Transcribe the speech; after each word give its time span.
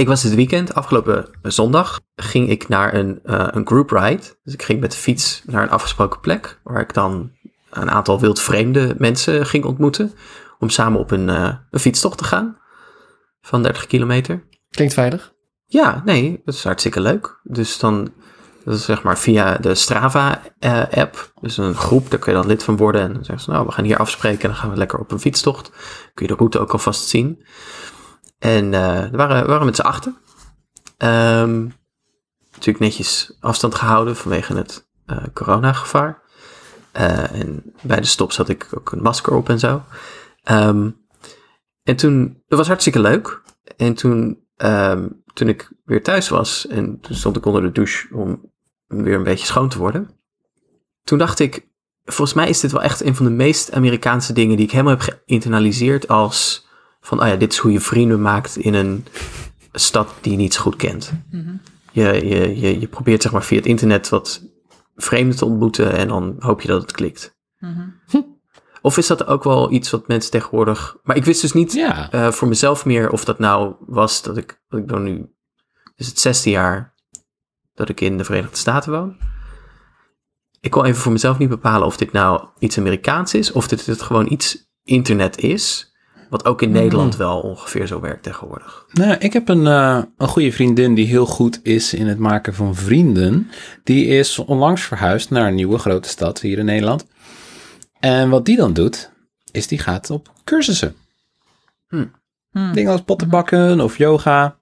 Ik 0.00 0.08
was 0.08 0.22
dit 0.22 0.34
weekend, 0.34 0.74
afgelopen 0.74 1.28
zondag, 1.42 2.00
ging 2.16 2.48
ik 2.48 2.68
naar 2.68 2.94
een, 2.94 3.20
uh, 3.24 3.48
een 3.50 3.66
group 3.66 3.90
ride. 3.90 4.22
Dus 4.42 4.54
ik 4.54 4.62
ging 4.62 4.80
met 4.80 4.90
de 4.90 4.96
fiets 4.96 5.42
naar 5.46 5.62
een 5.62 5.70
afgesproken 5.70 6.20
plek, 6.20 6.60
waar 6.64 6.80
ik 6.80 6.94
dan 6.94 7.32
een 7.70 7.90
aantal 7.90 8.20
wildvreemde 8.20 8.94
mensen 8.98 9.46
ging 9.46 9.64
ontmoeten. 9.64 10.12
Om 10.58 10.68
samen 10.68 11.00
op 11.00 11.10
een, 11.10 11.28
uh, 11.28 11.54
een 11.70 11.80
fietstocht 11.80 12.18
te 12.18 12.24
gaan 12.24 12.58
van 13.40 13.62
30 13.62 13.86
kilometer. 13.86 14.44
Klinkt 14.70 14.94
veilig. 14.94 15.32
Ja, 15.66 16.02
nee, 16.04 16.40
dat 16.44 16.54
is 16.54 16.64
hartstikke 16.64 17.00
leuk. 17.00 17.40
Dus 17.42 17.78
dan, 17.78 18.12
dat 18.64 18.74
is 18.74 18.84
zeg 18.84 19.02
maar 19.02 19.18
via 19.18 19.56
de 19.56 19.74
Strava-app. 19.74 21.32
dus 21.40 21.56
een 21.56 21.74
groep, 21.74 22.10
daar 22.10 22.18
kun 22.18 22.32
je 22.32 22.38
dan 22.38 22.48
lid 22.48 22.62
van 22.62 22.76
worden. 22.76 23.00
En 23.00 23.12
dan 23.12 23.24
zeggen 23.24 23.44
ze, 23.44 23.50
nou, 23.50 23.66
we 23.66 23.72
gaan 23.72 23.84
hier 23.84 23.98
afspreken 23.98 24.42
en 24.42 24.48
dan 24.48 24.58
gaan 24.58 24.70
we 24.70 24.76
lekker 24.76 24.98
op 24.98 25.12
een 25.12 25.20
fietstocht. 25.20 25.70
Kun 26.14 26.26
je 26.26 26.32
de 26.32 26.38
route 26.38 26.58
ook 26.58 26.72
alvast 26.72 27.08
zien. 27.08 27.44
En 28.40 28.72
uh, 28.72 29.02
er 29.02 29.16
waren, 29.16 29.46
waren 29.46 29.66
met 29.66 29.76
z'n 29.76 29.82
achter. 29.82 30.12
Um, 30.98 31.72
natuurlijk 32.52 32.78
netjes 32.78 33.36
afstand 33.40 33.74
gehouden 33.74 34.16
vanwege 34.16 34.56
het 34.56 34.88
uh, 35.06 35.16
coronagevaar. 35.34 36.22
Uh, 36.96 37.32
en 37.32 37.74
bij 37.82 38.00
de 38.00 38.06
stop 38.06 38.32
zat 38.32 38.48
ik 38.48 38.68
ook 38.74 38.92
een 38.92 39.02
masker 39.02 39.32
op 39.32 39.48
en 39.48 39.58
zo. 39.58 39.82
Um, 40.50 40.96
en 41.82 41.96
toen, 41.96 42.42
dat 42.48 42.58
was 42.58 42.66
hartstikke 42.66 43.00
leuk. 43.00 43.42
En 43.76 43.94
toen, 43.94 44.46
um, 44.56 45.22
toen 45.32 45.48
ik 45.48 45.72
weer 45.84 46.02
thuis 46.02 46.28
was 46.28 46.66
en 46.66 47.00
toen 47.00 47.16
stond 47.16 47.36
ik 47.36 47.46
onder 47.46 47.62
de 47.62 47.72
douche 47.72 48.14
om 48.14 48.52
weer 48.86 49.14
een 49.14 49.22
beetje 49.22 49.46
schoon 49.46 49.68
te 49.68 49.78
worden. 49.78 50.10
Toen 51.04 51.18
dacht 51.18 51.38
ik, 51.38 51.68
volgens 52.04 52.36
mij 52.36 52.48
is 52.48 52.60
dit 52.60 52.72
wel 52.72 52.82
echt 52.82 53.04
een 53.04 53.16
van 53.16 53.24
de 53.24 53.32
meest 53.32 53.72
Amerikaanse 53.72 54.32
dingen 54.32 54.56
die 54.56 54.64
ik 54.64 54.72
helemaal 54.72 54.96
heb 54.96 55.20
geïnternaliseerd 55.26 56.08
als 56.08 56.68
van, 57.00 57.20
oh 57.20 57.26
ja, 57.26 57.36
dit 57.36 57.52
is 57.52 57.58
hoe 57.58 57.72
je 57.72 57.80
vrienden 57.80 58.22
maakt 58.22 58.56
in 58.56 58.74
een 58.74 59.06
stad 59.72 60.14
die 60.20 60.32
je 60.32 60.38
niet 60.38 60.54
zo 60.54 60.60
goed 60.60 60.76
kent. 60.76 61.12
Mm 61.30 61.44
-hmm. 61.44 61.60
je, 61.92 62.28
je, 62.28 62.60
je, 62.60 62.80
je 62.80 62.88
probeert 62.88 63.22
zeg 63.22 63.32
maar 63.32 63.44
via 63.44 63.56
het 63.56 63.66
internet 63.66 64.08
wat 64.08 64.42
vreemden 64.96 65.36
te 65.36 65.44
ontmoeten 65.44 65.92
en 65.92 66.08
dan 66.08 66.36
hoop 66.38 66.60
je 66.60 66.68
dat 66.68 66.82
het 66.82 66.92
klikt. 66.92 67.36
Mm 67.58 67.98
-hmm. 68.06 68.38
Of 68.82 68.96
is 68.96 69.06
dat 69.06 69.26
ook 69.26 69.44
wel 69.44 69.72
iets 69.72 69.90
wat 69.90 70.08
mensen 70.08 70.30
tegenwoordig. 70.30 70.96
Maar 71.02 71.16
ik 71.16 71.24
wist 71.24 71.40
dus 71.40 71.52
niet 71.52 71.72
ja. 71.72 72.12
uh, 72.14 72.30
voor 72.30 72.48
mezelf 72.48 72.84
meer 72.84 73.10
of 73.10 73.24
dat 73.24 73.38
nou 73.38 73.74
was 73.86 74.22
dat 74.22 74.36
ik, 74.36 74.62
dat 74.68 74.80
ik 74.80 74.88
dan 74.88 75.02
nu. 75.02 75.34
Is 75.96 76.06
het 76.06 76.20
zesde 76.20 76.50
jaar 76.50 76.94
dat 77.74 77.88
ik 77.88 78.00
in 78.00 78.18
de 78.18 78.24
Verenigde 78.24 78.56
Staten 78.56 78.92
woon. 78.92 79.16
Ik 80.60 80.70
kon 80.70 80.84
even 80.84 81.00
voor 81.00 81.12
mezelf 81.12 81.38
niet 81.38 81.48
bepalen 81.48 81.86
of 81.86 81.96
dit 81.96 82.12
nou 82.12 82.48
iets 82.58 82.78
Amerikaans 82.78 83.34
is. 83.34 83.52
Of 83.52 83.68
dit 83.68 83.86
het 83.86 84.02
gewoon 84.02 84.32
iets 84.32 84.70
internet 84.82 85.38
is. 85.38 85.89
Wat 86.30 86.44
ook 86.44 86.62
in. 86.62 86.70
Nederland 86.70 87.16
wel 87.16 87.40
ongeveer 87.40 87.86
zo 87.86 88.00
werkt 88.00 88.22
tegenwoordig. 88.22 88.86
Nou, 88.92 89.12
ik 89.18 89.32
heb 89.32 89.48
een, 89.48 89.64
uh, 89.66 90.02
een 90.16 90.28
goede 90.28 90.52
vriendin 90.52 90.94
die 90.94 91.06
heel 91.06 91.26
goed 91.26 91.60
is 91.62 91.94
in 91.94 92.06
het 92.06 92.18
maken 92.18 92.54
van 92.54 92.74
vrienden. 92.74 93.50
Die 93.84 94.06
is 94.06 94.38
onlangs 94.38 94.82
verhuisd 94.82 95.30
naar 95.30 95.46
een 95.46 95.54
nieuwe 95.54 95.78
grote 95.78 96.08
stad 96.08 96.40
hier 96.40 96.58
in 96.58 96.64
Nederland. 96.64 97.06
En 98.00 98.30
wat 98.30 98.44
die 98.44 98.56
dan 98.56 98.72
doet, 98.72 99.10
is 99.50 99.66
die 99.66 99.78
gaat 99.78 100.10
op 100.10 100.32
cursussen. 100.44 100.94
Hm. 101.88 102.06
Hm. 102.50 102.72
Dingen 102.72 102.92
als 102.92 103.02
pottenbakken 103.02 103.80
of 103.80 103.98
yoga. 103.98 104.58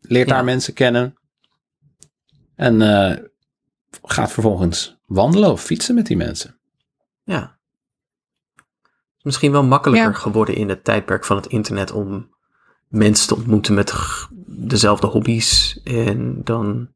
Leert 0.00 0.28
ja. 0.28 0.34
daar 0.34 0.44
mensen 0.44 0.74
kennen. 0.74 1.14
En 2.54 2.80
uh, 2.80 3.16
gaat 4.02 4.32
vervolgens 4.32 4.96
wandelen 5.06 5.50
of 5.50 5.62
fietsen 5.62 5.94
met 5.94 6.06
die 6.06 6.16
mensen. 6.16 6.58
Ja. 7.24 7.58
Misschien 9.22 9.52
wel 9.52 9.64
makkelijker 9.64 10.10
ja. 10.10 10.16
geworden 10.16 10.54
in 10.54 10.68
het 10.68 10.84
tijdperk 10.84 11.24
van 11.24 11.36
het 11.36 11.46
internet 11.46 11.92
om 11.92 12.30
mensen 12.88 13.28
te 13.28 13.34
ontmoeten 13.34 13.74
met 13.74 13.94
dezelfde 14.46 15.06
hobby's 15.06 15.80
en 15.84 16.40
dan 16.44 16.88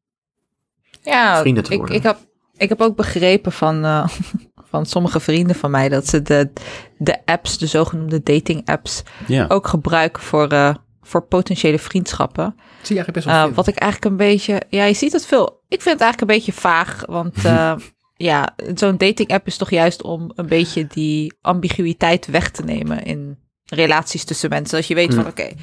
ja, 1.01 1.39
vrienden 1.39 1.63
te 1.63 1.77
worden. 1.77 1.95
Ik, 1.95 2.01
ik, 2.01 2.07
heb, 2.07 2.17
ik 2.57 2.69
heb 2.69 2.81
ook 2.81 2.95
begrepen 2.95 3.51
van, 3.51 3.85
uh, 3.85 4.07
van 4.71 4.85
sommige 4.85 5.19
vrienden 5.19 5.55
van 5.55 5.71
mij 5.71 5.89
dat 5.89 6.07
ze 6.07 6.21
de, 6.21 6.49
de 6.97 7.25
apps, 7.25 7.57
de 7.57 7.67
zogenoemde 7.67 8.23
dating 8.23 8.69
apps, 8.69 9.03
ja. 9.27 9.45
ook 9.47 9.67
gebruiken 9.67 10.23
voor, 10.23 10.53
uh, 10.53 10.75
voor 11.01 11.21
potentiële 11.21 11.79
vriendschappen. 11.79 12.55
Zie 12.81 12.95
je 12.95 13.01
eigenlijk 13.01 13.13
best 13.13 13.25
wel 13.25 13.49
uh, 13.49 13.55
wat 13.55 13.67
ik 13.67 13.77
eigenlijk 13.77 14.11
een 14.11 14.27
beetje, 14.27 14.61
ja, 14.69 14.83
je 14.83 14.93
ziet 14.93 15.11
het 15.11 15.25
veel. 15.25 15.63
Ik 15.67 15.81
vind 15.81 15.99
het 15.99 16.03
eigenlijk 16.03 16.21
een 16.21 16.37
beetje 16.37 16.61
vaag, 16.61 17.03
want 17.05 17.35
ja, 18.17 18.55
zo'n 18.75 18.97
dating 18.97 19.31
app 19.31 19.47
is 19.47 19.57
toch 19.57 19.69
juist 19.69 20.01
om 20.01 20.31
een 20.35 20.47
beetje 20.47 20.87
die 20.87 21.33
ambiguïteit 21.41 22.25
weg 22.25 22.51
te 22.51 22.63
nemen 22.63 23.03
in 23.03 23.37
relaties 23.65 24.23
tussen 24.23 24.49
mensen. 24.49 24.77
Als 24.77 24.87
je 24.87 24.95
weet 24.95 25.13
van 25.13 25.27
oké, 25.27 25.29
okay, 25.29 25.55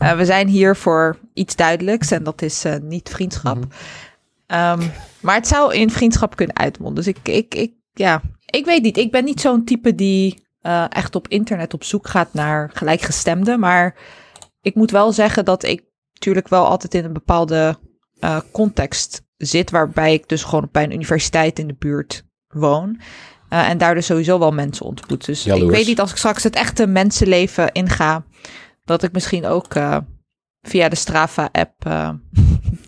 uh, 0.00 0.16
we 0.16 0.24
zijn 0.24 0.48
hier 0.48 0.76
voor 0.76 1.18
iets 1.34 1.56
duidelijks 1.56 2.10
en 2.10 2.22
dat 2.22 2.42
is 2.42 2.64
uh, 2.64 2.76
niet 2.82 3.08
vriendschap. 3.08 3.56
Mm 3.56 3.70
-hmm. 4.46 4.80
um, 4.80 4.92
maar 5.20 5.34
het 5.34 5.46
zou 5.46 5.74
in 5.74 5.90
vriendschap 5.90 6.36
kunnen 6.36 6.56
uitmonden. 6.56 7.04
Dus 7.04 7.14
ik, 7.14 7.28
ik, 7.28 7.54
ik, 7.54 7.72
ja, 7.92 8.22
ik 8.46 8.64
weet 8.64 8.82
niet. 8.82 8.96
Ik 8.96 9.10
ben 9.10 9.24
niet 9.24 9.40
zo'n 9.40 9.64
type 9.64 9.94
die 9.94 10.44
uh, 10.62 10.84
echt 10.88 11.14
op 11.14 11.28
internet 11.28 11.74
op 11.74 11.84
zoek 11.84 12.08
gaat 12.08 12.32
naar 12.32 12.70
gelijkgestemden. 12.74 13.60
Maar 13.60 13.96
ik 14.60 14.74
moet 14.74 14.90
wel 14.90 15.12
zeggen 15.12 15.44
dat 15.44 15.64
ik 15.64 15.84
natuurlijk 16.12 16.48
wel 16.48 16.66
altijd 16.66 16.94
in 16.94 17.04
een 17.04 17.12
bepaalde 17.12 17.78
context 18.52 19.25
zit, 19.36 19.70
waarbij 19.70 20.12
ik 20.12 20.28
dus 20.28 20.44
gewoon 20.44 20.68
bij 20.72 20.84
een 20.84 20.92
universiteit 20.92 21.58
in 21.58 21.66
de 21.66 21.76
buurt 21.78 22.24
woon. 22.48 23.00
Uh, 23.50 23.68
en 23.68 23.78
daar 23.78 23.94
dus 23.94 24.06
sowieso 24.06 24.38
wel 24.38 24.52
mensen 24.52 24.86
ontmoet. 24.86 25.26
Dus 25.26 25.44
Jaloers. 25.44 25.64
ik 25.64 25.76
weet 25.76 25.86
niet 25.86 26.00
als 26.00 26.10
ik 26.10 26.16
straks 26.16 26.42
het 26.42 26.56
echte 26.56 26.86
mensenleven 26.86 27.72
inga, 27.72 28.24
dat 28.84 29.02
ik 29.02 29.12
misschien 29.12 29.46
ook 29.46 29.74
uh, 29.74 29.96
via 30.62 30.88
de 30.88 30.96
Strava-app 30.96 31.86
uh, 31.86 32.10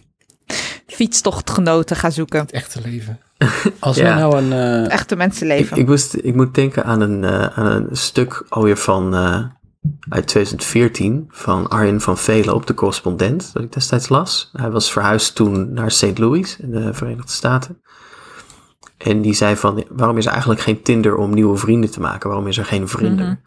fietstochtgenoten 0.87 1.97
ga 1.97 2.11
zoeken. 2.11 2.41
Het 2.41 2.53
echte 2.53 2.81
leven. 2.81 3.21
Als 3.79 3.97
ja. 3.97 4.15
we 4.15 4.21
nou 4.21 4.37
een... 4.37 4.51
Het 4.51 4.91
echte 4.91 5.17
mensenleven. 5.17 5.77
Ik, 5.77 5.83
ik, 5.83 5.89
moest, 5.89 6.15
ik 6.15 6.35
moet 6.35 6.55
denken 6.55 6.85
aan 6.85 7.01
een, 7.01 7.25
aan 7.27 7.67
een 7.67 7.97
stuk 7.97 8.45
alweer 8.49 8.77
van 8.77 9.15
uit 10.09 10.27
2014 10.27 11.27
van 11.31 11.69
Arjen 11.69 12.01
van 12.01 12.19
Velen 12.19 12.55
op 12.55 12.67
de 12.67 12.75
correspondent, 12.75 13.51
dat 13.53 13.63
ik 13.63 13.73
destijds 13.73 14.09
las. 14.09 14.51
Hij 14.53 14.71
was 14.71 14.93
verhuisd 14.93 15.35
toen 15.35 15.73
naar 15.73 15.91
St. 15.91 16.19
Louis 16.19 16.57
in 16.57 16.71
de 16.71 16.95
Verenigde 16.95 17.33
Staten. 17.33 17.83
En 18.99 19.23
die 19.23 19.35
zei 19.35 19.57
van, 19.57 19.85
waarom 19.89 20.19
is 20.19 20.25
er 20.27 20.31
eigenlijk 20.31 20.61
geen 20.61 20.83
Tinder 20.83 21.17
om 21.17 21.35
nieuwe 21.35 21.57
vrienden 21.57 21.91
te 21.91 22.01
maken? 22.01 22.29
Waarom 22.29 22.49
is 22.49 22.59
er 22.59 22.65
geen 22.65 22.89
vrienden? 22.89 23.41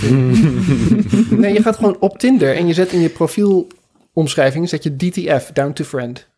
Mm-hmm. 0.00 1.40
nee, 1.40 1.52
je 1.52 1.62
gaat 1.62 1.76
gewoon 1.76 1.96
op 2.00 2.18
Tinder 2.18 2.56
en 2.56 2.66
je 2.66 2.74
zet 2.74 2.92
in 2.92 3.00
je 3.00 3.08
profielomschrijving, 3.08 4.68
zet 4.68 4.82
je 4.82 4.96
DTF, 4.96 5.50
down 5.52 5.72
to 5.72 5.84
friend. 5.84 6.28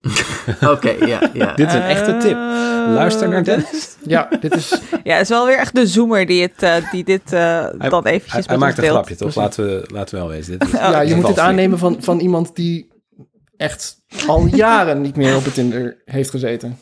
Oké, 0.74 0.90
ja, 0.90 1.30
ja. 1.32 1.54
Dit 1.54 1.66
is 1.66 1.74
een 1.74 1.82
echte 1.82 2.16
tip. 2.16 2.36
Luister 2.94 3.28
naar 3.28 3.44
Dennis. 3.44 3.96
Ja, 4.06 4.28
dit 4.40 4.54
is... 4.54 4.80
Ja, 5.04 5.12
het 5.12 5.22
is 5.22 5.28
wel 5.28 5.46
weer 5.46 5.58
echt 5.58 5.74
de 5.74 5.86
zoomer 5.86 6.26
die, 6.26 6.42
het, 6.42 6.62
uh, 6.62 6.90
die 6.90 7.04
dit 7.04 7.32
uh, 7.32 7.66
hij, 7.78 7.88
dan 7.88 8.06
eventjes 8.06 8.32
hij, 8.32 8.42
hij 8.46 8.56
maakt 8.56 8.78
een 8.78 8.84
grapje, 8.84 9.16
toch? 9.16 9.34
Laten 9.34 9.64
we, 9.64 9.84
laten 9.92 10.14
we 10.14 10.20
wel 10.20 10.30
wezen. 10.30 10.58
Dit 10.58 10.68
is, 10.68 10.78
ja, 10.80 11.00
je 11.00 11.14
moet 11.14 11.28
het 11.28 11.38
aannemen 11.38 11.78
van, 11.78 11.96
van 12.00 12.18
iemand 12.18 12.56
die 12.56 12.88
echt 13.56 13.96
al 14.26 14.46
jaren 14.46 15.00
niet 15.00 15.16
meer 15.16 15.36
op 15.36 15.44
het 15.44 15.54
Tinder 15.54 16.02
heeft 16.04 16.30
gezeten. 16.30 16.78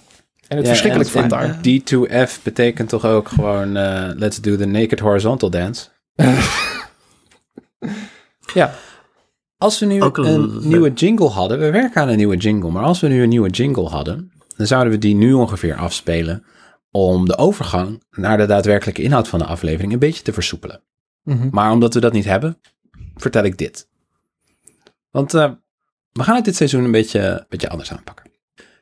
En 0.48 0.56
het 0.56 0.66
ja, 0.66 0.72
verschrikkelijk 0.72 1.10
vindt 1.10 1.30
daar. 1.30 1.56
D2F 1.56 2.42
betekent 2.42 2.88
toch 2.88 3.04
ook 3.04 3.28
gewoon 3.28 3.76
uh, 3.76 4.08
let's 4.14 4.40
do 4.40 4.56
the 4.56 4.66
naked 4.66 5.00
horizontal 5.00 5.50
dance. 5.50 5.88
ja. 8.54 8.74
Als 9.56 9.78
we 9.78 9.86
nu 9.86 10.00
een 10.00 10.68
nieuwe 10.68 10.92
jingle 10.92 11.28
hadden, 11.28 11.58
we 11.58 11.70
werken 11.70 12.02
aan 12.02 12.08
een 12.08 12.16
nieuwe 12.16 12.36
jingle, 12.36 12.70
maar 12.70 12.84
als 12.84 13.00
we 13.00 13.08
nu 13.08 13.22
een 13.22 13.28
nieuwe 13.28 13.50
jingle 13.50 13.88
hadden, 13.88 14.32
dan 14.56 14.66
zouden 14.66 14.92
we 14.92 14.98
die 14.98 15.14
nu 15.14 15.32
ongeveer 15.32 15.76
afspelen 15.76 16.44
om 16.90 17.26
de 17.26 17.36
overgang 17.36 18.02
naar 18.10 18.36
de 18.36 18.46
daadwerkelijke 18.46 19.02
inhoud 19.02 19.28
van 19.28 19.38
de 19.38 19.44
aflevering 19.44 19.92
een 19.92 19.98
beetje 19.98 20.22
te 20.22 20.32
versoepelen. 20.32 20.82
Mm 21.22 21.38
-hmm. 21.38 21.48
Maar 21.52 21.72
omdat 21.72 21.94
we 21.94 22.00
dat 22.00 22.12
niet 22.12 22.24
hebben, 22.24 22.60
vertel 23.14 23.44
ik 23.44 23.58
dit. 23.58 23.88
Want 25.10 25.34
uh, 25.34 25.52
we 26.12 26.22
gaan 26.22 26.34
het 26.34 26.44
dit 26.44 26.56
seizoen 26.56 26.84
een 26.84 26.90
beetje, 26.90 27.20
een 27.20 27.46
beetje 27.48 27.68
anders 27.68 27.92
aanpakken. 27.92 28.30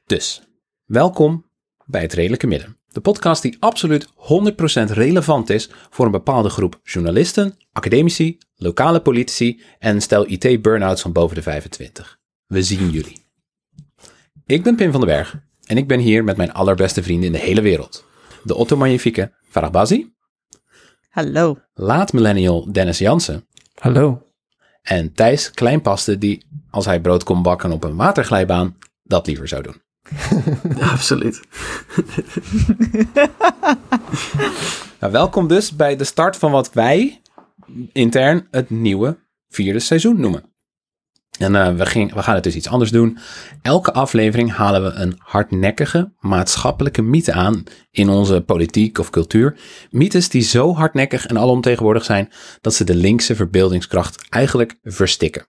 Dus, 0.07 0.43
welkom 0.85 1.47
bij 1.85 2.03
het 2.03 2.13
Redelijke 2.13 2.47
Midden. 2.47 2.77
De 2.89 3.01
podcast 3.01 3.43
die 3.43 3.57
absoluut 3.61 4.07
100% 4.07 4.13
relevant 4.93 5.51
is 5.51 5.71
voor 5.91 6.05
een 6.05 6.11
bepaalde 6.11 6.49
groep 6.49 6.81
journalisten, 6.83 7.57
academici, 7.73 8.39
lokale 8.57 9.01
politici 9.01 9.61
en 9.79 10.01
stel 10.01 10.27
IT-burnouts 10.27 11.03
van 11.03 11.13
boven 11.13 11.37
de 11.37 11.43
25. 11.43 12.19
We 12.47 12.63
zien 12.63 12.91
jullie. 12.91 13.25
Ik 14.47 14.63
ben 14.63 14.77
Pim 14.77 14.91
van 14.91 15.01
den 15.01 15.09
Berg 15.09 15.41
en 15.73 15.79
ik 15.79 15.89
ben 15.89 16.01
hier 16.01 16.25
met 16.25 16.37
mijn 16.37 16.53
allerbeste 16.53 17.03
vrienden 17.03 17.27
in 17.27 17.33
de 17.33 17.39
hele 17.39 17.61
wereld. 17.61 18.05
De 18.43 18.55
Otto 18.55 18.77
Magnifieke 18.77 19.33
Farah 19.49 19.71
Bazi. 19.71 20.13
Hallo. 21.09 21.59
Laat 21.75 22.13
millennial 22.13 22.73
Dennis 22.73 22.99
Jansen. 22.99 23.47
Hallo. 23.75 24.27
En 24.83 25.13
Thijs 25.13 25.51
Kleinpaste 25.51 26.19
die, 26.19 26.47
als 26.71 26.85
hij 26.85 27.01
brood 27.01 27.25
kon 27.25 27.43
bakken 27.43 27.73
op 27.73 27.85
een 27.85 27.97
waterglijbaan, 27.97 28.77
dat 29.03 29.27
liever 29.27 29.49
zou 29.49 29.63
doen. 29.63 29.77
Ja, 30.79 30.89
absoluut. 30.89 31.41
nou, 35.01 35.13
welkom 35.13 35.49
dus 35.49 35.77
bij 35.77 35.97
de 35.97 36.05
start 36.05 36.37
van 36.37 36.51
wat 36.51 36.73
wij 36.73 37.21
intern 37.93 38.47
het 38.51 38.71
nieuwe 38.71 39.19
vierde 39.49 39.81
seizoen 39.81 40.21
noemen. 40.21 40.52
En 41.43 41.55
uh, 41.55 41.67
we, 41.67 42.11
we 42.15 42.23
gaan 42.23 42.35
het 42.35 42.45
dus 42.45 42.55
iets 42.55 42.69
anders 42.69 42.91
doen. 42.91 43.19
Elke 43.63 43.93
aflevering 43.93 44.53
halen 44.53 44.83
we 44.83 44.91
een 44.91 45.15
hardnekkige 45.19 46.13
maatschappelijke 46.19 47.03
mythe 47.03 47.33
aan 47.33 47.65
in 47.91 48.09
onze 48.09 48.41
politiek 48.41 48.99
of 48.99 49.11
cultuur. 49.11 49.57
Mythes 49.91 50.29
die 50.29 50.43
zo 50.43 50.75
hardnekkig 50.75 51.27
en 51.27 51.39
alomtegenwoordig 51.39 52.05
zijn 52.05 52.33
dat 52.61 52.75
ze 52.75 52.85
de 52.85 52.95
linkse 52.95 53.35
verbeeldingskracht 53.35 54.29
eigenlijk 54.29 54.79
verstikken. 54.83 55.47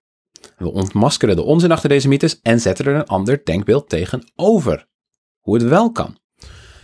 We 0.58 0.72
ontmaskeren 0.72 1.36
de 1.36 1.44
onzin 1.44 1.72
achter 1.72 1.90
deze 1.90 2.08
mythes 2.08 2.40
en 2.42 2.60
zetten 2.60 2.86
er 2.86 2.96
een 2.96 3.06
ander 3.06 3.42
denkbeeld 3.44 3.90
tegenover. 3.90 4.88
Hoe 5.40 5.56
het 5.56 5.64
wel 5.64 5.92
kan. 5.92 6.18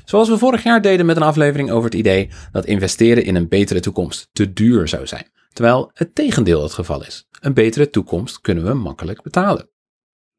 Zoals 0.06 0.30
we 0.30 0.38
vorig 0.38 0.64
jaar 0.64 0.82
deden 0.82 1.06
met 1.06 1.16
een 1.16 1.22
aflevering 1.22 1.72
over 1.72 1.90
het 1.90 2.00
idee 2.00 2.30
dat 2.52 2.66
investeren 2.66 3.24
in 3.24 3.36
een 3.36 3.48
betere 3.48 3.80
toekomst 3.80 4.30
te 4.32 4.54
duur 4.54 4.88
zou 4.88 5.08
zijn. 5.08 5.32
Terwijl 5.54 5.92
het 5.94 6.16
tegendeel 6.16 6.64
het 6.64 6.74
geval 6.74 7.06
is. 7.06 7.28
Een 7.40 7.54
betere 7.54 7.90
toekomst 7.90 8.42
kunnen 8.42 8.66
we 8.66 8.74
makkelijk 8.74 9.22
betalen. 9.22 9.70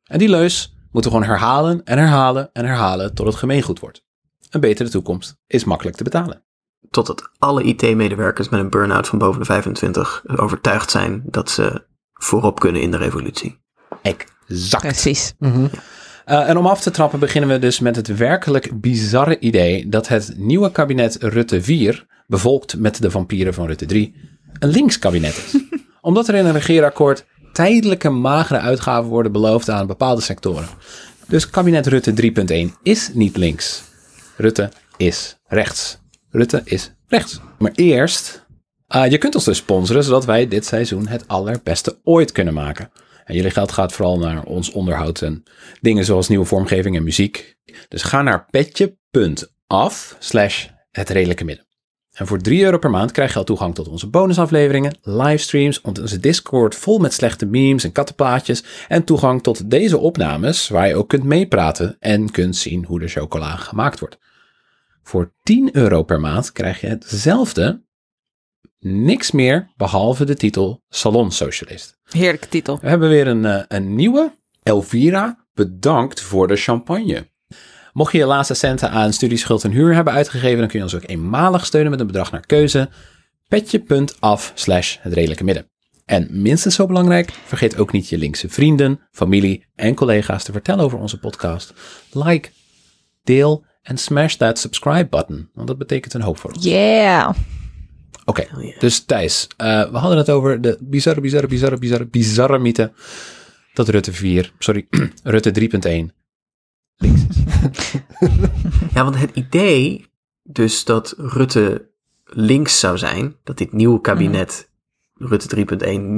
En 0.05 0.19
die 0.19 0.29
leus 0.29 0.75
moeten 0.93 1.11
we 1.11 1.17
gewoon 1.17 1.33
herhalen 1.33 1.85
en 1.85 1.99
herhalen 1.99 2.51
en 2.53 2.65
herhalen 2.65 3.15
tot 3.15 3.27
het 3.27 3.35
gemeengoed 3.35 3.81
wordt. 3.81 4.05
Een 4.51 4.61
betere 4.61 4.89
toekomst 4.89 5.37
is 5.47 5.65
makkelijk 5.65 5.97
te 5.97 6.05
betalen. 6.05 6.45
Totdat 6.91 7.31
alle 7.39 7.63
IT-medewerkers 7.63 8.49
met 8.49 8.61
een 8.61 8.71
burn-out 8.71 9.09
van 9.09 9.19
boven 9.19 9.41
de 9.41 9.47
25 9.47 10.23
overtuigd 10.37 10.91
zijn 10.91 11.23
dat 11.25 11.51
ze 11.51 11.87
voorop 12.13 12.61
kunnen 12.61 12.83
in 12.83 12.91
de 12.91 12.97
revolutie. 12.97 13.59
Exact. 14.03 14.83
Precies. 14.83 15.35
Uh, 15.41 16.49
en 16.49 16.57
om 16.57 16.67
af 16.67 16.81
te 16.81 16.91
trappen 16.91 17.19
beginnen 17.19 17.51
we 17.51 17.59
dus 17.59 17.81
met 17.81 17.97
het 17.97 18.17
werkelijk 18.17 18.81
bizarre 18.81 19.39
idee 19.39 19.89
dat 19.89 20.09
het 20.09 20.35
nieuwe 20.37 20.71
kabinet 20.71 21.17
Rutte 21.21 21.63
4, 21.63 22.07
bevolkt 22.27 22.79
met 22.79 23.03
de 23.03 23.11
vampieren 23.11 23.55
van 23.55 23.67
Rutte 23.67 23.87
3, 23.87 24.15
een 24.59 24.69
linkskabinet 24.69 25.37
is. 25.37 25.55
Omdat 26.01 26.29
er 26.29 26.35
in 26.35 26.47
een 26.47 26.53
regeerakkoord 26.53 27.25
tijdelijke 27.53 28.09
magere 28.09 28.59
uitgaven 28.59 29.11
worden 29.11 29.33
beloofd 29.33 29.71
aan 29.71 29.87
bepaalde 29.87 30.23
sectoren. 30.23 30.69
Dus 31.27 31.51
kabinet 31.51 31.87
Rutte 31.87 32.33
3.1 32.71 32.83
is 32.83 33.11
niet 33.13 33.37
links. 33.37 33.83
Rutte 34.37 34.71
is 34.97 35.37
rechts. 35.47 35.99
Rutte 36.31 36.61
is 36.65 36.93
rechts. 37.09 37.41
Maar 37.59 37.73
eerst, 37.75 38.47
uh, 38.89 39.11
je 39.11 39.19
kunt 39.19 39.35
ons 39.35 39.45
dus 39.45 39.57
sponsoren 39.57 40.05
zodat 40.05 40.25
wij 40.25 40.49
dit 40.49 40.67
seizoen 40.67 41.07
het 41.07 41.29
allerbeste 41.29 41.99
ooit 42.05 42.33
kunnen 42.33 42.55
maken. 42.55 42.91
En 43.25 43.35
jullie 43.35 43.51
geld 43.51 43.73
gaat 43.73 43.93
vooral 43.93 44.19
naar 44.19 44.45
ons 44.45 44.71
onderhoud 44.71 45.23
en 45.23 45.43
dingen 45.81 46.05
zoals 46.05 46.29
nieuwe 46.29 46.45
vormgeving 46.45 46.97
en 46.97 47.03
muziek. 47.03 47.57
Dus 47.89 48.03
ga 48.03 48.23
naar 48.23 48.47
petje.af 48.51 50.17
slash 50.19 50.67
het 50.91 51.09
redelijke 51.09 51.45
midden. 51.45 51.70
En 52.21 52.27
voor 52.27 52.39
3 52.39 52.65
euro 52.65 52.79
per 52.79 52.91
maand 52.91 53.11
krijg 53.11 53.33
je 53.33 53.39
al 53.39 53.45
toegang 53.45 53.75
tot 53.75 53.89
onze 53.89 54.07
bonusafleveringen, 54.07 54.99
livestreams, 55.03 55.81
onze 55.81 56.21
Discord 56.21 56.75
vol 56.75 56.99
met 56.99 57.13
slechte 57.13 57.47
memes 57.47 57.85
en 57.85 57.93
kattenplaatjes 57.93 58.65
en 58.89 59.05
toegang 59.05 59.43
tot 59.43 59.71
deze 59.71 59.99
opnames 59.99 60.69
waar 60.69 60.89
je 60.89 60.95
ook 60.95 61.09
kunt 61.09 61.25
meepraten 61.25 61.97
en 62.01 62.31
kunt 62.31 62.57
zien 62.57 62.85
hoe 62.85 62.99
de 62.99 63.09
chocola 63.09 63.57
gemaakt 63.57 64.01
wordt. 64.01 64.19
Voor 65.03 65.33
10 65.43 65.77
euro 65.77 66.03
per 66.03 66.21
maand 66.21 66.53
krijg 66.53 66.81
je 66.81 66.87
hetzelfde, 66.87 67.83
niks 68.79 69.31
meer 69.31 69.73
behalve 69.77 70.25
de 70.25 70.35
titel 70.35 70.83
Salon 70.89 71.33
Socialist. 71.33 71.99
Heerlijke 72.05 72.49
titel. 72.49 72.79
We 72.81 72.89
hebben 72.89 73.09
weer 73.09 73.27
een, 73.27 73.45
eh, 73.45 73.63
een 73.69 73.95
nieuwe. 73.95 74.39
Elvira, 74.63 75.47
bedankt 75.55 76.21
voor 76.21 76.49
de 76.49 76.57
champagne. 76.57 77.29
Mocht 77.93 78.13
je 78.13 78.19
je 78.19 78.25
laatste 78.25 78.55
centen 78.55 78.91
aan 78.91 79.13
studieschuld 79.13 79.65
en 79.65 79.71
huur 79.71 79.95
hebben 79.95 80.13
uitgegeven, 80.13 80.59
dan 80.59 80.69
kun 80.69 80.79
je 80.79 80.85
ons 80.85 80.95
ook 80.95 81.07
eenmalig 81.07 81.67
steunen 81.67 81.91
met 81.91 82.01
een 82.01 82.07
bedrag 82.07 82.31
naar 82.31 82.47
keuze. 82.47 82.89
Petje.af 83.49 84.53
slash 84.55 84.97
het 85.01 85.13
redelijke 85.13 85.45
midden. 85.45 85.69
En 86.05 86.29
minstens 86.31 86.75
zo 86.75 86.87
belangrijk, 86.87 87.33
vergeet 87.45 87.79
ook 87.79 87.93
niet 87.93 88.09
je 88.09 88.19
linkse 88.19 88.49
vrienden, 88.49 89.01
familie 89.11 89.67
en 89.75 89.95
collega's 89.95 90.45
te 90.45 90.53
vertellen 90.53 90.85
over 90.85 90.99
onze 90.99 91.19
podcast. 91.19 91.73
Like, 92.13 92.51
deel 93.25 93.65
en 93.83 93.99
smash 93.99 94.35
that 94.35 94.59
subscribe 94.59 95.09
button, 95.09 95.51
want 95.55 95.69
dat 95.69 95.79
betekent 95.79 96.15
een 96.15 96.23
hoop 96.23 96.39
voor 96.39 96.53
ons. 96.53 96.65
Yeah. 96.65 97.35
Oké, 98.25 98.47
dus 98.79 99.05
Thijs, 99.05 99.47
uh, 99.57 99.91
we 99.91 99.99
hadden 99.99 100.19
het 100.19 100.31
over 100.31 100.61
de 100.61 100.79
bizarre, 100.81 101.21
bizarre, 101.21 101.47
bizarre, 101.47 101.79
bizarre, 101.79 102.07
bizarre 102.07 102.59
mythe 102.59 102.93
dat 103.73 103.89
Rutte 103.89 104.13
4, 104.13 104.53
sorry, 104.59 104.87
Rutte 105.23 105.53
3.1 106.11 106.20
links 107.01 107.21
is. 107.29 107.37
ja, 108.95 109.03
want 109.03 109.19
het 109.19 109.31
idee 109.35 110.11
dus 110.43 110.85
dat 110.85 111.15
Rutte 111.17 111.91
links 112.25 112.81
zou 112.81 112.99
zijn, 112.99 113.37
dat 113.45 113.59
dit 113.59 113.73
nieuwe 113.73 114.01
kabinet 114.01 114.71
Rutte 115.15 115.67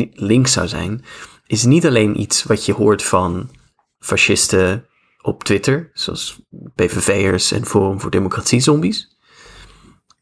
3.1 0.06 0.11
links 0.12 0.52
zou 0.52 0.69
zijn, 0.69 1.05
is 1.46 1.64
niet 1.64 1.87
alleen 1.87 2.20
iets 2.20 2.43
wat 2.43 2.67
je 2.67 2.73
hoort 2.73 3.02
van 3.02 3.50
fascisten 3.99 4.87
op 5.23 5.44
Twitter, 5.44 5.90
zoals 5.93 6.40
PVV'ers 6.75 7.52
en 7.52 7.67
Forum 7.67 8.00
voor 8.00 8.11
Democratie 8.11 8.61
zombies. 8.61 9.19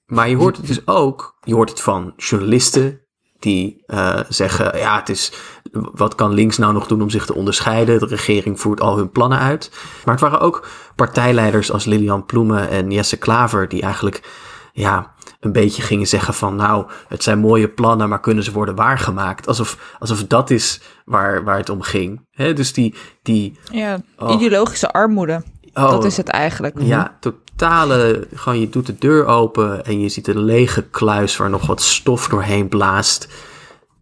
Maar 0.06 0.28
je 0.28 0.36
hoort 0.36 0.56
het 0.56 0.66
dus 0.66 0.86
ook, 0.86 1.38
je 1.44 1.54
hoort 1.54 1.70
het 1.70 1.80
van 1.80 2.12
journalisten 2.16 3.00
die 3.42 3.82
uh, 3.86 4.20
zeggen, 4.28 4.78
ja, 4.78 4.96
het 4.96 5.08
is, 5.08 5.32
wat 5.72 6.14
kan 6.14 6.32
links 6.32 6.58
nou 6.58 6.72
nog 6.72 6.86
doen 6.86 7.02
om 7.02 7.10
zich 7.10 7.26
te 7.26 7.34
onderscheiden? 7.34 7.98
De 7.98 8.06
regering 8.06 8.60
voert 8.60 8.80
al 8.80 8.96
hun 8.96 9.10
plannen 9.10 9.38
uit. 9.38 9.70
Maar 10.04 10.14
het 10.14 10.22
waren 10.22 10.40
ook 10.40 10.68
partijleiders 10.96 11.72
als 11.72 11.84
Lilian 11.84 12.26
Ploemen 12.26 12.68
en 12.68 12.90
Jesse 12.90 13.16
Klaver, 13.16 13.68
die 13.68 13.82
eigenlijk, 13.82 14.28
ja, 14.72 15.14
een 15.40 15.52
beetje 15.52 15.82
gingen 15.82 16.06
zeggen 16.06 16.34
van, 16.34 16.56
nou, 16.56 16.86
het 17.08 17.22
zijn 17.22 17.38
mooie 17.38 17.68
plannen, 17.68 18.08
maar 18.08 18.20
kunnen 18.20 18.44
ze 18.44 18.52
worden 18.52 18.74
waargemaakt? 18.74 19.46
Alsof, 19.46 19.96
alsof 19.98 20.24
dat 20.24 20.50
is 20.50 20.80
waar, 21.04 21.44
waar 21.44 21.56
het 21.56 21.68
om 21.68 21.82
ging. 21.82 22.26
He, 22.30 22.52
dus 22.52 22.72
die, 22.72 22.94
die... 23.22 23.58
Ja, 23.72 23.98
oh. 24.18 24.30
ideologische 24.30 24.92
armoede. 24.92 25.42
Oh, 25.74 25.90
dat 25.90 26.04
is 26.04 26.16
het 26.16 26.28
eigenlijk. 26.28 26.82
Ja, 26.82 27.16
totale, 27.20 28.26
gewoon 28.34 28.60
je 28.60 28.68
doet 28.68 28.86
de 28.86 28.98
deur 28.98 29.26
open 29.26 29.84
en 29.84 30.00
je 30.00 30.08
ziet 30.08 30.28
een 30.28 30.44
lege 30.44 30.82
kluis 30.82 31.36
waar 31.36 31.50
nog 31.50 31.66
wat 31.66 31.82
stof 31.82 32.28
doorheen 32.28 32.68
blaast. 32.68 33.28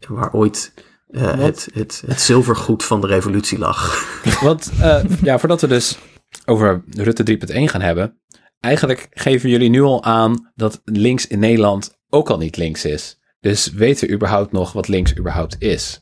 Waar 0.09 0.33
ooit 0.33 0.73
uh, 1.11 1.35
het, 1.35 1.69
het, 1.73 2.03
het 2.07 2.21
zilvergoed 2.21 2.85
van 2.85 3.01
de 3.01 3.07
revolutie 3.07 3.59
lag. 3.59 4.05
Want 4.41 4.71
uh, 4.81 5.05
ja, 5.23 5.39
voordat 5.39 5.61
we 5.61 5.67
dus 5.67 5.99
over 6.45 6.83
Rutte 6.91 7.39
3.1 7.47 7.63
gaan 7.65 7.81
hebben. 7.81 8.21
Eigenlijk 8.61 9.07
geven 9.11 9.49
jullie 9.49 9.71
nu 9.71 9.83
al 9.83 10.05
aan 10.05 10.51
dat 10.55 10.81
links 10.85 11.27
in 11.27 11.39
Nederland 11.39 11.99
ook 12.09 12.31
al 12.31 12.39
niet 12.39 12.57
links 12.57 12.85
is. 12.85 13.19
Dus 13.41 13.73
weten 13.73 14.09
we 14.09 14.15
überhaupt 14.15 14.53
nog 14.53 14.73
wat 14.73 14.89
links 14.89 15.17
überhaupt 15.17 15.57
is? 15.59 16.01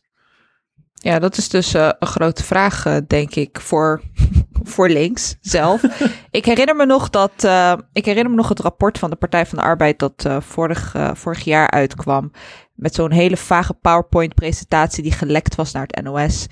Ja, 0.92 1.18
dat 1.18 1.36
is 1.36 1.48
dus 1.48 1.74
uh, 1.74 1.90
een 1.98 2.08
grote 2.08 2.44
vraag, 2.44 3.00
denk 3.06 3.34
ik, 3.34 3.60
voor, 3.60 4.02
voor 4.66 4.88
links 4.88 5.36
zelf. 5.40 5.82
ik 6.30 6.44
herinner 6.44 6.76
me 6.76 6.86
nog 6.86 7.10
dat. 7.10 7.32
Uh, 7.44 7.72
ik 7.92 8.04
herinner 8.04 8.30
me 8.30 8.36
nog 8.36 8.48
het 8.48 8.60
rapport 8.60 8.98
van 8.98 9.10
de 9.10 9.16
Partij 9.16 9.46
van 9.46 9.58
de 9.58 9.64
Arbeid 9.64 9.98
dat 9.98 10.28
vorig, 10.38 10.94
vorig 11.12 11.44
jaar 11.44 11.70
uitkwam. 11.70 12.30
Met 12.74 12.94
zo'n 12.94 13.10
hele 13.10 13.36
vage 13.36 13.74
PowerPoint-presentatie 13.74 15.02
die 15.02 15.12
gelekt 15.12 15.54
was 15.54 15.72
naar 15.72 15.86
het 15.86 16.04
NOS. 16.04 16.46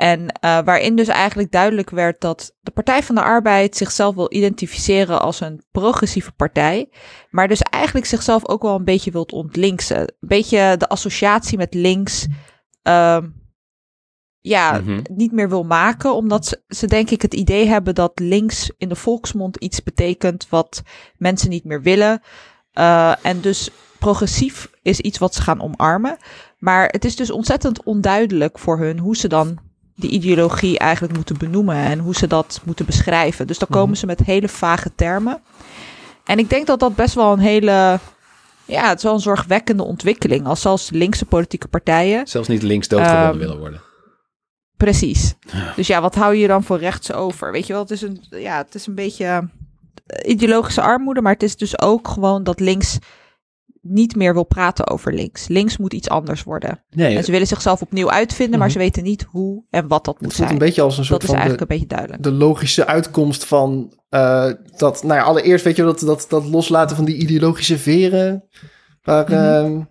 En 0.00 0.40
waarin 0.40 0.96
dus 0.96 1.08
eigenlijk 1.08 1.50
duidelijk 1.50 1.90
werd 1.90 2.20
dat 2.20 2.56
de 2.60 2.70
Partij 2.70 3.02
van 3.02 3.14
de 3.14 3.22
Arbeid 3.22 3.76
zichzelf 3.76 4.14
wil 4.14 4.32
identificeren 4.32 5.20
als 5.20 5.40
een 5.40 5.62
progressieve 5.70 6.32
partij. 6.32 6.90
Maar 7.30 7.48
dus 7.48 7.60
eigenlijk 7.60 8.06
zichzelf 8.06 8.48
ook 8.48 8.62
wel 8.62 8.74
een 8.74 8.84
beetje 8.84 9.10
wilt 9.10 9.32
ontlinksen. 9.32 10.00
Een 10.00 10.14
beetje 10.20 10.74
de 10.78 10.88
associatie 10.88 11.58
met 11.58 11.74
links. 11.74 12.26
Ehm, 12.82 13.28
ja, 14.40 14.80
mhm. 14.80 15.00
niet 15.10 15.32
meer 15.32 15.48
wil 15.48 15.62
maken. 15.62 16.14
Omdat 16.14 16.46
ze, 16.46 16.60
ze 16.68 16.86
denk 16.86 17.10
ik 17.10 17.22
het 17.22 17.34
idee 17.34 17.66
hebben 17.66 17.94
dat 17.94 18.12
links 18.14 18.72
in 18.78 18.88
de 18.88 18.96
volksmond 18.96 19.56
iets 19.56 19.82
betekent 19.82 20.46
wat 20.48 20.82
mensen 21.16 21.50
niet 21.50 21.64
meer 21.64 21.82
willen. 21.82 22.22
Uh, 22.74 23.12
en 23.22 23.40
dus 23.40 23.70
progressief 23.98 24.70
is 24.82 25.00
iets 25.00 25.18
wat 25.18 25.34
ze 25.34 25.42
gaan 25.42 25.62
omarmen. 25.62 26.16
Maar 26.58 26.88
het 26.88 27.04
is 27.04 27.16
dus 27.16 27.30
ontzettend 27.30 27.82
onduidelijk 27.82 28.58
voor 28.58 28.78
hun 28.78 28.98
hoe 28.98 29.16
ze 29.16 29.28
dan 29.28 29.58
die 29.96 30.10
ideologie 30.10 30.78
eigenlijk 30.78 31.14
moeten 31.14 31.38
benoemen 31.38 31.76
en 31.76 31.98
hoe 31.98 32.14
ze 32.14 32.26
dat 32.26 32.60
moeten 32.64 32.86
beschrijven. 32.86 33.46
Dus 33.46 33.58
dan 33.58 33.68
komen 33.68 33.88
mhm. 33.88 33.98
ze 33.98 34.06
met 34.06 34.20
hele 34.20 34.48
vage 34.48 34.94
termen. 34.94 35.40
En 36.24 36.38
ik 36.38 36.50
denk 36.50 36.66
dat 36.66 36.80
dat 36.80 36.94
best 36.94 37.14
wel 37.14 37.32
een 37.32 37.38
hele 37.38 37.98
ja, 38.64 38.88
het 38.88 38.96
is 38.96 39.02
wel 39.02 39.14
een 39.14 39.20
zorgwekkende 39.20 39.82
ontwikkeling. 39.82 40.46
Als 40.46 40.60
zelfs 40.60 40.90
linkse 40.90 41.24
politieke 41.24 41.68
partijen. 41.68 42.26
Zelfs 42.26 42.48
niet 42.48 42.62
links 42.62 42.88
doodgewonnen 42.88 43.32
um, 43.32 43.38
willen 43.38 43.58
worden. 43.58 43.80
Precies. 44.84 45.34
Dus 45.76 45.86
ja, 45.86 46.00
wat 46.00 46.14
hou 46.14 46.34
je 46.34 46.46
dan 46.46 46.62
voor 46.62 46.78
rechts 46.78 47.12
over? 47.12 47.52
Weet 47.52 47.66
je 47.66 47.72
wel, 47.72 47.82
het 47.82 47.90
is 47.90 48.02
een, 48.02 48.24
ja, 48.30 48.56
het 48.56 48.74
is 48.74 48.86
een 48.86 48.94
beetje 48.94 49.24
eh, 50.06 50.30
ideologische 50.30 50.80
armoede, 50.80 51.22
maar 51.22 51.32
het 51.32 51.42
is 51.42 51.56
dus 51.56 51.80
ook 51.80 52.08
gewoon 52.08 52.42
dat 52.42 52.60
links 52.60 52.98
niet 53.80 54.16
meer 54.16 54.32
wil 54.32 54.44
praten 54.44 54.88
over 54.88 55.14
links. 55.14 55.48
Links 55.48 55.76
moet 55.76 55.92
iets 55.92 56.08
anders 56.08 56.42
worden. 56.42 56.84
Nee, 56.90 57.16
en 57.16 57.24
ze 57.24 57.30
willen 57.30 57.46
zichzelf 57.46 57.82
opnieuw 57.82 58.10
uitvinden, 58.10 58.58
maar 58.58 58.68
mhm. 58.68 58.76
ze 58.76 58.82
weten 58.82 59.02
niet 59.02 59.26
hoe 59.30 59.64
en 59.70 59.88
wat 59.88 60.04
dat 60.04 60.20
moet 60.20 60.32
zijn. 60.32 60.48
Het 60.48 60.60
een 60.60 60.66
beetje 60.66 60.82
als 60.82 60.98
een 60.98 61.04
soort 61.04 61.20
dat 61.20 61.30
is 61.30 61.36
eigenlijk 61.36 61.70
een 61.70 61.76
beetje 61.76 61.94
duidelijk. 61.94 62.22
De 62.22 62.32
logische 62.32 62.86
uitkomst 62.86 63.44
van 63.44 63.94
uh, 64.10 64.50
dat, 64.76 65.02
nou 65.02 65.14
ja, 65.14 65.22
allereerst 65.22 65.64
weet 65.64 65.76
je 65.76 65.82
dat, 65.82 66.00
dat, 66.00 66.26
dat 66.28 66.44
loslaten 66.44 66.96
van 66.96 67.04
die 67.04 67.16
ideologische 67.16 67.78
veren. 67.78 68.48
Waar, 69.02 69.30
mm 69.30 69.36
-hmm. 69.36 69.78
uh, 69.78 69.84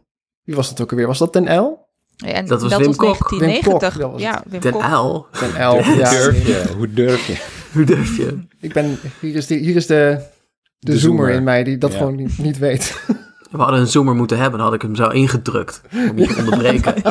wie 0.43 0.55
was 0.55 0.69
dat 0.69 0.81
ook 0.81 0.91
alweer? 0.91 1.07
Was 1.07 1.17
dat 1.19 1.31
ten 1.31 1.57
L? 1.59 1.88
En 2.25 2.45
dat 2.45 2.61
was, 2.61 2.71
dat 2.71 2.79
Wim 2.79 2.95
was 2.95 2.97
1990. 2.97 3.93
Wim 3.93 4.09
Kok, 4.09 4.19
ja, 4.19 4.43
Wim 4.47 4.61
Den 4.61 4.81
Uil. 4.81 5.27
Den 5.39 5.57
Uil. 5.57 5.83
Hoe 5.83 5.95
durf 5.95 6.47
je? 6.47 6.63
Hoe 6.77 6.87
durf 6.93 7.27
je? 7.27 7.37
Hoe 7.71 7.83
durf 7.83 8.17
je? 8.17 8.37
Ik 8.59 8.73
ben, 8.73 8.99
hier 9.19 9.35
is 9.35 9.47
de, 9.47 9.55
hier 9.55 9.75
is 9.75 9.87
de, 9.87 10.19
de, 10.79 10.97
zoomer, 10.97 11.29
in 11.29 11.43
mij 11.43 11.63
die 11.63 11.77
dat 11.77 11.93
gewoon 11.93 12.15
niet, 12.15 12.37
niet 12.37 12.57
weet. 12.57 13.01
We 13.51 13.57
hadden 13.57 13.79
een 13.79 13.87
zoomer 13.87 14.15
moeten 14.15 14.37
hebben, 14.37 14.59
dan 14.59 14.67
had 14.67 14.75
ik 14.75 14.81
hem 14.81 14.95
zo 14.95 15.07
ingedrukt 15.07 15.81
om 16.09 16.17
je 16.17 16.27
te 16.27 16.37
onderbreken. 16.37 16.93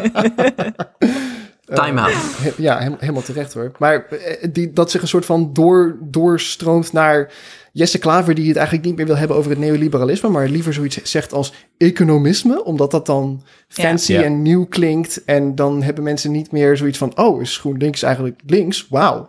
Time 1.74 2.00
out. 2.00 2.12
Uh, 2.12 2.58
ja, 2.58 2.96
helemaal 2.98 3.22
terecht 3.22 3.54
hoor. 3.54 3.72
Maar 3.78 4.06
eh, 4.06 4.48
die, 4.52 4.72
dat 4.72 4.90
zich 4.90 5.02
een 5.02 5.08
soort 5.08 5.24
van 5.24 5.52
door, 5.52 5.96
doorstroomt 6.00 6.92
naar 6.92 7.32
Jesse 7.72 7.98
Klaver, 7.98 8.34
die 8.34 8.48
het 8.48 8.56
eigenlijk 8.56 8.86
niet 8.86 8.96
meer 8.96 9.06
wil 9.06 9.16
hebben 9.16 9.36
over 9.36 9.50
het 9.50 9.60
neoliberalisme, 9.60 10.28
maar 10.28 10.48
liever 10.48 10.72
zoiets 10.72 11.02
zegt 11.02 11.32
als 11.32 11.52
economisme, 11.76 12.64
omdat 12.64 12.90
dat 12.90 13.06
dan 13.06 13.42
fancy 13.68 14.16
en 14.16 14.42
nieuw 14.42 14.66
klinkt. 14.66 15.24
En 15.24 15.54
dan 15.54 15.82
hebben 15.82 16.04
mensen 16.04 16.32
niet 16.32 16.52
meer 16.52 16.76
zoiets 16.76 16.98
van: 16.98 17.18
oh, 17.18 17.40
is 17.42 17.56
GroenLinks 17.56 18.02
eigenlijk 18.02 18.40
links? 18.46 18.86
Wauw. 18.88 19.28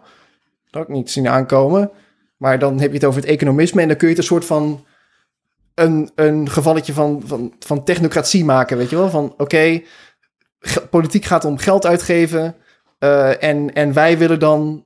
Dat 0.69 0.81
ik 0.81 0.87
niet 0.87 1.11
zien 1.11 1.27
aankomen. 1.27 1.91
Maar 2.37 2.59
dan 2.59 2.79
heb 2.79 2.89
je 2.89 2.95
het 2.95 3.05
over 3.05 3.21
het 3.21 3.29
economisme 3.29 3.81
en 3.81 3.87
dan 3.87 3.97
kun 3.97 4.07
je 4.07 4.13
het 4.13 4.23
een 4.23 4.29
soort 4.29 4.45
van 4.45 4.85
een, 5.73 6.09
een 6.15 6.49
gevalletje 6.49 6.93
van, 6.93 7.21
van, 7.25 7.53
van 7.59 7.83
technocratie 7.83 8.45
maken, 8.45 8.77
weet 8.77 8.89
je 8.89 8.95
wel? 8.95 9.09
Van 9.09 9.33
oké, 9.37 9.81
politiek 10.89 11.25
gaat 11.25 11.45
om 11.45 11.57
geld 11.57 11.85
uitgeven 11.85 12.55
uh, 12.99 13.43
en, 13.43 13.73
en 13.73 13.93
wij 13.93 14.17
willen 14.17 14.39
dan... 14.39 14.85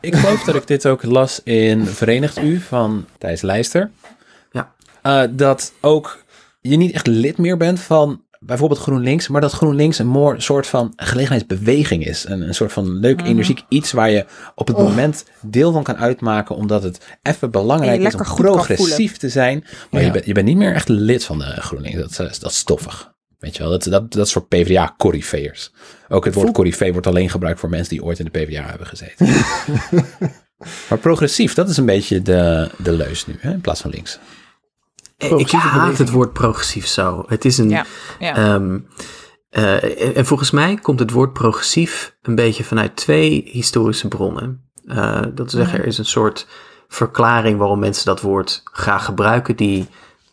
Ik 0.00 0.14
geloof 0.14 0.44
dat 0.44 0.54
ik 0.54 0.66
dit 0.66 0.86
ook 0.86 1.02
las 1.02 1.40
in 1.44 1.86
Verenigd 1.86 2.38
U 2.38 2.60
van 2.60 3.06
Thijs 3.18 3.42
Leister. 3.42 3.90
Ja. 4.50 4.72
Uh, 5.02 5.22
dat 5.30 5.72
ook 5.80 6.24
je 6.60 6.76
niet 6.76 6.92
echt 6.92 7.06
lid 7.06 7.38
meer 7.38 7.56
bent 7.56 7.80
van 7.80 8.22
bijvoorbeeld 8.40 8.80
GroenLinks, 8.80 9.28
maar 9.28 9.40
dat 9.40 9.52
GroenLinks 9.52 9.98
een 9.98 10.06
more 10.06 10.40
soort 10.40 10.66
van 10.66 10.92
gelegenheidsbeweging 10.96 12.06
is. 12.06 12.28
Een, 12.28 12.40
een 12.40 12.54
soort 12.54 12.72
van 12.72 12.98
leuk, 12.98 13.20
mm 13.20 13.26
energiek 13.26 13.62
iets 13.68 13.92
waar 13.92 14.10
je 14.10 14.26
op 14.54 14.66
het 14.66 14.76
oh. 14.76 14.82
moment 14.82 15.24
deel 15.40 15.72
van 15.72 15.82
kan 15.82 15.96
uitmaken, 15.96 16.56
omdat 16.56 16.82
het 16.82 17.18
even 17.22 17.50
belangrijk 17.50 18.00
is 18.00 18.14
om 18.14 18.34
progressief 18.34 19.16
te 19.16 19.28
zijn. 19.28 19.64
Maar 19.90 20.02
je, 20.02 20.10
bent, 20.10 20.24
je 20.24 20.32
bent 20.32 20.46
niet 20.46 20.56
meer 20.56 20.74
echt 20.74 20.88
lid 20.88 21.24
van 21.24 21.38
de 21.38 21.44
GroenLinks. 21.44 22.16
Dat, 22.16 22.30
is, 22.30 22.38
dat 22.38 22.50
is 22.50 22.56
stoffig. 22.56 23.11
Weet 23.42 23.56
je 23.56 23.62
wel, 23.62 23.70
dat, 23.70 23.82
dat, 23.84 24.12
dat 24.12 24.26
is 24.26 24.32
voor 24.32 24.46
pvda 24.46 24.94
corifeers 24.98 25.72
Ook 26.08 26.24
het 26.24 26.34
woord 26.34 26.52
corifee 26.52 26.92
wordt 26.92 27.06
alleen 27.06 27.30
gebruikt 27.30 27.60
voor 27.60 27.68
mensen 27.68 27.88
die 27.88 28.04
ooit 28.04 28.18
in 28.18 28.24
de 28.24 28.30
PvdA 28.30 28.66
hebben 28.68 28.86
gezeten. 28.86 29.26
maar 30.88 30.98
progressief, 31.00 31.54
dat 31.54 31.68
is 31.68 31.76
een 31.76 31.86
beetje 31.86 32.22
de, 32.22 32.70
de 32.78 32.92
leus 32.92 33.26
nu, 33.26 33.36
hè, 33.38 33.52
in 33.52 33.60
plaats 33.60 33.80
van 33.80 33.90
links. 33.90 34.18
Ik 35.16 35.50
haat 35.50 35.98
het 35.98 36.10
woord 36.10 36.32
progressief 36.32 36.86
zo. 36.86 37.24
Het 37.26 37.44
is 37.44 37.58
een. 37.58 37.68
Ja, 37.68 37.84
ehm, 38.18 38.78
eh, 39.48 40.16
en 40.16 40.26
volgens 40.26 40.50
mij 40.50 40.76
komt 40.76 40.98
het 40.98 41.10
woord 41.10 41.32
progressief 41.32 42.16
een 42.22 42.34
beetje 42.34 42.64
vanuit 42.64 42.96
twee 42.96 43.48
historische 43.52 44.08
bronnen. 44.08 44.70
Uh, 44.84 45.20
dat 45.20 45.34
wil 45.34 45.48
zeggen, 45.48 45.78
er 45.78 45.86
is 45.86 45.98
een 45.98 46.04
soort 46.04 46.46
verklaring 46.88 47.58
waarom 47.58 47.78
mensen 47.78 48.04
dat 48.04 48.20
woord 48.20 48.60
graag 48.64 49.04
gebruiken, 49.04 49.56
die 49.56 49.86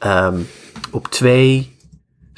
um, 0.06 0.48
op 0.92 1.08
twee 1.08 1.78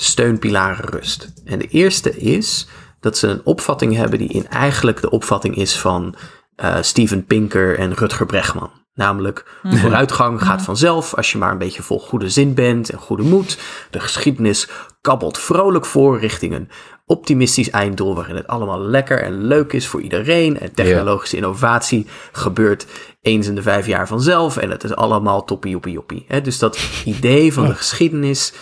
steunpilaren 0.03 0.89
rust. 0.89 1.33
En 1.45 1.59
de 1.59 1.67
eerste 1.67 2.17
is 2.17 2.67
dat 2.99 3.17
ze 3.17 3.27
een 3.27 3.41
opvatting 3.43 3.95
hebben 3.95 4.19
die 4.19 4.27
in 4.27 4.47
eigenlijk 4.47 5.01
de 5.01 5.09
opvatting 5.09 5.55
is 5.55 5.77
van 5.77 6.15
uh, 6.63 6.77
Steven 6.81 7.25
Pinker 7.25 7.77
en 7.77 7.93
Rutger 7.93 8.25
Bregman. 8.25 8.71
Namelijk, 8.93 9.59
mhm. 9.63 9.75
vooruitgang 9.75 10.41
gaat 10.41 10.61
vanzelf 10.61 11.13
als 11.13 11.31
je 11.31 11.37
maar 11.37 11.51
een 11.51 11.57
beetje 11.57 11.83
vol 11.83 11.99
goede 11.99 12.29
zin 12.29 12.53
bent 12.53 12.89
en 12.89 12.97
goede 12.97 13.23
moed. 13.23 13.57
De 13.89 13.99
geschiedenis 13.99 14.67
kabbelt 15.01 15.37
vrolijk 15.37 15.85
voor 15.85 16.19
richting 16.19 16.53
een 16.53 16.69
optimistisch 17.11 17.69
einddoel 17.69 18.15
waarin 18.15 18.35
het 18.35 18.47
allemaal 18.47 18.79
lekker 18.79 19.23
en 19.23 19.43
leuk 19.47 19.73
is 19.73 19.87
voor 19.87 20.01
iedereen. 20.01 20.59
En 20.59 20.73
technologische 20.73 21.35
innovatie 21.35 22.07
gebeurt 22.31 22.85
eens 23.21 23.47
in 23.47 23.55
de 23.55 23.61
vijf 23.61 23.87
jaar 23.87 24.07
vanzelf 24.07 24.57
en 24.57 24.69
het 24.69 24.83
is 24.83 24.95
allemaal 24.95 25.43
toppie 25.43 25.71
joppie 25.71 25.93
joppie. 25.93 26.25
Dus 26.41 26.59
dat 26.59 26.79
idee 27.05 27.53
van 27.53 27.67
de 27.67 27.75
geschiedenis 27.75 28.53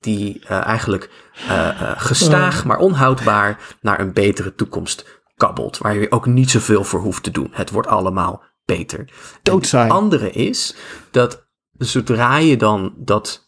die 0.00 0.40
uh, 0.44 0.66
eigenlijk 0.66 1.10
uh, 1.48 1.50
uh, 1.50 1.92
gestaag 1.96 2.64
maar 2.64 2.78
onhoudbaar 2.78 3.76
naar 3.80 4.00
een 4.00 4.12
betere 4.12 4.54
toekomst 4.54 5.22
kabbelt. 5.36 5.78
Waar 5.78 5.94
je 5.94 6.10
ook 6.10 6.26
niet 6.26 6.50
zoveel 6.50 6.84
voor 6.84 7.00
hoeft 7.00 7.22
te 7.22 7.30
doen. 7.30 7.48
Het 7.52 7.70
wordt 7.70 7.88
allemaal 7.88 8.42
beter. 8.64 9.08
Doodzaai. 9.42 9.84
Het 9.84 9.92
andere 9.92 10.30
is 10.30 10.74
dat 11.10 11.46
zodra 11.78 12.36
je 12.36 12.56
dan 12.56 12.94
dat 12.96 13.41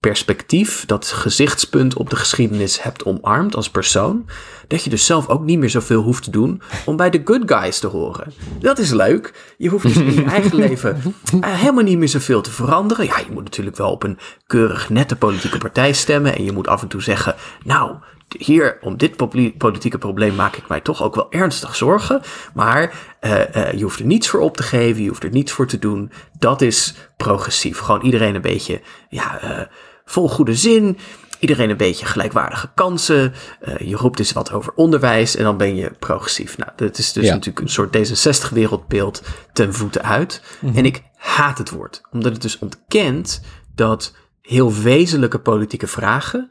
perspectief, 0.00 0.86
dat 0.86 1.06
gezichtspunt 1.06 1.94
op 1.94 2.10
de 2.10 2.16
geschiedenis 2.16 2.82
hebt 2.82 3.04
omarmd 3.04 3.56
als 3.56 3.70
persoon, 3.70 4.26
dat 4.68 4.84
je 4.84 4.90
dus 4.90 5.06
zelf 5.06 5.28
ook 5.28 5.42
niet 5.44 5.58
meer 5.58 5.70
zoveel 5.70 6.02
hoeft 6.02 6.22
te 6.22 6.30
doen 6.30 6.62
om 6.84 6.96
bij 6.96 7.10
de 7.10 7.20
good 7.24 7.42
guys 7.46 7.78
te 7.78 7.86
horen. 7.86 8.32
Dat 8.58 8.78
is 8.78 8.90
leuk. 8.90 9.54
Je 9.58 9.68
hoeft 9.68 9.82
dus 9.82 9.96
in 9.96 10.14
je 10.14 10.24
eigen 10.24 10.56
leven 10.66 11.02
eh, 11.40 11.54
helemaal 11.54 11.84
niet 11.84 11.98
meer 11.98 12.08
zoveel 12.08 12.40
te 12.40 12.50
veranderen. 12.50 13.04
Ja, 13.04 13.18
je 13.18 13.32
moet 13.32 13.44
natuurlijk 13.44 13.76
wel 13.76 13.90
op 13.90 14.02
een 14.02 14.18
keurig 14.46 14.88
nette 14.88 15.16
politieke 15.16 15.58
partij 15.58 15.92
stemmen 15.92 16.36
en 16.36 16.44
je 16.44 16.52
moet 16.52 16.68
af 16.68 16.82
en 16.82 16.88
toe 16.88 17.02
zeggen, 17.02 17.34
nou, 17.64 17.96
hier, 18.38 18.78
om 18.80 18.96
dit 18.96 19.16
politieke 19.58 19.98
probleem 19.98 20.34
maak 20.34 20.56
ik 20.56 20.68
mij 20.68 20.80
toch 20.80 21.02
ook 21.02 21.14
wel 21.14 21.32
ernstig 21.32 21.76
zorgen. 21.76 22.20
Maar 22.54 22.92
uh, 23.20 23.32
uh, 23.56 23.72
je 23.72 23.82
hoeft 23.82 23.98
er 23.98 24.06
niets 24.06 24.28
voor 24.28 24.40
op 24.40 24.56
te 24.56 24.62
geven, 24.62 25.02
je 25.02 25.08
hoeft 25.08 25.24
er 25.24 25.30
niets 25.30 25.52
voor 25.52 25.66
te 25.66 25.78
doen. 25.78 26.12
Dat 26.38 26.62
is 26.62 26.94
progressief. 27.16 27.78
Gewoon 27.78 28.02
iedereen 28.02 28.34
een 28.34 28.40
beetje 28.40 28.80
ja, 29.08 29.44
uh, 29.44 29.60
vol 30.04 30.28
goede 30.28 30.54
zin. 30.54 30.98
Iedereen 31.38 31.70
een 31.70 31.76
beetje 31.76 32.06
gelijkwaardige 32.06 32.70
kansen. 32.74 33.32
je 33.78 33.96
roept 33.96 34.18
eens 34.18 34.32
wat 34.32 34.52
over 34.52 34.72
onderwijs 34.74 35.36
en 35.36 35.44
dan 35.44 35.56
ben 35.56 35.76
je 35.76 35.90
progressief. 35.98 36.58
Nou, 36.58 36.70
dat 36.76 36.98
is 36.98 37.12
dus 37.12 37.28
natuurlijk 37.28 37.60
een 37.60 37.68
soort 37.68 37.96
D66-wereldbeeld 37.96 39.22
ten 39.52 39.74
voeten 39.74 40.02
uit. 40.02 40.42
Mhm. 40.60 40.76
En 40.76 40.84
ik 40.84 41.02
haat 41.16 41.58
het 41.58 41.70
woord, 41.70 42.00
omdat 42.10 42.32
het 42.32 42.42
dus 42.42 42.58
ontkent 42.58 43.40
dat 43.74 44.14
heel 44.42 44.74
wezenlijke 44.74 45.38
politieke 45.38 45.86
vragen 45.86 46.50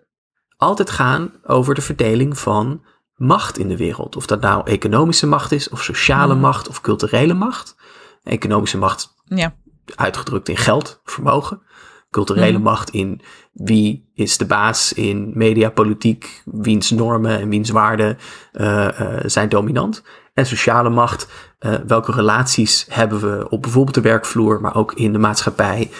altijd 0.60 0.90
gaan 0.90 1.32
over 1.44 1.76
de 1.76 1.82
verdeling 1.82 2.40
van 2.40 2.82
macht 3.16 3.58
in 3.58 3.68
de 3.68 3.78
wereld. 3.78 4.16
Of 4.16 4.26
dat 4.26 4.42
nou 4.42 4.62
economische 4.66 5.28
macht 5.28 5.52
is, 5.52 5.70
of 5.70 5.84
sociale 5.84 6.34
mm. 6.34 6.40
macht, 6.40 6.68
of 6.68 6.82
culturele 6.82 7.34
macht. 7.34 7.76
Economische 8.24 8.78
macht 8.78 9.16
ja. 9.26 9.56
uitgedrukt 9.96 10.50
in 10.50 10.58
geld, 10.58 11.02
vermogen. 11.04 11.62
Culturele 12.10 12.58
mm. 12.58 12.64
macht 12.64 12.90
in 12.90 13.22
wie 13.54 14.10
is 14.14 14.38
de 14.38 14.46
baas 14.46 14.94
in 14.94 15.32
mediapolitiek, 15.34 16.42
wiens 16.46 16.90
normen 16.90 17.40
en 17.40 17.50
wiens 17.50 17.70
waarden 17.70 18.18
uh, 18.54 18.88
uh, 19.00 19.20
zijn 19.26 19.50
dominant. 19.50 20.04
En 20.34 20.46
sociale 20.46 20.90
macht, 20.90 21.28
uh, 21.60 21.74
welke 21.88 22.12
relaties 22.12 22.86
hebben 22.90 23.20
we 23.20 23.50
op 23.50 23.62
bijvoorbeeld 23.62 23.96
de 23.96 24.02
werkvloer, 24.02 24.62
maar 24.62 24.76
ook 24.76 24.94
in 24.94 25.12
de 25.12 25.20
maatschappij 25.20 25.92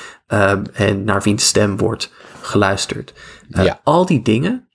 en 0.74 1.04
naar 1.04 1.22
wiens 1.22 1.48
stem 1.48 1.78
wordt 1.78 2.12
geluisterd. 2.42 3.14
Uh, 3.50 3.64
ja. 3.64 3.80
Al 3.84 4.06
die 4.06 4.22
dingen 4.22 4.70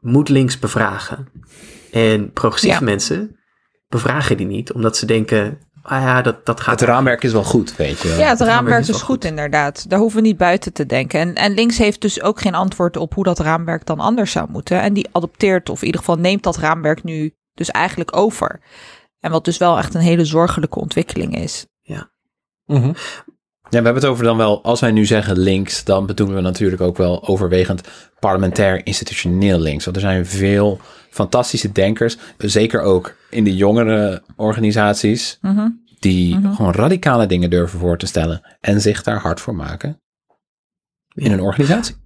moet 0.00 0.28
links 0.28 0.58
bevragen. 0.58 1.28
En 1.92 2.32
progressieve 2.32 2.84
mensen 2.84 3.38
bevragen 3.88 4.36
die 4.36 4.46
niet, 4.46 4.72
omdat 4.72 4.96
ze 4.96 5.06
denken, 5.06 5.58
ah 5.82 6.02
ja, 6.02 6.22
dat, 6.22 6.46
dat 6.46 6.60
gaat... 6.60 6.80
Het 6.80 6.88
raamwerk 6.88 7.22
is 7.22 7.32
wel 7.32 7.44
goed, 7.44 7.76
weet 7.76 8.00
je. 8.00 8.08
Ja, 8.08 8.28
het, 8.28 8.40
raamwerk, 8.40 8.86
is, 8.86 9.02
goed, 9.02 9.24
inderdaad. 9.24 9.90
Daar 9.90 9.98
hoeven 9.98 10.20
we 10.20 10.26
niet 10.26 10.36
buiten 10.36 10.72
te 10.72 10.86
denken. 10.86 11.20
En, 11.20 11.34
en 11.34 11.54
links 11.54 11.78
heeft 11.78 12.00
dus 12.00 12.22
ook 12.22 12.40
geen 12.40 12.54
antwoord 12.54 12.96
op 12.96 13.14
hoe 13.14 13.24
dat 13.24 13.38
raamwerk 13.38 13.86
dan 13.86 14.00
anders 14.00 14.32
zou 14.32 14.50
moeten. 14.50 14.80
En 14.80 14.92
die 14.92 15.08
adopteert, 15.12 15.68
of 15.68 15.80
in 15.80 15.86
ieder 15.86 16.00
geval 16.00 16.16
neemt 16.16 16.42
dat 16.42 16.56
raamwerk 16.56 17.02
nu 17.02 17.34
dus 17.54 17.70
eigenlijk 17.70 18.16
over. 18.16 18.60
En 19.20 19.30
wat 19.30 19.44
dus 19.44 19.58
wel 19.58 19.78
echt 19.78 19.94
een 19.94 20.00
hele 20.00 20.24
zorgelijke 20.24 20.78
ontwikkeling 20.78 21.36
is. 21.36 21.66
Ja. 21.82 22.10
Mm 22.64 22.94
ja, 23.70 23.78
we 23.78 23.84
hebben 23.84 24.02
het 24.02 24.04
over 24.04 24.24
dan 24.24 24.36
wel, 24.36 24.62
als 24.62 24.80
wij 24.80 24.90
nu 24.90 25.04
zeggen 25.04 25.38
links, 25.38 25.84
dan 25.84 26.06
bedoelen 26.06 26.36
we 26.36 26.42
natuurlijk 26.42 26.82
ook 26.82 26.96
wel 26.96 27.28
overwegend 27.28 27.88
parlementair 28.18 28.86
institutioneel 28.86 29.58
links. 29.58 29.84
Want 29.84 29.96
er 29.96 30.02
zijn 30.02 30.26
veel 30.26 30.80
fantastische 31.10 31.72
denkers, 31.72 32.16
zeker 32.38 32.80
ook 32.80 33.16
in 33.30 33.44
de 33.44 33.56
jongere 33.56 34.22
organisaties, 34.36 35.38
mhm. 35.40 35.68
die 35.98 36.38
mhm. 36.38 36.54
gewoon 36.54 36.72
radicale 36.72 37.26
dingen 37.26 37.50
durven 37.50 37.78
voor 37.78 37.98
te 37.98 38.06
stellen 38.06 38.56
en 38.60 38.80
zich 38.80 39.02
daar 39.02 39.20
hard 39.20 39.40
voor 39.40 39.54
maken 39.54 40.00
in 41.14 41.32
een 41.32 41.40
organisatie. 41.40 41.96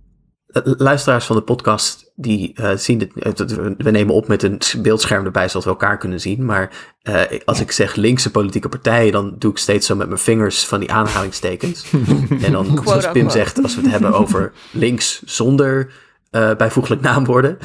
Eh, 0.52 0.62
luisteraars 0.64 1.26
van 1.26 1.36
de 1.36 1.42
podcast 1.42 2.12
die 2.14 2.54
uh, 2.60 2.70
zien 2.76 2.98
dit. 2.98 3.10
Uh, 3.16 3.56
we 3.78 3.90
nemen 3.90 4.14
op 4.14 4.28
met 4.28 4.42
een 4.42 4.60
beeldscherm 4.78 5.24
erbij, 5.24 5.48
zodat 5.48 5.64
we 5.64 5.70
elkaar 5.70 5.98
kunnen 5.98 6.20
zien. 6.20 6.44
Maar 6.44 6.70
uh, 7.02 7.22
als 7.44 7.60
ik 7.60 7.72
zeg 7.72 7.94
linkse 7.94 8.30
politieke 8.30 8.68
partijen, 8.68 9.12
dan 9.12 9.34
doe 9.38 9.50
ik 9.50 9.58
steeds 9.58 9.86
zo 9.86 9.96
met 9.96 10.08
mijn 10.08 10.20
vingers 10.20 10.66
van 10.66 10.80
die 10.80 10.92
aanhalingstekens. 10.92 11.90
en 12.44 12.52
dan, 12.52 12.80
zoals 12.84 13.10
Pim 13.10 13.30
zegt, 13.30 13.62
als 13.62 13.74
we 13.74 13.80
het 13.80 13.90
hebben 13.90 14.12
over 14.12 14.52
links 14.72 15.22
zonder 15.22 15.92
bijvoeglijk 16.30 17.00
naamwoorden, 17.00 17.58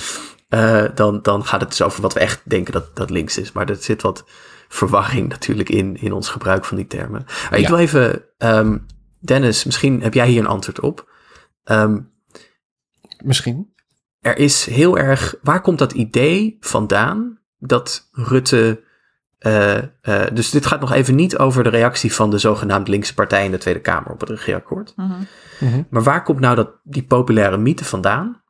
dan, 0.95 1.19
dan 1.21 1.45
gaat 1.45 1.61
het 1.61 1.69
dus 1.69 1.81
over 1.81 2.01
wat 2.01 2.13
we 2.13 2.19
echt 2.19 2.41
denken 2.43 2.73
dat, 2.73 2.95
dat 2.95 3.09
links 3.09 3.37
is. 3.37 3.51
Maar 3.51 3.69
er 3.69 3.75
zit 3.75 4.01
wat 4.01 4.23
verwarring 4.67 5.29
natuurlijk 5.29 5.69
in, 5.69 5.97
in 6.01 6.13
ons 6.13 6.29
gebruik 6.29 6.65
van 6.65 6.77
die 6.77 6.87
termen. 6.87 7.25
Maar 7.49 7.59
ik 7.59 7.67
wil 7.67 7.77
even, 7.77 8.23
um, 8.37 8.85
Dennis, 9.19 9.63
misschien 9.63 10.01
heb 10.01 10.13
jij 10.13 10.27
hier 10.27 10.39
een 10.39 10.47
antwoord 10.47 10.79
op. 10.79 11.09
Um, 11.65 12.13
Misschien. 13.25 13.73
er 14.19 14.37
is 14.37 14.65
heel 14.65 14.97
erg, 14.97 15.35
waar 15.41 15.61
komt 15.61 15.79
dat 15.79 15.91
idee 15.91 16.57
vandaan 16.59 17.39
dat 17.57 18.09
Rutte, 18.11 18.83
uh, 19.39 19.77
uh, 19.77 20.23
dus 20.33 20.49
dit 20.49 20.65
gaat 20.65 20.79
nog 20.79 20.91
even 20.91 21.15
niet 21.15 21.37
over 21.37 21.63
de 21.63 21.69
reactie 21.69 22.13
van 22.13 22.29
de 22.29 22.37
zogenaamde 22.37 22.91
linkse 22.91 23.13
partij 23.13 23.45
in 23.45 23.51
de 23.51 23.57
Tweede 23.57 23.79
Kamer 23.79 24.11
op 24.11 24.19
het 24.19 24.29
regeerakkoord. 24.29 24.93
Mm 24.95 25.25
-hmm. 25.59 25.87
Maar 25.89 26.03
waar 26.03 26.23
komt 26.23 26.39
nou 26.39 26.55
dat, 26.55 26.69
die 26.83 27.03
populaire 27.03 27.57
mythe 27.57 27.85
vandaan? 27.85 28.41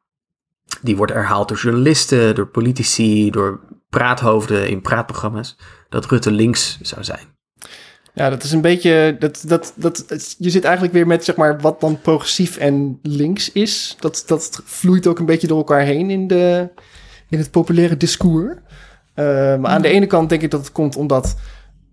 Die 0.82 0.98
wordt 0.98 1.13
herhaald 1.13 1.48
door 1.48 1.58
journalisten, 1.58 2.36
door 2.36 2.48
politici, 2.48 3.32
door 3.32 3.60
praathoofden 3.89 4.70
in 4.70 4.82
praatprogramma's, 4.82 5.58
dat 5.89 6.05
Rutte 6.05 6.32
links 6.32 6.79
zou 6.82 7.03
zijn. 7.03 7.35
Ja, 8.15 8.29
dat 8.29 8.43
is 8.43 8.51
een 8.51 8.62
beetje. 8.62 9.15
Dat, 9.19 9.43
dat, 9.48 9.74
dat, 9.75 10.36
je 10.38 10.50
zit 10.50 10.63
eigenlijk 10.63 10.93
weer 10.93 11.07
met 11.07 11.25
zeg 11.25 11.36
maar, 11.36 11.60
wat 11.60 11.81
dan 11.81 12.01
progressief 12.01 12.57
en 12.57 13.00
links 13.01 13.51
is. 13.51 13.95
Dat, 14.00 14.24
dat 14.27 14.62
vloeit 14.63 15.07
ook 15.07 15.19
een 15.19 15.25
beetje 15.25 15.48
door 15.48 15.57
elkaar 15.57 15.81
heen 15.81 16.10
in, 16.10 16.27
de, 16.27 16.69
in 17.29 17.38
het 17.38 17.51
populaire 17.51 17.98
discours. 17.98 18.53
Uh, 19.15 19.25
maar 19.55 19.72
aan 19.72 19.81
de 19.81 19.88
ene 19.88 20.05
kant 20.05 20.29
denk 20.29 20.41
ik 20.41 20.51
dat 20.51 20.60
het 20.60 20.72
komt 20.72 20.95
omdat 20.95 21.36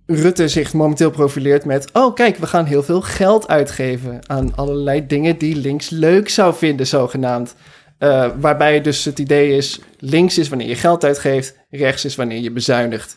Rutte 0.06 0.48
zich 0.48 0.72
momenteel 0.72 1.10
profileert 1.10 1.64
met: 1.64 1.90
oh, 1.92 2.14
kijk, 2.14 2.36
we 2.36 2.46
gaan 2.46 2.64
heel 2.64 2.82
veel 2.82 3.00
geld 3.00 3.48
uitgeven 3.48 4.18
aan 4.26 4.56
allerlei 4.56 5.06
dingen 5.06 5.38
die 5.38 5.56
links 5.56 5.90
leuk 5.90 6.28
zou 6.28 6.54
vinden, 6.54 6.86
zogenaamd. 6.86 7.54
Uh, 7.98 8.30
waarbij 8.40 8.80
dus 8.80 9.04
het 9.04 9.18
idee 9.18 9.56
is: 9.56 9.80
links 9.98 10.38
is 10.38 10.48
wanneer 10.48 10.68
je 10.68 10.74
geld 10.74 11.04
uitgeeft, 11.04 11.58
rechts 11.70 12.04
is 12.04 12.16
wanneer 12.16 12.40
je 12.40 12.50
bezuinigt. 12.50 13.16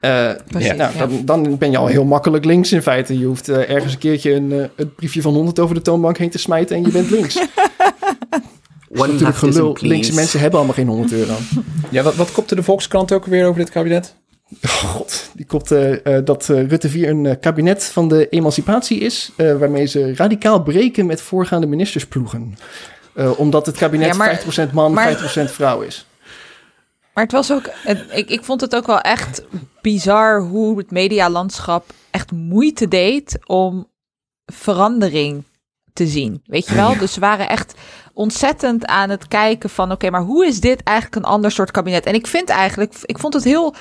Uh, 0.00 0.30
Precies, 0.46 0.72
nou, 0.72 0.92
ja. 0.92 1.06
dan, 1.06 1.24
dan, 1.24 1.58
ben 1.58 1.70
je 1.70 1.76
al 1.76 1.86
heel 1.86 2.04
makkelijk 2.04 2.44
links 2.44 2.72
in 2.72 2.82
feite. 2.82 3.18
Je 3.18 3.24
hoeft 3.24 3.48
uh, 3.48 3.70
ergens 3.70 3.92
een 3.92 3.98
keertje 3.98 4.32
een, 4.32 4.50
uh, 4.50 4.64
een, 4.76 4.94
briefje 4.94 5.22
van 5.22 5.34
100 5.34 5.58
over 5.58 5.74
de 5.74 5.82
toonbank 5.82 6.18
heen 6.18 6.30
te 6.30 6.38
smijten 6.38 6.76
en 6.76 6.82
je 6.82 6.90
bent 6.90 7.10
links. 7.10 7.36
One 8.96 9.12
natuurlijk 9.12 9.38
gelul. 9.38 9.76
Linkse 9.80 10.14
mensen 10.14 10.40
hebben 10.40 10.58
allemaal 10.58 10.76
geen 10.76 10.86
100 10.88 11.12
euro. 11.12 11.32
Ja, 11.90 12.02
wat, 12.02 12.14
wat 12.14 12.32
kopte 12.32 12.54
de 12.54 12.62
Volkskrant 12.62 13.12
ook 13.12 13.26
weer 13.26 13.46
over 13.46 13.60
dit 13.60 13.70
kabinet? 13.70 14.14
Oh, 14.62 14.70
God, 14.70 15.30
die 15.34 15.46
kopte 15.46 16.00
dat 16.24 16.46
Rutte 16.46 16.88
4 16.88 17.08
een 17.08 17.40
kabinet 17.40 17.84
van 17.84 18.08
de 18.08 18.28
emancipatie 18.28 18.98
is, 18.98 19.32
waarmee 19.36 19.86
ze 19.86 20.14
radicaal 20.14 20.62
breken 20.62 21.06
met 21.06 21.20
voorgaande 21.20 21.66
ministersploegen. 21.66 22.56
omdat 23.36 23.66
het 23.66 23.76
kabinet 23.76 24.06
ja, 24.06 24.16
maar, 24.16 24.42
50% 24.68 24.72
man, 24.72 24.92
maar, 24.92 25.16
50% 25.16 25.44
vrouw 25.44 25.80
is. 25.80 26.06
Maar 27.14 27.24
het 27.24 27.32
was 27.32 27.52
ook, 27.52 27.70
ik, 28.12 28.30
ik 28.30 28.44
vond 28.44 28.60
het 28.60 28.76
ook 28.76 28.86
wel 28.86 29.00
echt 29.00 29.42
bizar 29.80 30.40
hoe 30.40 30.78
het 30.78 30.90
medialandschap 30.90 31.92
echt 32.10 32.32
moeite 32.32 32.88
deed 32.88 33.38
om 33.46 33.88
verandering 34.46 35.44
te 35.92 36.06
zien. 36.06 36.42
Weet 36.44 36.66
je 36.66 36.74
wel? 36.74 36.98
Dus 36.98 37.12
ze 37.12 37.20
waren 37.20 37.48
echt 37.48 37.74
ontzettend 38.12 38.86
aan 38.86 39.10
het 39.10 39.28
kijken 39.28 39.70
van 39.70 39.92
oké, 39.92 40.10
maar 40.10 40.22
hoe 40.22 40.46
is 40.46 40.60
dit 40.60 40.82
eigenlijk 40.82 41.16
een 41.16 41.32
ander 41.32 41.50
soort 41.50 41.70
kabinet? 41.70 42.06
En 42.06 42.14
ik 42.14 42.26
vind 42.26 42.48
eigenlijk, 42.48 42.94
ik 43.02 43.18
vond 43.18 43.34
het 43.34 43.44
heel, 43.44 43.74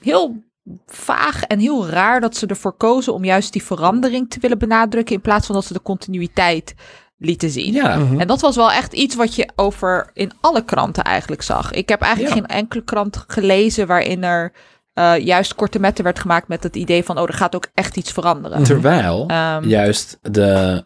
heel 0.00 0.44
vaag 0.86 1.42
en 1.42 1.58
heel 1.58 1.86
raar 1.88 2.20
dat 2.20 2.36
ze 2.36 2.46
ervoor 2.46 2.72
kozen 2.72 3.14
om 3.14 3.24
juist 3.24 3.52
die 3.52 3.62
verandering 3.62 4.30
te 4.30 4.40
willen 4.40 4.58
benadrukken 4.58 5.14
in 5.14 5.20
plaats 5.20 5.46
van 5.46 5.54
dat 5.54 5.64
ze 5.64 5.72
de 5.72 5.82
continuïteit 5.82 6.74
lieten 7.18 7.50
zien. 7.50 7.72
Ja. 7.72 7.96
Mhm. 7.96 8.20
En 8.20 8.26
dat 8.26 8.40
was 8.40 8.56
wel 8.56 8.72
echt 8.72 8.92
iets 8.92 9.14
wat 9.14 9.34
je 9.34 9.48
over 9.56 10.10
in 10.12 10.32
alle 10.40 10.64
kranten 10.64 11.04
eigenlijk 11.04 11.42
zag. 11.42 11.72
Ik 11.72 11.88
heb 11.88 12.00
eigenlijk 12.00 12.34
geen 12.34 12.46
enkele 12.46 12.84
krant 12.84 13.24
gelezen 13.26 13.86
waarin 13.86 14.24
er 14.24 14.52
uh, 14.94 15.18
juist 15.18 15.54
korte 15.54 15.78
metten 15.78 16.04
werd 16.04 16.18
gemaakt 16.18 16.48
met 16.48 16.62
het 16.62 16.76
idee 16.76 17.04
van, 17.04 17.18
oh, 17.18 17.28
er 17.28 17.34
gaat 17.34 17.54
ook 17.54 17.68
echt 17.74 17.96
iets 17.96 18.12
veranderen. 18.12 18.62
Terwijl 18.62 19.30
um, 19.30 19.64
juist 19.68 20.18
de, 20.22 20.84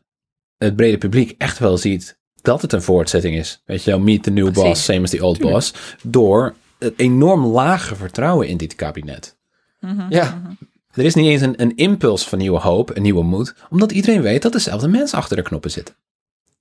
het 0.56 0.76
brede 0.76 0.98
publiek 0.98 1.34
echt 1.38 1.58
wel 1.58 1.76
ziet 1.76 2.18
dat 2.42 2.62
het 2.62 2.72
een 2.72 2.82
voortzetting 2.82 3.36
is. 3.36 3.62
Weet 3.64 3.84
je 3.84 3.90
wel, 3.90 4.00
meet 4.00 4.22
the 4.22 4.30
new 4.30 4.52
boss, 4.52 4.84
same 4.84 5.02
as 5.02 5.10
the 5.10 5.24
old 5.24 5.38
boss. 5.38 5.74
Door 6.02 6.54
het 6.78 6.94
enorm 6.96 7.46
lage 7.46 7.96
vertrouwen 7.96 8.48
in 8.48 8.56
dit 8.56 8.74
kabinet. 8.74 9.38
-hmm, 9.80 10.06
ja. 10.08 10.40
Mhm. 10.42 10.52
Er 10.90 11.04
is 11.04 11.14
niet 11.14 11.26
eens 11.26 11.42
een, 11.42 11.62
een 11.62 11.76
impuls 11.76 12.28
van 12.28 12.38
nieuwe 12.38 12.58
hoop, 12.58 12.96
een 12.96 13.02
nieuwe 13.02 13.22
moed, 13.22 13.54
omdat 13.70 13.92
iedereen 13.92 14.22
weet 14.22 14.42
dat 14.42 14.52
dezelfde 14.52 14.88
mensen 14.88 15.18
achter 15.18 15.36
de 15.36 15.42
knoppen 15.42 15.70
zitten. 15.70 15.94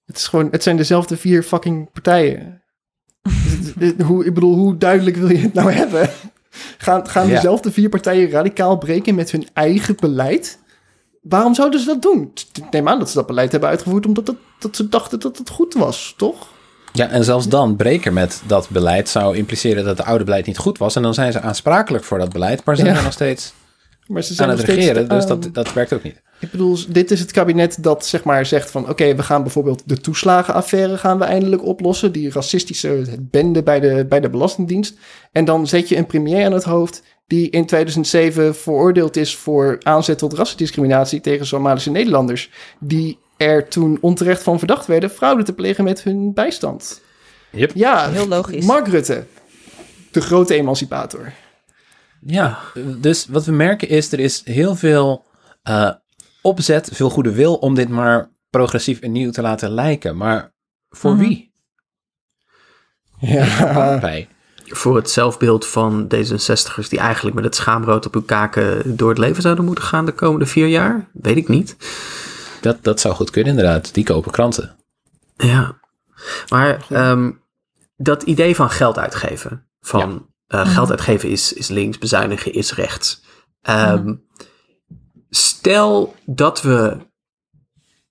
Het, 0.09 0.17
is 0.17 0.27
gewoon, 0.27 0.47
het 0.51 0.63
zijn 0.63 0.77
dezelfde 0.77 1.17
vier 1.17 1.43
fucking 1.43 1.91
partijen. 1.91 2.61
hoe, 4.05 4.25
ik 4.25 4.33
bedoel, 4.33 4.55
hoe 4.55 4.77
duidelijk 4.77 5.15
wil 5.15 5.29
je 5.29 5.37
het 5.37 5.53
nou 5.53 5.71
hebben? 5.71 6.09
Gaan, 6.77 7.07
gaan 7.07 7.27
dezelfde 7.27 7.71
vier 7.71 7.89
partijen 7.89 8.29
radicaal 8.29 8.77
breken 8.77 9.15
met 9.15 9.31
hun 9.31 9.47
eigen 9.53 9.95
beleid? 9.99 10.59
Waarom 11.21 11.55
zouden 11.55 11.79
ze 11.79 11.85
dat 11.85 12.01
doen? 12.01 12.31
Ik 12.53 12.71
neem 12.71 12.87
aan 12.87 12.99
dat 12.99 13.09
ze 13.09 13.15
dat 13.15 13.27
beleid 13.27 13.51
hebben 13.51 13.69
uitgevoerd 13.69 14.05
omdat 14.05 14.25
dat, 14.25 14.35
dat 14.59 14.75
ze 14.75 14.89
dachten 14.89 15.19
dat 15.19 15.37
het 15.37 15.49
goed 15.49 15.73
was, 15.73 16.13
toch? 16.17 16.47
Ja, 16.93 17.07
en 17.09 17.23
zelfs 17.23 17.47
dan 17.47 17.75
breken 17.75 18.13
met 18.13 18.41
dat 18.45 18.69
beleid 18.69 19.09
zou 19.09 19.35
impliceren 19.35 19.85
dat 19.85 19.97
het 19.97 20.07
oude 20.07 20.23
beleid 20.23 20.45
niet 20.45 20.57
goed 20.57 20.77
was. 20.77 20.95
En 20.95 21.01
dan 21.01 21.13
zijn 21.13 21.31
ze 21.31 21.41
aansprakelijk 21.41 22.03
voor 22.03 22.17
dat 22.17 22.31
beleid, 22.31 22.63
maar 22.63 22.75
ze 22.75 22.83
zijn 22.85 23.03
nog 23.03 23.13
steeds 23.13 23.53
maar 24.09 24.23
ze 24.23 24.33
zijn 24.33 24.49
aan 24.49 24.57
het 24.57 24.65
regeren. 24.65 25.09
dus 25.09 25.25
dat, 25.25 25.49
dat 25.51 25.73
werkt 25.73 25.93
ook 25.93 26.03
niet. 26.03 26.21
Ik 26.39 26.51
bedoel, 26.51 26.77
dit 26.89 27.11
is 27.11 27.19
het 27.19 27.31
kabinet 27.31 27.77
dat 27.83 28.05
zeg 28.05 28.23
maar 28.23 28.45
zegt 28.45 28.71
van... 28.71 28.89
oké, 28.89 29.15
we 29.15 29.23
gaan 29.23 29.41
bijvoorbeeld 29.41 29.83
de 29.85 29.97
toeslagenaffaire 29.97 30.97
gaan 30.97 31.17
we 31.17 31.23
eindelijk 31.23 31.65
oplossen. 31.65 32.11
Die 32.11 32.31
racistische 32.31 33.03
bende 33.19 33.63
bij 33.63 33.79
de, 33.79 34.05
bij 34.09 34.19
de 34.19 34.29
Belastingdienst. 34.29 34.97
En 35.31 35.45
dan 35.45 35.67
zet 35.67 35.89
je 35.89 35.97
een 35.97 36.05
premier 36.05 36.45
aan 36.45 36.51
het 36.51 36.63
hoofd... 36.63 37.03
die 37.27 37.49
in 37.49 37.65
2007 37.65 38.55
veroordeeld 38.55 39.15
is 39.15 39.35
voor 39.35 39.77
aanzet 39.83 40.17
tot 40.17 40.33
rassendiscriminatie... 40.33 41.21
tegen 41.21 41.45
Somalische 41.45 41.91
Nederlanders. 41.91 42.51
Die 42.79 43.19
er 43.37 43.67
toen 43.67 43.97
onterecht 44.01 44.43
van 44.43 44.57
verdacht 44.57 44.85
werden... 44.85 45.09
fraude 45.09 45.43
te 45.43 45.53
plegen 45.53 45.83
met 45.83 46.03
hun 46.03 46.33
bijstand. 46.33 47.01
Yep. 47.49 47.71
Ja, 47.75 48.09
heel 48.09 48.27
logisch. 48.27 48.65
Mark 48.65 48.87
Rutte, 48.87 49.23
de 50.11 50.21
grote 50.21 50.55
emancipator. 50.55 51.33
Ja, 52.21 52.59
dus 52.97 53.25
wat 53.29 53.45
we 53.45 53.51
merken 53.51 53.89
is... 53.89 54.11
er 54.11 54.19
is 54.19 54.41
heel 54.45 54.75
veel... 54.75 55.25
Uh, 55.69 55.91
opzet, 56.41 56.89
veel 56.93 57.09
goede 57.09 57.31
wil 57.31 57.55
om 57.55 57.75
dit 57.75 57.89
maar 57.89 58.31
progressief 58.49 58.99
en 58.99 59.11
nieuw 59.11 59.31
te 59.31 59.41
laten 59.41 59.69
lijken. 59.69 60.17
Maar 60.17 60.53
voor 60.89 61.11
mhm. 61.11 61.19
wie? 61.19 61.53
Ja. 63.19 63.99
Bij. 63.99 64.27
Voor 64.65 64.95
het 64.95 65.09
zelfbeeld 65.09 65.67
van 65.67 66.07
D66'ers 66.15 66.87
die 66.89 66.99
eigenlijk 66.99 67.35
met 67.35 67.45
het 67.45 67.55
schaamrood 67.55 68.05
op 68.05 68.13
hun 68.13 68.25
kaken 68.25 68.95
door 68.95 69.09
het 69.09 69.17
leven 69.17 69.41
zouden 69.41 69.65
moeten 69.65 69.83
gaan 69.83 70.05
de 70.05 70.11
komende 70.11 70.45
vier 70.45 70.67
jaar? 70.67 71.09
Weet 71.13 71.37
ik 71.37 71.47
niet. 71.47 71.75
Dat, 72.61 72.83
dat 72.83 72.99
zou 72.99 73.15
goed 73.15 73.29
kunnen 73.29 73.51
inderdaad, 73.57 73.93
die 73.93 74.03
kopen 74.03 74.31
kranten. 74.31 74.75
Ja, 75.35 75.79
maar 76.49 76.85
um, 76.89 77.41
dat 77.95 78.23
idee 78.23 78.55
van 78.55 78.69
geld 78.69 78.97
uitgeven, 78.97 79.67
van 79.81 80.28
uh, 80.49 80.73
geld 80.73 80.89
uitgeven 80.89 81.29
is, 81.29 81.53
is 81.53 81.67
links, 81.67 81.97
bezuinigen 81.97 82.53
is 82.53 82.73
rechts. 82.73 83.23
Um, 83.69 84.23
stel 85.29 86.15
dat 86.25 86.61
we, 86.61 86.97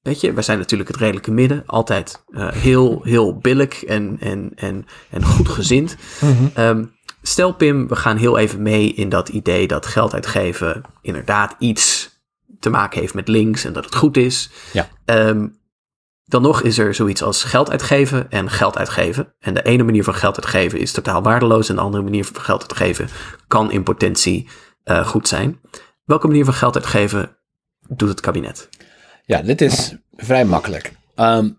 weet 0.02 0.20
je, 0.20 0.32
wij 0.32 0.42
zijn 0.42 0.58
natuurlijk 0.58 0.88
het 0.88 0.98
redelijke 0.98 1.30
midden, 1.30 1.62
altijd 1.66 2.24
uh, 2.28 2.52
heel, 2.52 3.02
heel 3.02 3.38
billig 3.38 3.84
en, 3.84 4.16
en, 4.20 4.52
en, 4.54 4.86
en 5.10 5.24
goed 5.24 5.48
gezind. 5.48 5.96
Mm 6.20 6.50
um, 6.58 6.96
stel 7.22 7.52
Pim, 7.52 7.88
we 7.88 7.96
gaan 7.96 8.16
heel 8.16 8.38
even 8.38 8.62
mee 8.62 8.92
in 8.92 9.08
dat 9.08 9.28
idee 9.28 9.66
dat 9.66 9.86
geld 9.86 10.14
uitgeven 10.14 10.82
inderdaad 11.02 11.56
iets 11.58 12.16
te 12.60 12.70
maken 12.70 13.00
heeft 13.00 13.14
met 13.14 13.28
links 13.28 13.64
en 13.64 13.72
dat 13.72 13.84
het 13.84 13.94
goed 13.94 14.16
is. 14.16 14.50
Ja. 14.72 14.88
Um, 15.04 15.57
dan 16.28 16.42
nog 16.42 16.62
is 16.62 16.78
er 16.78 16.94
zoiets 16.94 17.22
als 17.22 17.44
geld 17.44 17.70
uitgeven 17.70 18.30
en 18.30 18.50
geld 18.50 18.78
uitgeven. 18.78 19.34
En 19.40 19.54
de 19.54 19.62
ene 19.62 19.82
manier 19.82 20.04
van 20.04 20.14
geld 20.14 20.36
uitgeven 20.36 20.78
is 20.78 20.92
totaal 20.92 21.22
waardeloos 21.22 21.68
en 21.68 21.74
de 21.74 21.80
andere 21.80 22.02
manier 22.02 22.24
van 22.24 22.42
geld 22.42 22.60
uitgeven 22.60 23.08
kan 23.46 23.70
in 23.70 23.82
potentie 23.82 24.48
uh, 24.84 25.06
goed 25.06 25.28
zijn. 25.28 25.60
Welke 26.04 26.26
manier 26.26 26.44
van 26.44 26.54
geld 26.54 26.74
uitgeven 26.74 27.36
doet 27.88 28.08
het 28.08 28.20
kabinet? 28.20 28.68
Ja, 29.24 29.42
dit 29.42 29.60
is 29.60 29.94
vrij 30.16 30.44
makkelijk. 30.44 30.92
Um, 31.16 31.58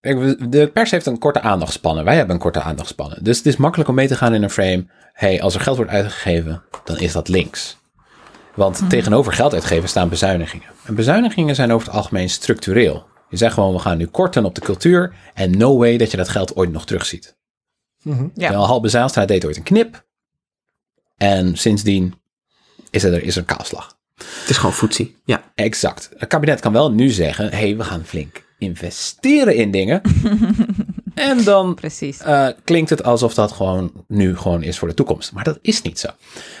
de 0.00 0.70
pers 0.72 0.90
heeft 0.90 1.06
een 1.06 1.18
korte 1.18 1.40
aandachtspannen. 1.40 2.04
Wij 2.04 2.16
hebben 2.16 2.34
een 2.34 2.40
korte 2.40 2.60
aandachtspannen. 2.60 3.24
Dus 3.24 3.36
het 3.36 3.46
is 3.46 3.56
makkelijk 3.56 3.88
om 3.88 3.94
mee 3.94 4.08
te 4.08 4.16
gaan 4.16 4.34
in 4.34 4.42
een 4.42 4.50
frame. 4.50 4.86
hey, 5.12 5.42
als 5.42 5.54
er 5.54 5.60
geld 5.60 5.76
wordt 5.76 5.90
uitgegeven, 5.90 6.62
dan 6.84 6.98
is 6.98 7.12
dat 7.12 7.28
links. 7.28 7.78
Want 8.54 8.80
mhm. 8.80 8.88
tegenover 8.88 9.32
geld 9.32 9.52
uitgeven 9.52 9.88
staan 9.88 10.08
bezuinigingen. 10.08 10.66
En 10.84 10.94
bezuinigingen 10.94 11.54
zijn 11.54 11.72
over 11.72 11.86
het 11.86 11.96
algemeen 11.96 12.30
structureel. 12.30 13.06
Je 13.34 13.40
zegt 13.40 13.54
gewoon, 13.54 13.72
we 13.72 13.78
gaan 13.78 13.98
nu 13.98 14.06
korten 14.06 14.44
op 14.44 14.54
de 14.54 14.60
cultuur. 14.60 15.14
En 15.34 15.58
no 15.58 15.76
way 15.76 15.96
dat 15.96 16.10
je 16.10 16.16
dat 16.16 16.28
geld 16.28 16.56
ooit 16.56 16.72
nog 16.72 16.86
terugziet. 16.86 17.36
Mm 18.02 18.16
-hmm. 18.16 18.30
ja. 18.34 18.52
Halbe 18.52 18.88
Zijlstra 18.88 19.24
deed 19.24 19.44
ooit 19.44 19.56
een 19.56 19.62
knip. 19.62 20.06
En 21.16 21.56
sindsdien 21.56 22.14
is 22.90 23.04
er, 23.04 23.22
is 23.22 23.34
er 23.34 23.40
een 23.40 23.56
kaalslag. 23.56 23.98
Het 24.14 24.48
is 24.48 24.56
gewoon 24.56 24.74
voetzie, 24.74 25.16
ja. 25.24 25.52
Exact. 25.54 26.10
Het 26.16 26.28
kabinet 26.28 26.60
kan 26.60 26.72
wel 26.72 26.92
nu 26.92 27.10
zeggen, 27.10 27.50
hé, 27.50 27.56
hey, 27.56 27.76
we 27.76 27.84
gaan 27.84 28.04
flink 28.04 28.44
investeren 28.58 29.56
in 29.56 29.70
dingen. 29.70 30.00
en 31.14 31.44
dan 31.44 31.78
uh, 32.00 32.48
klinkt 32.64 32.90
het 32.90 33.02
alsof 33.02 33.34
dat 33.34 33.52
gewoon 33.52 34.04
nu 34.08 34.36
gewoon 34.36 34.62
is 34.62 34.78
voor 34.78 34.88
de 34.88 34.94
toekomst. 34.94 35.32
Maar 35.32 35.44
dat 35.44 35.58
is 35.62 35.82
niet 35.82 35.98
zo. 35.98 36.08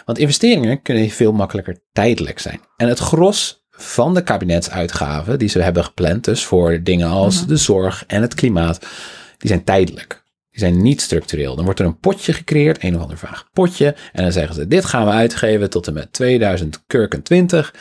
Want 0.04 0.18
investeringen 0.18 0.82
kunnen 0.82 1.10
veel 1.10 1.32
makkelijker 1.32 1.78
tijdelijk 1.92 2.38
zijn. 2.38 2.60
En 2.76 2.88
het 2.88 2.98
gros 2.98 3.63
van 3.76 4.14
de 4.14 4.22
kabinetsuitgaven 4.22 5.38
die 5.38 5.48
ze 5.48 5.60
hebben 5.60 5.84
gepland, 5.84 6.24
dus 6.24 6.44
voor 6.44 6.82
dingen 6.82 7.08
als 7.08 7.40
mhm. 7.40 7.48
de 7.48 7.56
zorg 7.56 8.04
en 8.06 8.22
het 8.22 8.34
klimaat, 8.34 8.78
die 9.38 9.48
zijn 9.48 9.64
tijdelijk. 9.64 10.22
Die 10.50 10.60
zijn 10.60 10.82
niet 10.82 11.00
structureel. 11.00 11.56
Dan 11.56 11.64
wordt 11.64 11.80
er 11.80 11.86
een 11.86 11.98
potje 11.98 12.32
gecreëerd, 12.32 12.82
een 12.82 12.96
of 12.96 13.02
ander 13.02 13.18
vaag 13.18 13.48
potje. 13.52 13.96
En 14.12 14.22
dan 14.22 14.32
zeggen 14.32 14.54
ze, 14.54 14.66
dit 14.66 14.84
gaan 14.84 15.04
we 15.04 15.10
uitgeven 15.10 15.70
tot 15.70 15.86
en 15.86 15.92
met 15.92 16.12
2020. 16.12 17.74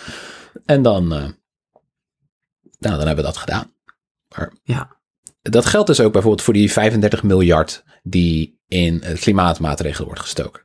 En 0.65 0.81
dan, 0.81 1.03
uh, 1.03 1.09
nou, 1.09 1.35
dan 2.79 2.97
hebben 2.97 3.15
we 3.15 3.21
dat 3.21 3.37
gedaan. 3.37 3.73
Maar 4.35 4.53
ja. 4.63 4.97
dat 5.41 5.65
geldt 5.65 5.87
dus 5.87 5.99
ook 5.99 6.11
bijvoorbeeld 6.11 6.43
voor 6.43 6.53
die 6.53 6.71
35 6.71 7.23
miljard 7.23 7.83
die 8.03 8.61
in 8.67 9.03
klimaatmaatregelen 9.19 10.07
wordt 10.07 10.21
gestoken. 10.21 10.61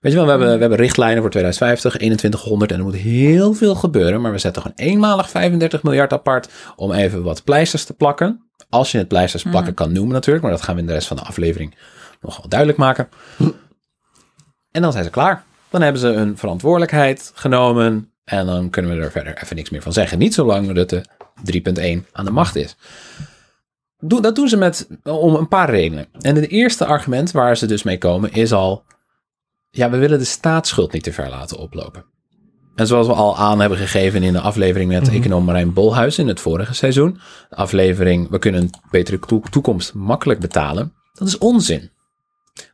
Weet 0.00 0.12
je 0.12 0.18
wel, 0.18 0.24
we 0.24 0.30
hebben, 0.30 0.54
we 0.54 0.60
hebben 0.60 0.78
richtlijnen 0.78 1.20
voor 1.20 1.30
2050, 1.30 1.92
2100 1.92 2.72
en 2.72 2.78
er 2.78 2.84
moet 2.84 2.94
heel 2.94 3.54
veel 3.54 3.74
gebeuren. 3.74 4.20
Maar 4.20 4.32
we 4.32 4.38
zetten 4.38 4.62
gewoon 4.62 4.76
eenmalig 4.76 5.30
35 5.30 5.82
miljard 5.82 6.12
apart 6.12 6.48
om 6.76 6.92
even 6.92 7.22
wat 7.22 7.44
pleisters 7.44 7.84
te 7.84 7.94
plakken. 7.94 8.50
Als 8.68 8.92
je 8.92 8.98
het 8.98 9.08
pleisters 9.08 9.42
plakken 9.42 9.70
mm. 9.70 9.74
kan 9.74 9.92
noemen 9.92 10.12
natuurlijk, 10.12 10.44
maar 10.44 10.54
dat 10.54 10.62
gaan 10.62 10.74
we 10.74 10.80
in 10.80 10.86
de 10.86 10.92
rest 10.92 11.06
van 11.06 11.16
de 11.16 11.22
aflevering 11.22 11.74
nog 12.20 12.36
wel 12.36 12.48
duidelijk 12.48 12.78
maken. 12.78 13.08
En 14.70 14.82
dan 14.82 14.92
zijn 14.92 15.04
ze 15.04 15.10
klaar. 15.10 15.44
Dan 15.70 15.82
hebben 15.82 16.00
ze 16.00 16.08
een 16.08 16.38
verantwoordelijkheid 16.38 17.32
genomen 17.34 18.12
en 18.24 18.46
dan 18.46 18.70
kunnen 18.70 18.96
we 18.96 19.02
er 19.02 19.10
verder 19.10 19.42
even 19.42 19.56
niks 19.56 19.70
meer 19.70 19.82
van 19.82 19.92
zeggen. 19.92 20.18
Niet 20.18 20.34
zolang 20.34 20.72
Rutte 20.72 21.04
3.1 21.52 22.10
aan 22.12 22.24
de 22.24 22.30
macht 22.30 22.56
is. 22.56 22.76
Dat 23.98 24.34
doen 24.34 24.48
ze 24.48 24.56
met, 24.56 24.88
om 25.02 25.34
een 25.34 25.48
paar 25.48 25.70
redenen. 25.70 26.06
En 26.20 26.34
het 26.34 26.48
eerste 26.48 26.84
argument 26.84 27.30
waar 27.30 27.56
ze 27.56 27.66
dus 27.66 27.82
mee 27.82 27.98
komen 27.98 28.32
is 28.32 28.52
al 28.52 28.84
ja, 29.70 29.90
we 29.90 29.96
willen 29.96 30.18
de 30.18 30.24
staatsschuld 30.24 30.92
niet 30.92 31.02
te 31.02 31.12
ver 31.12 31.28
laten 31.28 31.58
oplopen. 31.58 32.04
En 32.74 32.86
zoals 32.86 33.06
we 33.06 33.12
al 33.12 33.36
aan 33.36 33.60
hebben 33.60 33.78
gegeven 33.78 34.22
in 34.22 34.32
de 34.32 34.40
aflevering 34.40 34.90
met 34.90 35.08
mm 35.08 35.14
econoom 35.16 35.44
Marijn 35.44 35.72
Bolhuis 35.72 36.18
in 36.18 36.28
het 36.28 36.40
vorige 36.40 36.74
seizoen, 36.74 37.20
de 37.48 37.56
aflevering 37.56 38.30
We 38.30 38.38
kunnen 38.38 38.60
een 38.60 38.70
betere 38.90 39.18
toekomst 39.50 39.94
makkelijk 39.94 40.40
betalen, 40.40 40.92
dat 41.12 41.28
is 41.28 41.38
onzin. 41.38 41.90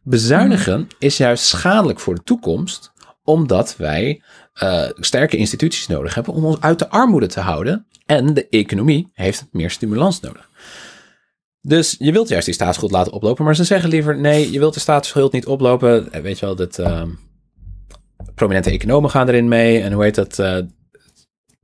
Bezuinigen 0.03 0.81
mhm. 0.81 0.89
is 0.99 1.17
juist 1.17 1.45
schadelijk 1.45 2.01
voor 2.01 2.15
de 2.15 2.23
toekomst, 2.23 2.93
omdat 3.25 3.77
wij 3.77 4.23
uh, 4.63 4.85
sterke 4.95 5.37
instituties 5.37 5.87
nodig 5.87 6.15
hebben 6.15 6.35
om 6.35 6.45
ons 6.45 6.61
uit 6.61 6.79
de 6.79 6.89
armoede 6.89 7.27
te 7.27 7.41
houden. 7.41 7.87
En 8.07 8.35
de 8.35 8.49
economie 8.49 9.11
heeft 9.13 9.47
meer 9.51 9.71
stimulans 9.71 10.21
nodig. 10.21 10.49
Dus 11.67 11.97
je 11.99 12.13
wilt 12.13 12.29
juist 12.29 12.45
die 12.45 12.55
staatsschuld 12.55 12.91
laten 12.91 13.13
oplopen, 13.13 13.45
maar 13.45 13.57
ze 13.57 13.65
zeggen 13.65 13.89
liever: 13.89 14.19
nee, 14.19 14.51
je 14.51 14.59
wilt 14.59 14.75
de 14.75 14.81
staatsschuld 14.81 15.33
niet 15.33 15.47
oplopen. 15.47 16.13
Eh, 16.13 16.23
weet 16.23 16.39
je 16.39 16.47
wel, 16.47 16.57
dat 16.57 16.79
uh, 16.79 17.03
prominente 18.35 18.71
economen 18.71 19.11
gaan 19.11 19.29
erin 19.29 19.49
mee. 19.49 19.81
En 19.81 19.93
hoe 19.93 20.03
heet 20.03 20.15
dat? 20.15 20.39
Uh, 20.39 20.59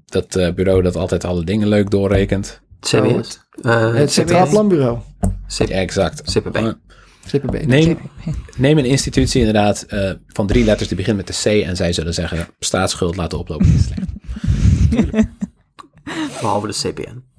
dat 0.04 0.36
uh, 0.36 0.52
bureau 0.52 0.82
dat 0.82 0.96
altijd 0.96 1.24
alle 1.24 1.44
dingen 1.44 1.68
leuk 1.68 1.90
doorrekent. 1.90 2.60
CBS. 2.80 3.40
Het 3.62 4.12
Centraal 4.12 4.48
Planbureau. 4.48 4.98
Ja, 5.46 5.66
exact. 5.66 6.22
CPB. 6.22 6.74
CPB. 7.26 7.66
Neem, 7.66 7.98
neem 8.56 8.78
een 8.78 8.84
institutie 8.84 9.38
inderdaad 9.38 9.86
van 10.26 10.46
drie 10.46 10.64
letters 10.64 10.88
die 10.88 10.96
begint 10.96 11.16
met 11.16 11.26
de 11.26 11.32
C 11.42 11.66
en 11.66 11.76
zij 11.76 11.92
zullen 11.92 12.14
zeggen: 12.14 12.48
staatsschuld 12.58 13.16
laten 13.16 13.38
oplopen 13.38 13.74
is 13.74 13.84
slecht. 13.84 14.10
Behalve 16.40 16.66
de 16.66 16.74
CPN. 16.74 17.31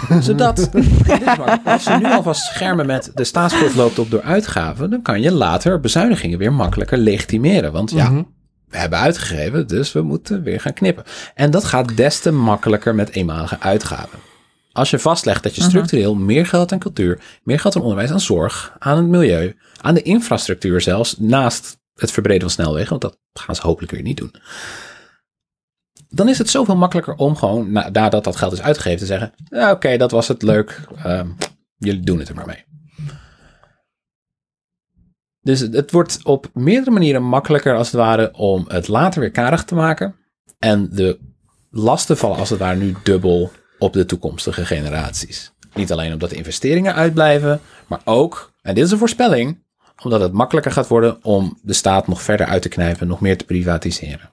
Zodat, 0.20 0.70
als 1.64 1.84
je 1.84 1.98
nu 2.02 2.12
alvast 2.12 2.42
schermen 2.42 2.86
met 2.86 3.10
de 3.14 3.24
staatsschuld 3.24 3.74
loopt 3.74 3.98
op 3.98 4.10
door 4.10 4.22
uitgaven, 4.22 4.90
dan 4.90 5.02
kan 5.02 5.20
je 5.20 5.32
later 5.32 5.80
bezuinigingen 5.80 6.38
weer 6.38 6.52
makkelijker 6.52 6.98
legitimeren. 6.98 7.72
Want 7.72 7.90
ja, 7.90 8.10
mhm. 8.10 8.22
we 8.68 8.78
hebben 8.78 8.98
uitgegeven, 8.98 9.66
dus 9.66 9.92
we 9.92 10.02
moeten 10.02 10.42
weer 10.42 10.60
gaan 10.60 10.72
knippen. 10.72 11.04
En 11.34 11.50
dat 11.50 11.64
gaat 11.64 11.96
des 11.96 12.20
te 12.20 12.30
makkelijker 12.32 12.94
met 12.94 13.10
eenmalige 13.10 13.60
uitgaven. 13.60 14.18
Als 14.72 14.90
je 14.90 14.98
vastlegt 14.98 15.42
dat 15.42 15.54
je 15.54 15.60
mhm. 15.60 15.70
structureel 15.70 16.14
meer 16.14 16.46
geld 16.46 16.72
aan 16.72 16.78
cultuur, 16.78 17.20
meer 17.42 17.58
geld 17.58 17.76
aan 17.76 17.82
onderwijs, 17.82 18.10
aan 18.10 18.20
zorg, 18.20 18.76
aan 18.78 18.96
het 18.96 19.06
milieu, 19.06 19.56
aan 19.80 19.94
de 19.94 20.02
infrastructuur 20.02 20.80
zelfs, 20.80 21.16
naast 21.18 21.80
het 21.94 22.10
verbreden 22.10 22.42
van 22.42 22.50
snelwegen, 22.50 22.88
want 22.88 23.02
dat 23.02 23.18
gaan 23.32 23.54
ze 23.54 23.62
hopelijk 23.62 23.92
weer 23.92 24.02
niet 24.02 24.16
doen 24.16 24.32
dan 26.14 26.28
is 26.28 26.38
het 26.38 26.50
zoveel 26.50 26.76
makkelijker 26.76 27.14
om 27.14 27.36
gewoon, 27.36 27.72
nadat 27.72 28.24
dat 28.24 28.36
geld 28.36 28.52
is 28.52 28.62
uitgegeven, 28.62 28.98
te 28.98 29.06
zeggen: 29.06 29.32
ja, 29.48 29.70
Oké, 29.70 29.96
dat 29.96 30.10
was 30.10 30.28
het 30.28 30.42
leuk. 30.42 30.80
Ehm, 30.96 31.28
jullie 31.76 32.00
doen 32.00 32.18
het 32.18 32.28
er 32.28 32.34
maar 32.34 32.46
mee. 32.46 32.64
Dus 35.40 35.60
het 35.60 35.90
wordt 35.90 36.20
op 36.24 36.50
meerdere 36.54 36.90
manieren 36.90 37.22
makkelijker, 37.22 37.76
als 37.76 37.86
het 37.86 37.96
ware, 37.96 38.34
om 38.34 38.64
het 38.68 38.88
later 38.88 39.20
weer 39.20 39.30
karig 39.30 39.64
te 39.64 39.74
maken. 39.74 40.14
En 40.58 40.88
de 40.90 41.18
lasten 41.70 42.16
vallen, 42.16 42.38
als 42.38 42.50
het 42.50 42.58
ware, 42.58 42.76
nu 42.76 42.94
dubbel 43.02 43.50
op 43.78 43.92
de 43.92 44.04
toekomstige 44.04 44.66
generaties. 44.66 45.52
Niet 45.74 45.92
alleen 45.92 46.12
omdat 46.12 46.30
de 46.30 46.36
investeringen 46.36 46.94
uitblijven, 46.94 47.60
maar 47.86 48.00
ook, 48.04 48.52
en 48.62 48.74
dit 48.74 48.84
is 48.84 48.90
een 48.90 48.98
voorspelling, 48.98 49.64
omdat 50.02 50.20
het 50.20 50.32
makkelijker 50.32 50.72
gaat 50.72 50.88
worden 50.88 51.24
om 51.24 51.58
de 51.62 51.72
staat 51.72 52.06
nog 52.06 52.22
verder 52.22 52.46
uit 52.46 52.62
te 52.62 52.68
knijpen, 52.68 53.06
nog 53.06 53.20
meer 53.20 53.38
te 53.38 53.44
privatiseren. 53.44 54.30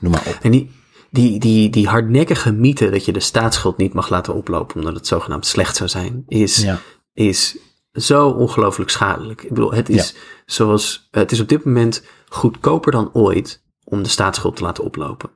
Noem 0.00 0.12
maar 0.12 0.26
op. 0.26 0.38
En 0.42 0.50
die, 0.50 0.70
die, 1.16 1.38
die, 1.38 1.70
die 1.70 1.88
hardnekkige 1.88 2.52
mythe 2.52 2.90
dat 2.90 3.04
je 3.04 3.12
de 3.12 3.20
staatsschuld 3.20 3.76
niet 3.76 3.92
mag 3.92 4.08
laten 4.08 4.34
oplopen 4.34 4.78
omdat 4.78 4.94
het 4.94 5.06
zogenaamd 5.06 5.46
slecht 5.46 5.76
zou 5.76 5.88
zijn, 5.88 6.24
is, 6.26 6.66
is 7.12 7.56
zo 7.92 8.28
ongelooflijk 8.28 8.90
schadelijk. 8.90 9.42
Ik 9.42 9.48
bedoel, 9.48 9.72
het 9.72 9.88
is 9.88 10.14
zoals, 10.46 11.08
het 11.10 11.32
is 11.32 11.40
op 11.40 11.48
dit 11.48 11.64
moment 11.64 12.04
goedkoper 12.28 12.92
dan 12.92 13.10
ooit 13.12 13.64
om 13.84 14.02
de 14.02 14.08
staatsschuld 14.08 14.56
te 14.56 14.62
laten 14.62 14.84
oplopen. 14.84 15.30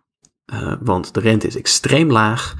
Uh, 0.52 0.72
want 0.80 1.14
de 1.14 1.20
rente 1.20 1.46
is 1.46 1.56
extreem 1.56 2.10
laag. 2.10 2.54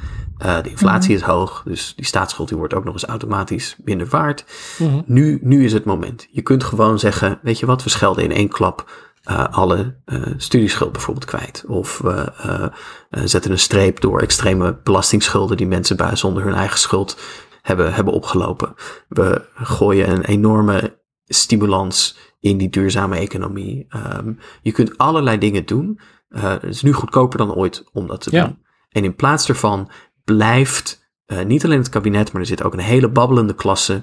Uh, 0.44 0.62
de 0.62 0.70
inflatie 0.70 1.14
mhm. 1.14 1.18
is 1.18 1.30
hoog, 1.30 1.62
dus 1.64 1.92
die 1.96 2.04
staatsschuld 2.04 2.48
die 2.48 2.56
wordt 2.56 2.74
ook 2.74 2.84
nog 2.84 2.92
eens 2.92 3.04
automatisch 3.04 3.76
minder 3.84 4.06
waard. 4.06 4.44
Mhm. 4.78 5.00
nu, 5.06 5.38
nu 5.42 5.64
is 5.64 5.72
het 5.72 5.84
moment. 5.84 6.26
Je 6.30 6.42
kunt 6.42 6.64
gewoon 6.64 6.98
zeggen, 6.98 7.38
weet 7.42 7.58
je 7.58 7.66
wat, 7.66 7.82
we 7.82 7.90
schelden 7.90 8.24
in 8.24 8.32
één 8.32 8.48
klap 8.48 8.90
uh, 9.24 9.46
alle 9.50 9.96
uh, 10.06 10.22
studieschuld 10.36 10.92
bijvoorbeeld 10.92 11.24
kwijt. 11.24 11.64
Of 11.66 11.98
we 11.98 12.32
uh, 12.46 13.24
zetten 13.24 13.50
een 13.50 13.58
streep 13.58 14.00
door 14.00 14.20
extreme 14.20 14.78
belastingsschulden 14.82 15.56
die 15.56 15.66
mensen 15.66 16.16
zonder 16.16 16.44
hun 16.44 16.54
eigen 16.54 16.78
schuld 16.78 17.18
hebben, 17.62 17.94
hebben 17.94 18.14
opgelopen. 18.14 18.74
We 19.08 19.48
gooien 19.54 20.10
een 20.10 20.24
enorme 20.24 20.98
stimulans 21.24 22.18
in 22.40 22.58
die 22.58 22.68
duurzame 22.68 23.16
economie. 23.16 23.86
Um, 24.16 24.38
je 24.62 24.72
kunt 24.72 24.98
allerlei 24.98 25.38
dingen 25.38 25.66
doen. 25.66 26.00
het 26.28 26.62
is 26.62 26.82
nu 26.82 26.92
goedkoper 26.92 27.38
dan 27.38 27.54
ooit 27.54 27.84
om 27.92 28.06
dat 28.06 28.20
te 28.20 28.30
doen. 28.30 28.58
En 28.88 29.04
in 29.04 29.14
plaats 29.14 29.46
daarvan 29.46 29.90
blijft 30.24 31.08
niet 31.46 31.64
alleen 31.64 31.78
het 31.78 31.88
kabinet, 31.88 32.32
maar 32.32 32.40
er 32.40 32.46
zit 32.46 32.62
ook 32.62 32.72
een 32.72 32.78
hele 32.78 33.08
babbelende 33.08 33.54
klasse 33.54 34.02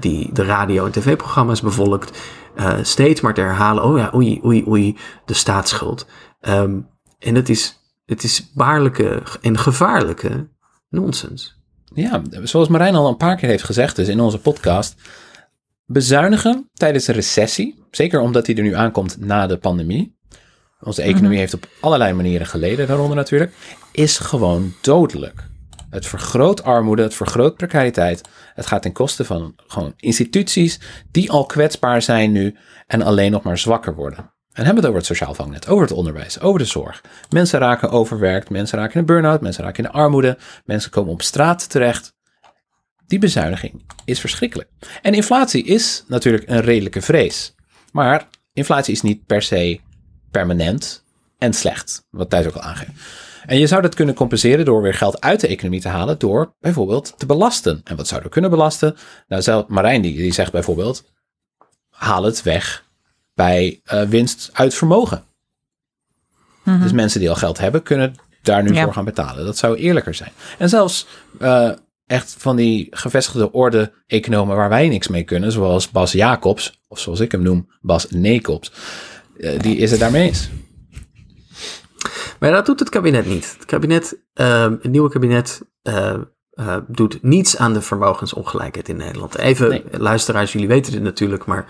die 0.00 0.32
de 0.32 0.44
radio- 0.44 0.84
en 0.84 0.92
tv-programma's 0.92 1.60
bevolkt 1.60 2.18
uh, 2.56 2.78
steeds 2.82 3.20
maar 3.20 3.34
te 3.34 3.40
herhalen, 3.40 3.84
oh 3.84 3.98
ja, 3.98 4.10
oei, 4.14 4.40
oei, 4.44 4.64
oei, 4.68 4.96
de 5.24 5.34
staatsschuld. 5.34 6.06
Um, 6.40 6.88
en 7.18 7.34
het 7.34 7.48
is, 7.48 7.80
het 8.06 8.22
is 8.22 8.50
waarlijke 8.54 9.22
en 9.40 9.58
gevaarlijke 9.58 10.48
nonsens. 10.88 11.58
Ja, 11.94 12.22
zoals 12.42 12.68
Marijn 12.68 12.94
al 12.94 13.08
een 13.08 13.16
paar 13.16 13.36
keer 13.36 13.48
heeft 13.48 13.64
gezegd 13.64 13.96
dus 13.96 14.08
in 14.08 14.20
onze 14.20 14.38
podcast, 14.38 14.94
bezuinigen 15.84 16.70
tijdens 16.72 17.06
een 17.06 17.14
recessie, 17.14 17.84
zeker 17.90 18.20
omdat 18.20 18.46
die 18.46 18.56
er 18.56 18.62
nu 18.62 18.74
aankomt 18.74 19.20
na 19.20 19.46
de 19.46 19.56
pandemie, 19.56 20.18
onze 20.80 21.02
economie 21.02 21.28
mhm. 21.28 21.38
heeft 21.38 21.54
op 21.54 21.68
allerlei 21.80 22.12
manieren 22.12 22.46
geleden 22.46 22.86
daaronder 22.86 23.16
natuurlijk, 23.16 23.52
is 23.92 24.18
gewoon 24.18 24.72
dodelijk. 24.80 25.49
Het 25.90 26.06
vergroot 26.06 26.62
armoede, 26.62 27.02
het 27.02 27.14
vergroot 27.14 27.56
precariteit. 27.56 28.28
Het 28.54 28.66
gaat 28.66 28.82
ten 28.82 28.92
koste 28.92 29.24
van 29.24 29.54
gewoon 29.66 29.92
instituties 29.96 30.80
die 31.10 31.30
al 31.30 31.46
kwetsbaar 31.46 32.02
zijn 32.02 32.32
nu 32.32 32.56
en 32.86 33.02
alleen 33.02 33.30
nog 33.30 33.42
maar 33.42 33.58
zwakker 33.58 33.94
worden. 33.94 34.32
En 34.52 34.64
hebben 34.64 34.82
we 34.82 34.88
het 34.88 34.88
over 34.88 35.08
het 35.08 35.18
sociaal 35.18 35.34
vangnet, 35.34 35.68
over 35.68 35.82
het 35.82 35.92
onderwijs, 35.92 36.40
over 36.40 36.58
de 36.58 36.64
zorg. 36.64 37.04
Mensen 37.30 37.58
raken 37.58 37.90
overwerkt, 37.90 38.50
mensen 38.50 38.78
raken 38.78 38.94
in 38.94 39.00
de 39.00 39.12
burn-out, 39.12 39.40
mensen 39.40 39.64
raken 39.64 39.84
in 39.84 39.90
de 39.90 39.96
armoede, 39.96 40.38
mensen 40.64 40.90
komen 40.90 41.12
op 41.12 41.22
straat 41.22 41.70
terecht. 41.70 42.14
Die 43.06 43.18
bezuiniging 43.18 43.84
is 44.04 44.20
verschrikkelijk. 44.20 44.68
En 45.02 45.14
inflatie 45.14 45.64
is 45.64 46.04
natuurlijk 46.06 46.48
een 46.48 46.60
redelijke 46.60 47.02
vrees. 47.02 47.54
Maar 47.92 48.28
inflatie 48.52 48.94
is 48.94 49.02
niet 49.02 49.26
per 49.26 49.42
se 49.42 49.80
permanent 50.30 51.04
en 51.38 51.52
slecht, 51.52 52.06
wat 52.10 52.30
Thijs 52.30 52.46
ook 52.46 52.54
al 52.54 52.62
aangeeft. 52.62 52.92
En 53.50 53.58
je 53.58 53.66
zou 53.66 53.82
dat 53.82 53.94
kunnen 53.94 54.14
compenseren 54.14 54.64
door 54.64 54.82
weer 54.82 54.94
geld 54.94 55.20
uit 55.20 55.40
de 55.40 55.46
economie 55.46 55.80
te 55.80 55.88
halen 55.88 56.18
door 56.18 56.54
bijvoorbeeld 56.60 57.14
te 57.16 57.26
belasten. 57.26 57.80
En 57.84 57.96
wat 57.96 58.06
zouden 58.06 58.28
we 58.28 58.34
kunnen 58.34 58.50
belasten? 58.50 58.96
Nou, 59.28 59.42
zelf 59.42 59.66
Marijn 59.66 60.02
die, 60.02 60.16
die 60.16 60.32
zegt 60.32 60.52
bijvoorbeeld, 60.52 61.04
haal 61.90 62.24
het 62.24 62.42
weg 62.42 62.84
bij 63.34 63.80
uh, 63.92 64.02
winst 64.02 64.50
uit 64.52 64.74
vermogen. 64.74 65.24
Mhm. 66.62 66.82
Dus 66.82 66.92
mensen 66.92 67.20
die 67.20 67.28
al 67.28 67.34
geld 67.34 67.58
hebben, 67.58 67.82
kunnen 67.82 68.14
daar 68.42 68.62
nu 68.62 68.76
voor 68.76 68.92
gaan 68.92 69.04
betalen. 69.04 69.44
Dat 69.44 69.58
zou 69.58 69.76
eerlijker 69.76 70.14
zijn. 70.14 70.32
En 70.58 70.68
zelfs 70.68 71.06
uh, 71.40 71.70
echt 72.06 72.34
van 72.38 72.56
die 72.56 72.86
gevestigde 72.90 73.52
orde 73.52 73.92
economen 74.06 74.56
waar 74.56 74.68
wij 74.68 74.88
niks 74.88 75.08
mee 75.08 75.24
kunnen, 75.24 75.52
zoals 75.52 75.90
Bas 75.90 76.12
Jacobs, 76.12 76.80
of 76.88 76.98
zoals 76.98 77.20
ik 77.20 77.32
hem 77.32 77.42
noem, 77.42 77.70
Bas 77.80 78.10
Nekops, 78.10 78.72
uh, 79.36 79.60
die 79.60 79.76
is 79.76 79.90
het 79.90 80.00
daarmee 80.00 80.26
eens. 80.26 80.48
Maar 82.40 82.50
dat 82.50 82.66
doet 82.66 82.78
het 82.78 82.88
kabinet 82.88 83.26
niet. 83.26 83.54
Het 83.58 83.64
kabinet, 83.64 84.18
uh, 84.34 84.62
het 84.62 84.90
nieuwe 84.90 85.10
kabinet, 85.10 85.62
uh, 85.82 86.14
uh, 86.54 86.76
doet 86.88 87.22
niets 87.22 87.56
aan 87.56 87.72
de 87.72 87.80
vermogensongelijkheid 87.80 88.88
in 88.88 88.96
Nederland. 88.96 89.38
Even, 89.38 89.82
luisteraars, 89.90 90.52
jullie 90.52 90.68
weten 90.68 90.92
dit 90.92 91.02
natuurlijk, 91.02 91.44
maar 91.44 91.66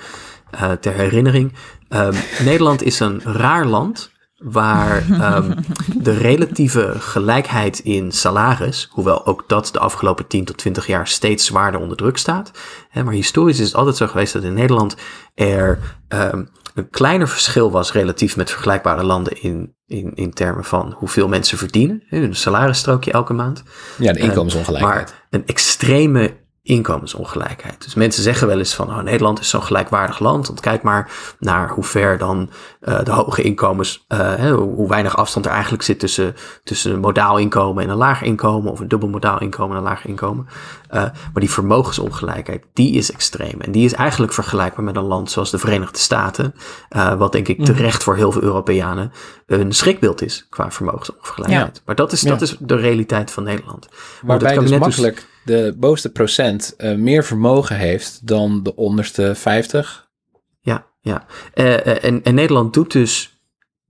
uh, 0.55 0.73
ter 0.73 0.93
herinnering. 0.93 1.53
Um, 1.89 2.15
Nederland 2.45 2.83
is 2.83 3.01
een 3.01 3.23
raar 3.23 3.67
land 3.67 4.11
waar 4.37 5.05
um, 5.37 5.55
de 6.05 6.13
relatieve 6.13 6.95
gelijkheid 6.99 7.79
in 7.79 8.13
salaris, 8.13 8.89
hoewel 8.91 9.27
ook 9.27 9.45
dat 9.47 9.69
de 9.73 9.79
afgelopen 9.79 10.27
10 10.27 10.45
tot 10.45 10.57
20 10.57 10.87
jaar 10.87 11.07
steeds 11.07 11.47
zwaarder 11.47 11.81
onder 11.81 11.97
druk 11.97 12.17
staat. 12.17 12.51
Hè, 12.89 13.05
maar 13.05 13.15
historisch 13.15 13.61
is 13.61 13.67
het 13.67 13.77
altijd 13.77 13.97
zo 13.97 14.07
geweest 14.07 14.33
dat 14.33 14.43
in 14.43 14.55
Nederland 14.55 14.97
er 15.35 15.79
um, 16.09 16.49
een 16.81 16.91
kleiner 16.91 17.29
verschil 17.29 17.71
was 17.71 17.93
relatief 17.93 18.37
met 18.37 18.51
vergelijkbare 18.51 19.05
landen 19.05 19.43
in, 19.43 19.75
in, 19.87 20.13
in 20.15 20.33
termen 20.33 20.65
van 20.65 20.95
hoeveel 20.97 21.29
mensen 21.29 21.59
verdienen. 21.59 22.03
Hun 22.07 22.35
salarisstrookje 22.35 23.13
elke 23.13 23.33
maand. 23.33 23.63
Ja, 23.99 24.13
de 24.13 24.19
inkomensongelijkheid. 24.19 25.09
Maar 25.09 25.27
een 25.31 25.47
extreme 25.47 26.37
inkomensongelijkheid. 26.63 27.83
Dus 27.85 27.95
mensen 27.95 28.23
zeggen 28.23 28.47
wel 28.47 28.59
eens 28.59 28.75
van, 28.75 28.89
oh, 28.89 29.01
Nederland 29.01 29.41
is 29.41 29.49
zo'n 29.49 29.63
gelijkwaardig 29.63 30.19
land. 30.19 30.47
Want 30.47 30.61
kijk 30.61 30.83
maar 30.83 31.11
naar 31.39 31.71
hoe 31.71 31.85
ver 31.85 32.19
dan 32.19 32.51
uh, 32.81 33.05
de 33.05 33.11
hoge 33.11 33.43
inkomens, 33.43 34.05
uh, 34.09 34.53
hoe 34.55 34.89
weinig 34.89 35.17
afstand 35.17 35.47
er 35.47 35.53
eigenlijk 35.53 35.83
zit 35.83 35.99
tussen, 35.99 36.35
tussen 36.65 36.93
een 36.93 37.01
modaal 37.01 37.39
inkomen 37.39 37.85
en 37.85 37.91
een 37.91 37.97
laag 37.97 38.23
inkomen, 38.23 38.73
of 38.73 38.81
een 38.81 38.89
dubbel 38.89 39.09
modaal 39.09 39.41
inkomen 39.41 39.77
en 39.77 39.83
een 39.83 39.89
laag 39.89 40.05
inkomen. 40.05 40.47
Uh, 40.47 41.03
maar 41.03 41.31
die 41.35 41.51
vermogensongelijkheid, 41.51 42.65
die 42.73 42.95
is 42.95 43.13
extreem. 43.13 43.61
En 43.61 43.73
die 43.73 43.85
is 43.85 43.93
eigenlijk 43.93 44.33
vergelijkbaar 44.33 44.85
met 44.85 44.97
een 44.97 45.03
land 45.03 45.31
zoals 45.31 45.51
de 45.51 45.59
Verenigde 45.59 45.99
Staten, 45.99 46.55
wat 47.19 47.33
denk 47.33 47.49
ik 47.49 47.59
mhm. 47.59 47.67
terecht 47.67 48.03
voor 48.03 48.17
heel 48.17 48.33
veel 48.33 48.43
Europeanen 48.43 49.13
een 49.47 49.73
schrikbeeld 49.73 50.23
is 50.23 50.47
qua 50.51 50.71
vermogensongelijkheid. 50.71 51.77
Ja. 51.77 51.83
Maar 51.85 51.95
dat 51.95 52.13
is, 52.13 52.21
dat 52.21 52.41
is 52.41 52.57
de 52.59 52.77
realiteit 52.77 53.31
van 53.31 53.43
Nederland. 53.43 53.89
Waarbij 54.23 54.55
het 54.55 54.61
dus 54.61 54.79
makkelijk 54.79 55.27
de 55.45 55.75
bovenste 55.77 56.13
procent 56.13 56.75
uh, 56.79 56.95
meer 56.95 57.25
vermogen 57.25 57.77
heeft 57.77 58.27
dan 58.27 58.63
de 58.63 58.77
onderste 58.77 59.35
50. 59.35 60.09
Ja, 60.61 60.87
ja. 61.01 61.27
Uh, 61.55 62.05
en, 62.05 62.23
en 62.23 62.35
Nederland 62.35 62.75
doet 62.75 62.93
dus 62.93 63.41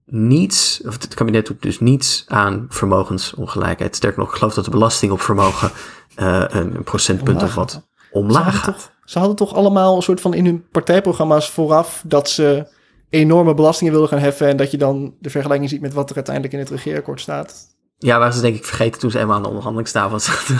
niets, 0.05 0.81
of 0.85 1.01
het 1.01 1.13
kabinet 1.13 1.45
doet 1.45 1.61
dus 1.61 1.79
niets 1.79 2.25
aan 2.27 2.65
vermogensongelijkheid. 2.69 3.95
Sterker 3.95 4.19
nog, 4.19 4.29
ik 4.29 4.35
geloof 4.37 4.53
dat 4.53 4.65
de 4.65 4.71
belasting 4.71 5.11
op 5.11 5.21
vermogen 5.21 5.71
uh, 6.17 6.43
een 6.47 6.83
procentpunt 6.83 7.43
of 7.43 7.55
wat 7.55 7.87
omlaag 8.11 8.53
ze 8.53 8.59
hadden, 8.59 8.73
toch, 8.73 8.91
ze 9.05 9.17
hadden 9.17 9.37
toch 9.37 9.53
allemaal 9.53 9.95
een 9.95 10.01
soort 10.01 10.21
van 10.21 10.33
in 10.33 10.45
hun 10.45 10.67
partijprogramma's 10.71 11.49
vooraf 11.49 12.03
dat 12.07 12.29
ze 12.29 12.67
enorme 13.09 13.53
belastingen 13.53 13.93
wilden 13.93 14.09
gaan 14.09 14.19
heffen 14.19 14.47
en 14.47 14.57
dat 14.57 14.71
je 14.71 14.77
dan 14.77 15.15
de 15.19 15.29
vergelijking 15.29 15.69
ziet 15.69 15.81
met 15.81 15.93
wat 15.93 16.09
er 16.09 16.15
uiteindelijk 16.15 16.53
in 16.53 16.59
het 16.59 16.69
regeerakkoord 16.69 17.21
staat. 17.21 17.70
Ja, 18.03 18.19
waren 18.19 18.33
ze 18.33 18.41
denk 18.41 18.55
ik 18.55 18.65
vergeten 18.65 18.99
toen 18.99 19.11
ze 19.11 19.19
eenmaal 19.19 19.35
aan 19.35 19.41
de 19.41 19.47
onderhandelingstafel 19.47 20.19
zaten. 20.19 20.59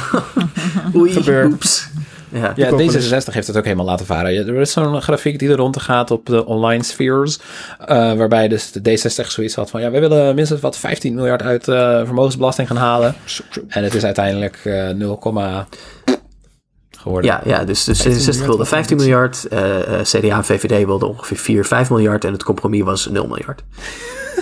Oei, 0.95 1.17
oeps. 1.45 1.89
Ja, 2.30 2.54
ja 2.56 2.69
D66 2.71 3.34
heeft 3.34 3.47
het 3.47 3.58
ook 3.58 3.63
helemaal 3.63 3.86
laten 3.86 4.06
varen. 4.06 4.47
Er 4.47 4.62
is 4.62 4.71
zo'n 4.71 5.01
grafiek 5.01 5.39
die 5.39 5.49
er 5.49 5.56
rond 5.56 5.82
gaat 5.82 6.12
op 6.12 6.25
de 6.25 6.45
online 6.45 6.84
spheres. 6.84 7.39
Uh, 7.82 7.88
waarbij 8.13 8.47
dus 8.47 8.71
de 8.71 8.80
D66 8.80 9.27
zoiets 9.27 9.56
had 9.56 9.69
van... 9.69 9.82
ja, 9.82 9.91
wij 9.91 9.99
willen 9.99 10.36
minstens 10.36 10.62
wat 10.62 10.77
15 10.77 11.15
miljard 11.15 11.41
uit 11.41 11.67
uh, 11.67 11.75
vermogensbelasting 12.06 12.67
gaan 12.67 12.77
halen. 12.77 13.15
En 13.67 13.84
het 13.84 13.93
is 13.93 14.04
uiteindelijk 14.04 14.60
uh, 14.63 14.89
eh, 14.89 14.95
0, 14.97 15.67
geworden. 16.97 17.32
Ja, 17.32 17.41
ja 17.45 17.63
dus, 17.63 17.84
dus 17.84 18.08
D66 18.08 18.45
wilde 18.45 18.65
15 18.65 18.97
miljard. 18.97 19.47
CDA 20.01 20.38
en 20.38 20.45
VVD 20.45 20.86
wilden 20.86 21.08
ongeveer 21.08 21.38
4, 21.38 21.65
5 21.65 21.89
miljard. 21.89 22.25
En 22.25 22.32
het 22.32 22.43
compromis 22.43 22.82
was 22.82 23.08
0 23.08 23.27
miljard. 23.27 23.63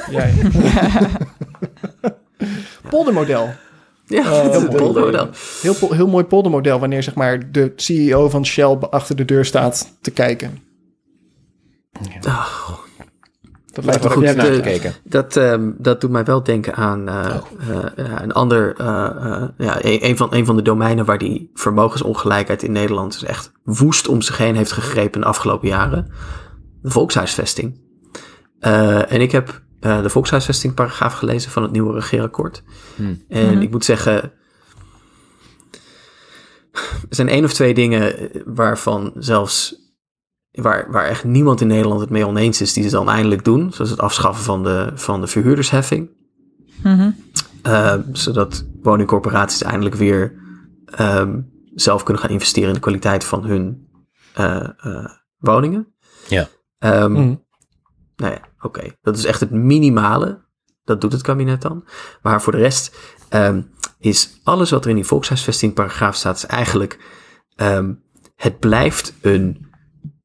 Ja, 0.10 0.26
ja. 0.26 1.10
poldermodel. 2.90 3.50
Ja, 4.06 4.22
uh, 4.22 4.50
heel, 4.50 4.68
poldermodel. 4.68 5.30
Heel, 5.62 5.94
heel 5.94 6.08
mooi 6.08 6.24
poldermodel 6.24 6.80
wanneer 6.80 7.04
zeg 7.04 7.16
maar 7.16 7.52
de 7.52 7.74
CEO 7.76 8.30
van 8.30 8.46
Shell 8.46 8.78
achter 8.90 9.16
de 9.16 9.26
deur 9.26 9.46
staat 9.46 9.98
te 10.02 10.12
kijken. 10.12 10.60
Ja. 12.02 12.20
Oh. 12.26 12.70
Dat 13.72 13.86
lijkt 13.86 14.04
me 14.04 14.10
goed 14.10 14.36
naar 14.36 14.54
gekeken. 14.54 14.94
Dat, 15.04 15.36
um, 15.36 15.76
dat 15.78 16.02
doet 16.02 16.12
mij 16.12 16.24
wel 16.24 16.44
denken 16.44 16.76
aan 16.76 17.10
uh, 17.10 17.36
oh. 17.36 17.70
uh, 17.98 18.12
een 18.22 18.32
ander, 18.32 18.76
uh, 18.82 19.44
ja, 19.58 19.78
een, 19.82 20.18
van, 20.18 20.34
een 20.34 20.46
van 20.46 20.56
de 20.56 20.62
domeinen 20.62 21.06
waar 21.06 21.18
die 21.18 21.50
vermogensongelijkheid 21.54 22.64
in 22.64 22.72
Nederland 22.72 23.16
is 23.16 23.24
echt 23.24 23.52
woest 23.64 24.08
om 24.08 24.22
zich 24.22 24.38
heen 24.38 24.56
heeft 24.56 24.72
gegrepen 24.72 25.22
de 25.22 25.28
afgelopen 25.28 25.68
jaren. 25.68 26.12
De 26.82 26.90
volkshuisvesting. 26.90 27.82
en 28.60 29.22
ik 29.22 29.32
heb 29.32 29.62
uh, 29.82 30.02
de 30.02 30.10
volkshuisvestingparagraaf 30.10 31.14
gelezen 31.14 31.52
van 31.52 31.64
het 31.64 31.72
nieuwe 31.72 31.94
regeerakkoord. 31.94 32.64
Hmm. 32.96 33.24
En 33.28 33.54
mhm. 33.54 33.62
ik 33.62 33.72
moet 33.72 33.86
zeggen, 33.86 34.32
er 36.74 37.16
zijn 37.16 37.30
één 37.30 37.44
of 37.44 37.54
twee 37.54 37.74
dingen 37.74 38.30
waarvan 38.46 39.12
zelfs 39.16 39.76
waar, 40.52 40.92
waar 40.92 41.06
echt 41.06 41.24
niemand 41.24 41.62
in 41.62 41.68
Nederland 41.68 42.02
het 42.02 42.10
mee 42.10 42.28
oneens 42.28 42.62
is, 42.62 42.74
die 42.74 42.84
ze 42.84 42.90
dan 42.90 43.10
eindelijk 43.10 43.44
doen. 43.44 43.72
Zoals 43.74 43.90
het 43.90 44.00
afschaffen 44.00 44.44
van 44.44 44.64
de, 44.64 44.92
van 44.96 45.22
de 45.22 45.28
verhuurdersheffing. 45.28 46.10
Mm 46.84 47.16
zodat 48.12 48.66
woningcorporaties 48.82 49.62
eindelijk 49.62 49.96
weer 49.96 50.34
um, 51.02 51.52
zelf 51.74 52.04
kunnen 52.04 52.24
gaan 52.24 52.32
investeren 52.32 52.68
in 52.68 52.74
de 52.74 52.80
kwaliteit 52.80 53.24
van 53.24 53.46
hun 53.46 53.90
uh, 54.40 54.68
uh, 54.86 55.06
woningen. 55.38 55.94
Ja. 56.28 56.48
Um, 56.80 57.48
nou 58.20 58.34
ja, 58.34 58.42
oké. 58.62 58.92
Dat 59.02 59.18
is 59.18 59.26
echt 59.26 59.40
het 59.40 59.52
minimale. 59.52 60.48
Dat 60.84 61.02
doet 61.02 61.12
het 61.12 61.22
kabinet 61.22 61.62
dan. 61.62 61.88
Maar 62.22 62.42
voor 62.42 62.52
de 62.52 62.58
rest 62.58 62.98
um, 63.30 63.72
is 64.00 64.40
alles 64.44 64.70
wat 64.70 64.84
er 64.84 64.90
in 64.90 64.96
die 64.96 65.06
volkshuisvestingparagraaf 65.06 66.16
staat, 66.16 66.36
is 66.36 66.46
eigenlijk, 66.46 67.00
um, 67.56 68.04
het 68.36 68.60
blijft 68.60 69.14
een 69.22 69.68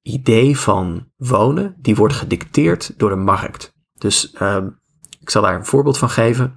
idee 0.02 0.58
van 0.58 1.10
wonen 1.16 1.76
die 1.78 1.94
wordt 1.94 2.14
gedicteerd 2.14 2.98
door 2.98 3.10
de 3.10 3.16
markt. 3.16 3.72
Dus 3.94 4.34
um, 4.40 4.80
ik 5.20 5.30
zal 5.30 5.42
daar 5.42 5.54
een 5.54 5.66
voorbeeld 5.66 5.98
van 5.98 6.10
geven. 6.10 6.56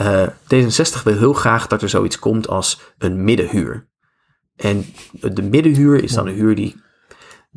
Uh, 0.00 0.26
D66 0.26 1.02
wil 1.04 1.16
heel 1.16 1.32
graag 1.32 1.66
dat 1.66 1.82
er 1.82 1.88
zoiets 1.88 2.18
komt 2.18 2.48
als 2.48 2.80
een 2.98 3.24
middenhuur. 3.24 3.88
En 4.56 4.84
de 5.12 5.42
middenhuur 5.42 6.02
is 6.02 6.12
dan 6.12 6.26
een 6.26 6.34
huur 6.34 6.54
die 6.54 6.84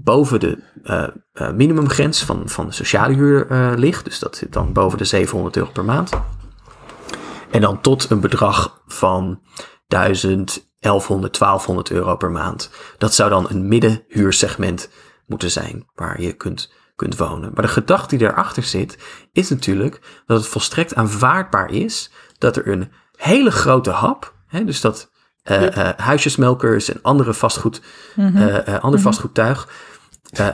boven 0.03 0.39
de 0.39 0.57
uh, 0.83 1.51
minimumgrens 1.51 2.23
van, 2.23 2.49
van 2.49 2.65
de 2.65 2.71
sociale 2.71 3.13
huur 3.13 3.51
uh, 3.51 3.71
ligt. 3.75 4.05
Dus 4.05 4.19
dat 4.19 4.35
zit 4.35 4.53
dan 4.53 4.73
boven 4.73 4.97
de 4.97 5.05
700 5.05 5.55
euro 5.55 5.69
per 5.71 5.85
maand. 5.85 6.11
En 7.51 7.61
dan 7.61 7.81
tot 7.81 8.09
een 8.09 8.19
bedrag 8.19 8.81
van 8.87 9.41
1000, 9.87 10.71
1100, 10.79 11.39
1200 11.39 11.91
euro 11.91 12.15
per 12.15 12.31
maand. 12.31 12.69
Dat 12.97 13.13
zou 13.13 13.29
dan 13.29 13.49
een 13.49 13.67
middenhuursegment 13.67 14.89
moeten 15.25 15.51
zijn 15.51 15.87
waar 15.95 16.21
je 16.21 16.33
kunt, 16.33 16.73
kunt 16.95 17.17
wonen. 17.17 17.51
Maar 17.53 17.63
de 17.63 17.71
gedachte 17.71 18.17
die 18.17 18.27
daarachter 18.27 18.63
zit, 18.63 18.97
is 19.31 19.49
natuurlijk 19.49 20.21
dat 20.25 20.37
het 20.37 20.47
volstrekt 20.47 20.95
aanvaardbaar 20.95 21.71
is 21.71 22.11
dat 22.37 22.55
er 22.55 22.67
een 22.67 22.91
hele 23.15 23.51
grote 23.51 23.89
hap, 23.89 24.33
hè, 24.47 24.63
dus 24.63 24.81
dat 24.81 25.11
uh, 25.43 25.89
huisjesmelkers 25.97 26.89
en 26.89 26.99
andere 27.01 27.33
vastgoed, 27.33 27.81
mm 28.15 28.37
ander 28.65 28.99
mhm. 28.99 28.99
vastgoedtuig 28.99 29.67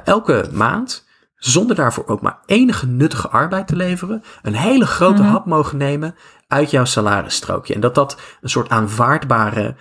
elke 0.04 0.50
maand, 0.52 1.06
zonder 1.36 1.76
daarvoor 1.76 2.08
ook 2.08 2.22
maar 2.22 2.40
enige 2.46 2.86
nuttige 2.86 3.30
arbeid 3.30 3.68
te 3.68 3.76
leveren, 3.76 4.24
een 4.42 4.56
hele 4.56 4.86
grote 4.86 5.22
mhm. 5.22 5.32
hap 5.32 5.46
mogen 5.46 5.78
nemen 5.78 6.16
uit 6.48 6.72
jouw 6.72 6.86
salarisstrookje. 6.86 7.74
En 7.74 7.80
dat 7.80 7.96
dat 7.96 8.18
een 8.42 8.50
soort 8.50 8.70
aanvaardbare 8.70 9.76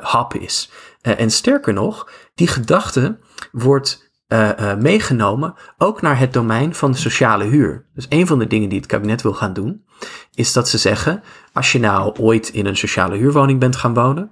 hap 0.00 0.34
is. 0.34 0.70
En 1.00 1.30
sterker 1.30 1.72
nog, 1.72 2.10
die 2.34 2.46
gedachte 2.46 3.18
wordt 3.52 4.10
uh, 4.32 4.74
meegenomen 4.74 5.54
ook 5.78 6.02
naar 6.02 6.18
het 6.18 6.32
domein 6.32 6.74
van 6.74 6.92
de 6.92 6.98
sociale 6.98 7.44
huur. 7.44 7.86
Dus 7.94 8.06
een 8.08 8.26
van 8.26 8.38
de 8.38 8.46
dingen 8.46 8.68
die 8.68 8.78
het 8.78 8.86
kabinet 8.86 9.22
wil 9.22 9.32
gaan 9.32 9.52
doen, 9.52 9.84
is 10.34 10.52
dat 10.52 10.68
ze 10.68 10.78
zeggen: 10.78 11.22
als 11.52 11.72
je 11.72 11.78
nou 11.78 12.16
ooit 12.18 12.48
in 12.48 12.66
een 12.66 12.76
sociale 12.76 13.16
huurwoning 13.16 13.60
bent 13.60 13.76
gaan 13.76 13.94
wonen, 13.94 14.30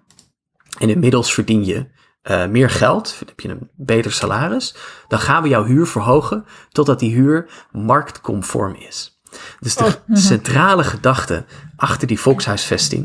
en 0.81 0.89
inmiddels 0.89 1.35
verdien 1.35 1.65
je 1.65 1.87
uh, 2.23 2.47
meer 2.47 2.71
geld, 2.71 3.19
heb 3.27 3.41
je 3.41 3.49
een 3.49 3.71
beter 3.77 4.13
salaris, 4.13 4.75
dan 5.09 5.19
gaan 5.19 5.43
we 5.43 5.49
jouw 5.49 5.65
huur 5.65 5.87
verhogen 5.87 6.45
totdat 6.69 6.99
die 6.99 7.15
huur 7.15 7.51
marktconform 7.73 8.75
is. 8.75 9.21
Dus 9.61 9.75
de 9.75 9.85
oh, 9.85 9.93
mhm. 10.07 10.19
centrale 10.19 10.85
gedachte 10.85 11.45
achter 11.77 12.07
die 12.07 12.21
volkshuisvesting, 12.21 13.03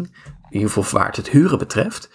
in 0.49 0.61
ieder 0.61 0.69
geval 0.69 0.99
waar 0.99 1.15
het 1.15 1.29
huren 1.29 1.57
betreft, 1.57 2.09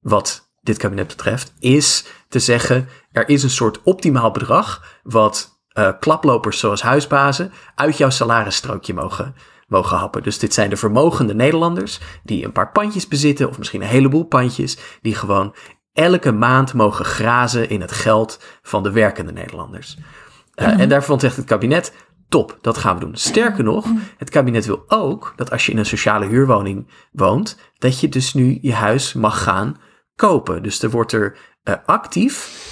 wat 0.00 0.50
dit 0.60 0.76
kabinet 0.76 1.08
betreft, 1.08 1.52
is 1.58 2.04
te 2.28 2.38
zeggen, 2.38 2.88
er 3.12 3.28
is 3.28 3.42
een 3.42 3.50
soort 3.50 3.82
optimaal 3.82 4.30
bedrag 4.30 4.98
wat 5.02 5.62
uh, 5.72 5.90
klaplopers 6.00 6.58
zoals 6.58 6.82
huisbazen 6.82 7.52
uit 7.74 7.96
jouw 7.96 8.10
salarisstrookje 8.10 8.94
mogen, 8.94 9.34
mogen 9.70 9.96
happen. 9.96 10.22
Dus 10.22 10.38
dit 10.38 10.54
zijn 10.54 10.70
de 10.70 10.76
vermogende 10.76 11.34
Nederlanders 11.34 12.00
die 12.22 12.44
een 12.44 12.52
paar 12.52 12.70
pandjes 12.70 13.08
bezitten, 13.08 13.48
of 13.48 13.58
misschien 13.58 13.82
een 13.82 13.88
heleboel 13.88 14.24
pandjes, 14.24 14.78
die 15.02 15.14
gewoon 15.14 15.54
elke 15.92 16.32
maand 16.32 16.74
mogen 16.74 17.04
grazen 17.04 17.68
in 17.68 17.80
het 17.80 17.92
geld 17.92 18.42
van 18.62 18.82
de 18.82 18.90
werkende 18.90 19.32
Nederlanders. 19.32 19.98
Uh, 20.54 20.80
En 20.80 20.88
daarvan 20.88 21.20
zegt 21.20 21.36
het 21.36 21.46
kabinet, 21.46 21.94
top, 22.28 22.58
dat 22.60 22.78
gaan 22.78 22.94
we 22.94 23.04
doen. 23.04 23.16
Sterker 23.16 23.64
nog, 23.64 23.86
het 24.16 24.30
kabinet 24.30 24.66
wil 24.66 24.84
ook 24.86 25.32
dat 25.36 25.50
als 25.50 25.66
je 25.66 25.72
in 25.72 25.78
een 25.78 25.86
sociale 25.86 26.26
huurwoning 26.26 26.90
woont, 27.12 27.58
dat 27.78 28.00
je 28.00 28.08
dus 28.08 28.34
nu 28.34 28.58
je 28.62 28.74
huis 28.74 29.12
mag 29.12 29.42
gaan 29.42 29.76
kopen. 30.16 30.62
Dus 30.62 30.82
er 30.82 30.90
wordt 30.90 31.12
er 31.12 31.36
actief 31.84 32.68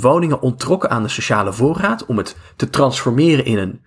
woningen 0.00 0.40
onttrokken 0.40 0.90
aan 0.90 1.02
de 1.02 1.08
sociale 1.08 1.52
voorraad 1.52 2.06
om 2.06 2.16
het 2.16 2.36
te 2.56 2.70
transformeren 2.70 3.44
in 3.44 3.58
een 3.58 3.84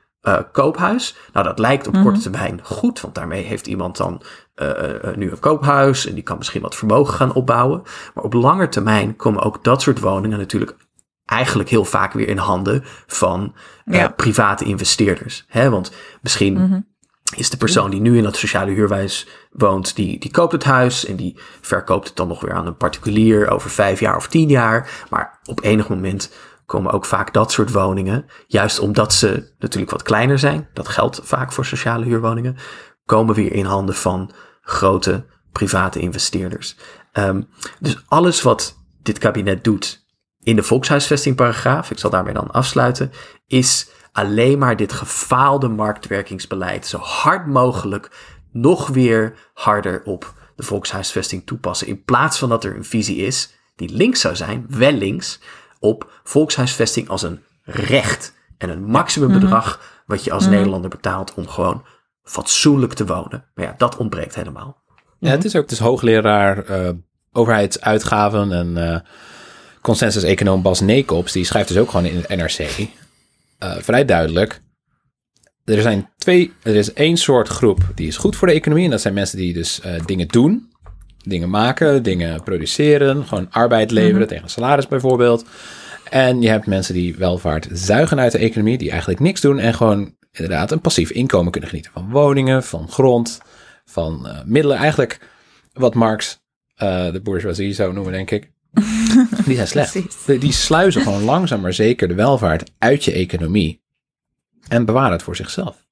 koophuis. 0.51 1.15
Nou, 1.33 1.45
dat 1.45 1.59
lijkt 1.59 1.87
op 1.87 1.93
korte 1.93 2.09
mhm. 2.09 2.19
termijn 2.19 2.59
goed, 2.63 3.01
want 3.01 3.15
daarmee 3.15 3.43
heeft 3.43 3.67
iemand 3.67 3.97
dan 3.97 4.21
nu 5.15 5.31
een 5.31 5.39
koophuis 5.39 6.05
en 6.05 6.13
die 6.13 6.23
kan 6.23 6.37
misschien 6.37 6.61
wat 6.61 6.75
vermogen 6.75 7.13
gaan 7.13 7.33
opbouwen. 7.33 7.81
Maar 8.13 8.23
op 8.23 8.33
lange 8.33 8.69
termijn 8.69 9.15
komen 9.15 9.43
ook 9.43 9.63
dat 9.63 9.81
soort 9.81 9.99
woningen 9.99 10.37
natuurlijk 10.37 10.75
eigenlijk 11.29 11.69
heel 11.69 11.85
vaak 11.85 12.13
weer 12.13 12.27
in 12.27 12.37
handen 12.37 12.83
van 13.07 13.53
private 14.15 14.65
investeerders. 14.65 15.45
Hè? 15.47 15.69
Want 15.69 15.91
misschien 16.21 16.53
mhm. 16.53 16.79
is 17.35 17.49
de 17.49 17.57
persoon 17.57 17.89
die 17.89 18.01
nu 18.01 18.17
in 18.17 18.23
dat 18.23 18.37
sociale 18.37 18.71
huurwijs 18.71 19.27
woont, 19.51 19.95
die, 19.95 20.19
die 20.19 20.31
koopt 20.31 20.51
het 20.51 20.63
huis 20.63 21.05
en 21.05 21.15
die 21.15 21.39
verkoopt 21.61 22.07
het 22.07 22.17
dan 22.17 22.27
nog 22.27 22.41
weer 22.41 22.53
aan 22.53 22.67
een 22.67 22.77
particulier 22.77 23.49
over 23.49 23.69
vijf 23.69 23.99
jaar 23.99 24.15
of 24.15 24.27
tien 24.27 24.49
jaar. 24.49 24.89
Maar 25.09 25.39
op 25.45 25.63
enig 25.63 25.89
moment 25.89 26.33
komen 26.69 26.91
ook 26.91 27.05
vaak 27.05 27.33
dat 27.33 27.51
soort 27.51 27.71
woningen, 27.71 28.25
juist 28.47 28.79
omdat 28.79 29.13
ze 29.13 29.53
natuurlijk 29.59 29.91
wat 29.91 30.03
kleiner 30.03 30.39
zijn, 30.39 30.69
dat 30.73 30.87
geldt 30.87 31.21
vaak 31.23 31.51
voor 31.51 31.65
sociale 31.65 32.05
huurwoningen, 32.05 32.57
komen 33.05 33.35
weer 33.35 33.53
in 33.53 33.65
handen 33.65 33.95
van 33.95 34.31
grote 34.61 35.25
private 35.51 35.99
investeerders. 35.99 36.75
Um, 37.13 37.47
dus 37.79 38.03
alles 38.07 38.41
wat 38.41 38.77
dit 39.01 39.17
kabinet 39.17 39.63
doet 39.63 40.07
in 40.43 40.55
de 40.55 40.63
volkshuisvestingparagraaf, 40.63 41.91
ik 41.91 41.99
zal 41.99 42.09
daarmee 42.09 42.33
dan 42.33 42.51
afsluiten, 42.51 43.11
is 43.47 43.89
alleen 44.11 44.59
maar 44.59 44.75
dit 44.75 44.93
gefaalde 44.93 45.67
marktwerkingsbeleid 45.67 46.87
zo 46.87 46.97
hard 46.97 47.47
mogelijk 47.47 48.11
nog 48.51 48.87
weer 48.87 49.33
harder 49.53 50.03
op 50.03 50.33
de 50.55 50.63
volkshuisvesting 50.63 51.45
toepassen. 51.45 51.87
In 51.87 52.03
plaats 52.03 52.39
van 52.39 52.49
dat 52.49 52.63
er 52.63 52.75
een 52.75 52.85
visie 52.85 53.17
is 53.17 53.57
die 53.75 53.89
links 53.89 54.21
zou 54.21 54.35
zijn, 54.35 54.65
wel 54.69 54.91
links, 54.91 55.39
op 55.79 56.21
volkshuisvesting 56.23 57.09
als 57.09 57.21
een 57.21 57.43
recht 57.63 58.33
en 58.57 58.69
een 58.69 58.83
maximumbedrag 58.83 59.77
mhm. 59.77 59.85
wat 60.05 60.23
je 60.23 60.31
als 60.31 60.43
mhm. 60.43 60.53
Nederlander 60.53 60.89
betaalt 60.89 61.33
om 61.33 61.47
gewoon 61.47 61.85
fatsoenlijk 62.23 62.93
te 62.93 63.05
wonen. 63.05 63.45
Maar 63.53 63.65
ja, 63.65 63.75
dat 63.77 63.97
ontbreekt 63.97 64.35
helemaal. 64.35 64.83
Ja, 65.19 65.29
het 65.29 65.45
is 65.45 65.55
ook 65.55 65.69
dus 65.69 65.79
hoogleraar 65.79 66.69
uh, 66.69 66.89
overheidsuitgaven 67.31 68.51
en 68.51 68.77
uh, 68.77 68.99
consensus-econoom 69.81 70.61
Bas 70.61 70.79
Nekops, 70.79 71.31
die 71.31 71.45
schrijft 71.45 71.67
dus 71.67 71.77
ook 71.77 71.89
gewoon 71.89 72.05
in 72.05 72.15
het 72.15 72.27
NRC, 72.27 72.59
uh, 72.59 72.85
eh, 73.57 73.77
vrij 73.81 74.05
duidelijk, 74.05 74.61
er 75.65 75.81
zijn 75.81 76.09
twee, 76.17 76.53
er 76.63 76.75
is 76.75 76.93
één 76.93 77.17
soort 77.17 77.47
groep 77.47 77.79
die 77.95 78.07
is 78.07 78.17
goed 78.17 78.35
voor 78.35 78.47
de 78.47 78.53
economie 78.53 78.85
en 78.85 78.91
dat 78.91 79.01
zijn 79.01 79.13
mensen 79.13 79.37
die 79.37 79.53
dus 79.53 79.81
uh, 79.85 80.05
dingen 80.05 80.27
doen, 80.27 80.68
dingen 81.23 81.49
maken, 81.49 82.03
dingen 82.03 82.43
produceren, 82.43 83.25
gewoon 83.27 83.47
arbeid 83.51 83.91
leveren 83.91 84.21
mm 84.21 84.27
tegen 84.27 84.49
salaris 84.49 84.87
bijvoorbeeld. 84.87 85.45
En 86.09 86.41
je 86.41 86.49
hebt 86.49 86.65
mensen 86.65 86.93
die 86.93 87.15
welvaart 87.15 87.67
zuigen 87.71 88.19
uit 88.19 88.31
de 88.31 88.37
economie, 88.37 88.77
die 88.77 88.89
eigenlijk 88.89 89.19
niks 89.19 89.41
doen 89.41 89.59
en 89.59 89.73
gewoon 89.73 90.15
inderdaad 90.31 90.71
een 90.71 90.81
passief 90.81 91.09
inkomen 91.09 91.51
kunnen 91.51 91.69
genieten 91.69 91.91
van 91.93 92.09
woningen, 92.09 92.63
van 92.63 92.89
grond, 92.89 93.41
van 93.85 94.21
uh, 94.25 94.39
middelen. 94.45 94.77
Eigenlijk 94.77 95.19
wat 95.73 95.93
Marx 95.95 96.39
uh, 96.83 97.11
de 97.11 97.21
bourgeoisie 97.21 97.73
zou 97.73 97.93
noemen, 97.93 98.11
denk 98.13 98.31
ik. 98.31 98.51
Die 99.45 99.55
zijn 99.55 99.67
slecht. 99.67 100.01
Die 100.25 100.51
sluizen 100.51 101.01
gewoon 101.01 101.23
langzaam 101.23 101.61
maar 101.61 101.73
zeker 101.73 102.07
de 102.07 102.13
welvaart 102.13 102.71
uit 102.77 103.03
je 103.03 103.11
economie 103.11 103.81
en 104.67 104.85
bewaren 104.85 105.11
het 105.11 105.23
voor 105.23 105.35
zichzelf. 105.35 105.87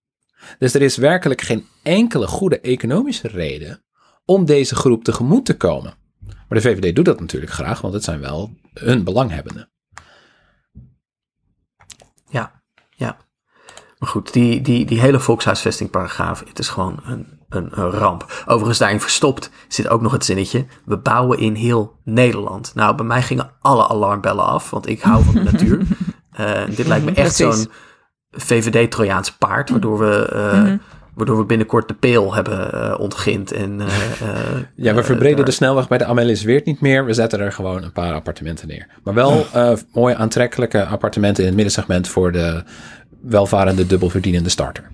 Dus 0.60 0.74
er 0.74 0.82
is 0.82 0.98
werkelijk 0.98 1.42
geen 1.42 1.66
enkele 1.84 2.28
goede 2.28 2.60
economische 2.60 3.28
reden 3.28 3.82
om 4.28 4.46
deze 4.46 4.76
groep 4.76 5.04
tegemoet 5.04 5.46
te 5.46 5.58
komen. 5.58 5.94
Maar 6.26 6.62
de 6.62 6.62
VVD 6.62 6.96
doet 6.96 7.06
dat 7.06 7.20
natuurlijk 7.20 7.52
graag, 7.52 7.82
want 7.82 7.94
het 7.94 8.04
zijn 8.04 8.20
wel 8.20 8.52
hun 8.74 9.04
belanghebbenden. 9.04 9.70
Ja, 12.30 12.62
ja. 12.90 13.18
Maar 13.98 14.10
goed, 14.10 14.34
die, 14.34 14.62
die, 14.62 14.86
die 14.86 15.00
hele 15.00 15.20
volkshuisvestingparagraaf, 15.20 16.44
het 16.48 16.60
is 16.60 16.70
gewoon 16.70 17.00
een 17.04 17.38
een, 17.50 17.70
ramp. 17.74 18.44
Overigens 18.46 18.78
daarin 18.78 19.02
verstopt 19.02 19.50
zit 19.68 19.88
ook 19.88 20.02
nog 20.02 20.12
het 20.12 20.26
zinnetje, 20.26 20.66
we 20.86 20.98
bouwen 20.98 21.40
in 21.40 21.54
heel 21.54 22.00
Nederland. 22.04 22.72
Nou, 22.76 22.96
bij 22.96 23.06
mij 23.06 23.22
gingen 23.22 23.52
alle 23.62 23.88
alarmbellen 23.88 24.46
af, 24.46 24.70
want 24.70 24.88
ik 24.88 25.02
hou 25.02 25.24
van 25.24 25.34
de 25.34 25.44
natuur. 25.52 25.82
Uh, 26.40 26.76
dit 26.76 26.88
lijkt 26.88 27.06
me 27.06 27.12
echt 27.12 27.36
zo'n 27.36 27.68
VVD-Trojaans 28.32 29.32
paard, 29.32 29.70
waardoor 29.70 30.00
we... 30.00 30.30
Uh, 30.34 30.64
mm 30.64 30.82
Waardoor 31.18 31.38
we 31.38 31.46
binnenkort 31.46 31.88
de 31.88 31.94
peel 31.94 32.34
hebben 32.34 32.72
uh, 32.74 33.00
ontgind. 33.00 33.52
En, 33.52 33.82
ja, 34.76 34.94
we 34.94 35.04
verbreden 35.04 35.46
de 35.46 35.52
snelweg 35.52 35.88
bij 35.88 35.98
de 35.98 36.06
Amelis 36.06 36.44
Weert 36.44 36.66
niet 36.66 36.82
meer. 36.82 37.06
We 37.06 37.14
zetten 37.14 37.40
er 37.40 37.52
gewoon 37.52 37.84
een 37.84 37.92
paar 37.92 38.14
appartementen 38.14 38.68
neer. 38.68 38.88
Maar 39.04 39.14
wel 39.14 39.46
mooie 39.94 40.16
aantrekkelijke 40.16 40.86
appartementen 40.86 41.44
in 41.44 41.48
het 41.48 41.56
middensegment 41.56 42.08
voor 42.08 42.32
de 42.32 42.64
welvarende 43.22 43.88
dubbelverdienende 43.88 44.50
starter. 44.50 44.92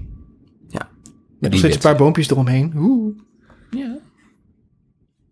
Met 1.43 1.51
nog 1.51 1.59
steeds 1.59 1.75
een 1.75 1.81
paar 1.81 1.95
boompjes 1.95 2.29
eromheen. 2.29 2.73
Oeh. 2.75 3.15
Ja. 3.69 3.97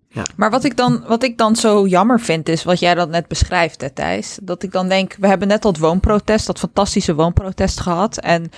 Ja. 0.07 0.25
Maar 0.35 0.49
wat 0.49 0.63
ik, 0.63 0.77
dan, 0.77 1.03
wat 1.07 1.23
ik 1.23 1.37
dan 1.37 1.55
zo 1.55 1.87
jammer 1.87 2.19
vind, 2.19 2.49
is 2.49 2.63
wat 2.63 2.79
jij 2.79 2.93
dan 2.93 3.09
net 3.09 3.27
beschrijft, 3.27 3.81
hè, 3.81 3.89
Thijs. 3.89 4.39
Dat 4.43 4.63
ik 4.63 4.71
dan 4.71 4.87
denk, 4.87 5.15
we 5.19 5.27
hebben 5.27 5.47
net 5.47 5.61
dat 5.61 5.77
woonprotest, 5.77 6.47
dat 6.47 6.59
fantastische 6.59 7.15
woonprotest 7.15 7.79
gehad. 7.79 8.17
En 8.17 8.49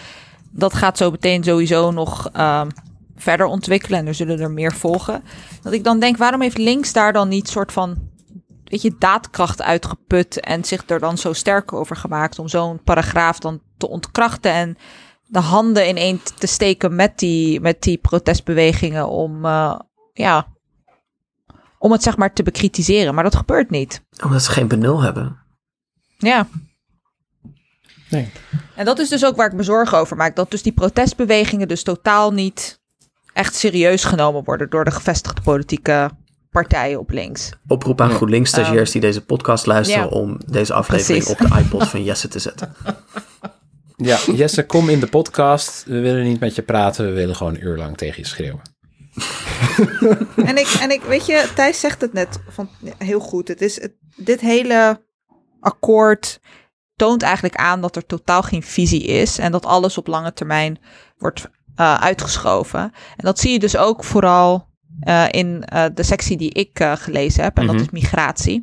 dat 0.53 0.73
gaat 0.73 0.97
zo 0.97 1.11
meteen 1.11 1.43
sowieso 1.43 1.91
nog 1.91 2.29
um, 2.37 2.67
verder 3.15 3.45
ontwikkelen. 3.45 3.99
En 3.99 4.07
er 4.07 4.13
zullen 4.13 4.39
er 4.39 4.51
meer 4.51 4.73
volgen. 4.73 5.23
Dat 5.61 5.73
ik 5.73 5.83
dan 5.83 5.99
denk, 5.99 6.17
waarom 6.17 6.41
heeft 6.41 6.57
links 6.57 6.93
daar 6.93 7.13
dan 7.13 7.27
niet 7.27 7.49
soort 7.49 7.71
van, 7.71 7.97
weet 8.63 8.81
je, 8.81 8.95
daadkracht 8.99 9.61
uitgeput. 9.61 10.39
En 10.39 10.63
zich 10.63 10.89
er 10.89 10.99
dan 10.99 11.17
zo 11.17 11.33
sterk 11.33 11.73
over 11.73 11.95
gemaakt 11.95 12.39
om 12.39 12.47
zo'n 12.47 12.83
paragraaf 12.83 13.39
dan 13.39 13.61
te 13.77 13.89
ontkrachten. 13.89 14.51
En 14.51 14.77
de 15.25 15.39
handen 15.39 15.87
in 15.87 15.97
één 15.97 16.19
te 16.37 16.47
steken 16.47 16.95
met 16.95 17.19
die, 17.19 17.59
met 17.59 17.81
die 17.81 17.97
protestbewegingen 17.97 19.09
om, 19.09 19.45
uh, 19.45 19.79
ja, 20.13 20.47
om 21.77 21.91
het 21.91 22.03
zeg 22.03 22.17
maar 22.17 22.33
te 22.33 22.43
bekritiseren. 22.43 23.15
Maar 23.15 23.23
dat 23.23 23.35
gebeurt 23.35 23.69
niet. 23.69 24.01
Omdat 24.23 24.43
ze 24.43 24.51
geen 24.51 24.67
benul 24.67 25.01
hebben. 25.01 25.37
Ja. 26.17 26.47
Nee. 28.13 28.31
En 28.75 28.85
dat 28.85 28.99
is 28.99 29.09
dus 29.09 29.25
ook 29.25 29.35
waar 29.35 29.47
ik 29.47 29.53
me 29.53 29.63
zorgen 29.63 29.97
over 29.97 30.17
maak. 30.17 30.35
Dat 30.35 30.51
dus 30.51 30.61
die 30.61 30.71
protestbewegingen 30.71 31.67
dus 31.67 31.83
totaal 31.83 32.31
niet 32.31 32.79
echt 33.33 33.55
serieus 33.55 34.03
genomen 34.03 34.43
worden 34.43 34.69
door 34.69 34.83
de 34.83 34.91
gevestigde 34.91 35.41
politieke 35.41 36.09
partijen 36.51 36.99
op 36.99 37.09
links. 37.09 37.49
Oproep 37.67 38.01
aan 38.01 38.09
GroenLinks-stagiairs 38.09 38.91
die 38.91 39.01
deze 39.01 39.25
podcast 39.25 39.65
luisteren 39.65 40.09
om 40.09 40.37
deze 40.45 40.73
aflevering 40.73 41.27
op 41.27 41.37
de 41.37 41.59
iPod 41.59 41.87
van 41.87 42.03
Jesse 42.03 42.27
te 42.27 42.39
zetten. 42.39 42.73
Ja, 43.95 44.19
Jesse, 44.33 44.65
kom 44.65 44.89
in 44.89 44.99
de 44.99 45.07
podcast. 45.07 45.83
We 45.85 45.99
willen 45.99 46.23
niet 46.23 46.39
met 46.39 46.55
je 46.55 46.61
praten, 46.61 47.05
we 47.05 47.11
willen 47.11 47.35
gewoon 47.35 47.55
een 47.55 47.63
uur 47.63 47.77
lang 47.77 47.97
tegen 47.97 48.21
je 48.21 48.27
schreeuwen. 48.27 48.61
en, 50.49 50.57
ik, 50.57 50.77
en 50.79 50.91
ik, 50.91 51.01
weet 51.01 51.25
je, 51.25 51.51
Thijs 51.55 51.79
zegt 51.79 52.01
het 52.01 52.13
net 52.13 52.39
van, 52.49 52.69
heel 52.97 53.19
goed. 53.19 53.47
Het 53.47 53.61
is, 53.61 53.81
het, 53.81 53.93
dit 54.15 54.41
hele 54.41 55.01
akkoord 55.59 56.39
toont 57.03 57.21
eigenlijk 57.21 57.55
aan 57.55 57.81
dat 57.81 57.95
er 57.95 58.05
totaal 58.05 58.41
geen 58.41 58.63
visie 58.63 59.03
is 59.03 59.37
en 59.37 59.51
dat 59.51 59.65
alles 59.65 59.97
op 59.97 60.07
lange 60.07 60.33
termijn 60.33 60.79
wordt 61.17 61.49
uh, 61.75 61.95
uitgeschoven. 61.95 62.79
En 63.15 63.25
dat 63.25 63.39
zie 63.39 63.51
je 63.51 63.59
dus 63.59 63.77
ook 63.77 64.03
vooral 64.03 64.67
uh, 65.07 65.25
in 65.31 65.63
uh, 65.73 65.85
de 65.93 66.03
sectie 66.03 66.37
die 66.37 66.49
ik 66.51 66.83
gelezen 66.95 67.43
heb, 67.43 67.57
en 67.57 67.65
dat 67.65 67.75
mhm. 67.75 67.83
is 67.83 67.89
migratie. 67.89 68.55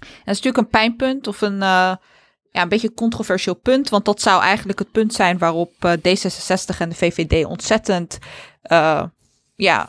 En 0.00 0.24
dat 0.24 0.34
is 0.34 0.42
natuurlijk 0.42 0.56
een 0.56 0.68
pijnpunt 0.68 1.26
of 1.26 1.40
een 1.40 1.58
ja, 1.58 1.98
een 2.62 2.68
beetje 2.68 2.88
een 2.88 2.94
controversieel 2.94 3.54
punt. 3.54 3.88
Want 3.88 4.04
dat 4.04 4.20
zou 4.20 4.42
eigenlijk 4.42 4.78
het 4.78 4.92
punt 4.92 5.14
zijn 5.14 5.38
waarop 5.38 5.72
uh, 5.84 5.92
D66 5.92 6.78
en 6.78 6.88
de 6.88 6.94
VVD 6.94 7.44
ontzettend 7.44 8.18
ja, 9.54 9.88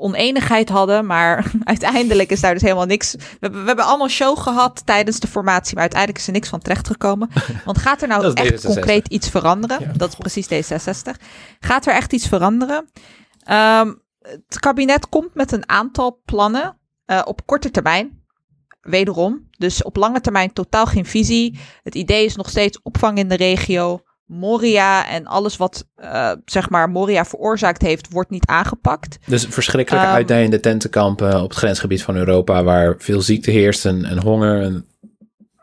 oneenigheid 0.00 0.68
hadden. 0.68 1.06
Maar 1.06 1.50
uiteindelijk 1.64 2.30
is 2.30 2.40
daar 2.40 2.52
dus 2.52 2.62
helemaal 2.62 2.86
niks. 2.86 3.12
We, 3.12 3.20
hebben, 3.40 3.60
we 3.60 3.66
hebben 3.66 3.84
allemaal 3.84 4.08
show 4.08 4.38
gehad 4.38 4.82
tijdens 4.86 5.20
de 5.20 5.28
formatie. 5.28 5.72
Maar 5.72 5.82
uiteindelijk 5.82 6.20
is 6.20 6.26
er 6.26 6.32
niks 6.32 6.48
van 6.48 6.60
terechtgekomen. 6.60 7.30
Want 7.64 7.78
gaat 7.78 8.02
er 8.02 8.08
nou 8.08 8.32
echt 8.34 8.64
concreet 8.64 9.08
iets 9.08 9.28
veranderen? 9.28 9.92
Dat 9.96 10.08
is 10.08 10.14
precies 10.14 10.46
D66. 10.46 11.22
Gaat 11.60 11.86
er 11.86 11.94
echt 11.94 12.12
iets 12.12 12.28
veranderen? 12.28 12.90
Um, 13.50 14.02
het 14.20 14.58
kabinet 14.58 15.08
komt 15.08 15.34
met 15.34 15.52
een 15.52 15.68
aantal 15.68 16.20
plannen 16.24 16.78
uh, 17.06 17.22
op 17.24 17.46
korte 17.46 17.70
termijn. 17.70 18.18
Wederom, 18.80 19.48
dus 19.58 19.82
op 19.82 19.96
lange 19.96 20.20
termijn 20.20 20.52
totaal 20.52 20.86
geen 20.86 21.06
visie. 21.06 21.58
Het 21.82 21.94
idee 21.94 22.24
is 22.24 22.36
nog 22.36 22.48
steeds 22.48 22.82
opvang 22.82 23.18
in 23.18 23.28
de 23.28 23.36
regio. 23.36 24.00
Moria 24.30 25.08
en 25.08 25.26
alles 25.26 25.56
wat 25.56 25.86
uh, 25.96 26.32
zeg 26.44 26.70
maar 26.70 26.90
Moria 26.90 27.24
veroorzaakt 27.24 27.82
heeft, 27.82 28.12
wordt 28.12 28.30
niet 28.30 28.46
aangepakt. 28.46 29.18
Dus 29.26 29.46
verschrikkelijk 29.48 30.06
um, 30.06 30.12
uitdijende 30.12 30.60
tentenkampen 30.60 31.42
op 31.42 31.48
het 31.48 31.58
grensgebied 31.58 32.02
van 32.02 32.16
Europa, 32.16 32.64
waar 32.64 32.94
veel 32.98 33.20
ziekte 33.20 33.50
heerst 33.50 33.86
en, 33.86 34.04
en 34.04 34.22
honger. 34.22 34.62
En 34.62 34.84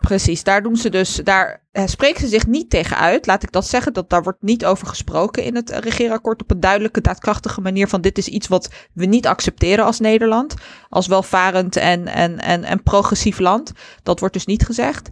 Precies, 0.07 0.43
daar 0.43 0.63
doen 0.63 0.76
ze 0.76 0.89
dus, 0.89 1.15
daar 1.15 1.63
eh, 1.72 1.86
spreken 1.86 2.22
ze 2.22 2.28
zich 2.28 2.47
niet 2.47 2.70
tegen 2.70 2.97
uit, 2.97 3.26
laat 3.26 3.43
ik 3.43 3.51
dat 3.51 3.68
zeggen. 3.68 3.93
Dat, 3.93 4.09
daar 4.09 4.24
wordt 4.24 4.41
niet 4.41 4.65
over 4.65 4.88
gesproken 4.88 5.43
in 5.43 5.55
het 5.55 5.70
regeerakkoord 5.70 6.41
op 6.41 6.51
een 6.51 6.59
duidelijke, 6.59 7.01
daadkrachtige 7.01 7.61
manier 7.61 7.88
van 7.88 8.01
dit 8.01 8.18
is 8.18 8.28
iets 8.28 8.47
wat 8.47 8.70
we 8.93 9.05
niet 9.05 9.28
accepteren 9.28 9.86
als 9.86 9.99
Nederland, 9.99 10.53
als 10.89 11.07
welvarend 11.07 11.76
en, 11.76 12.07
en, 12.07 12.39
en, 12.39 12.63
en 12.63 12.84
progressief 12.84 13.39
land. 13.39 13.72
Dat 14.03 14.20
wordt 14.20 14.34
dus 14.34 14.45
niet 14.45 14.65
gezegd. 14.65 15.09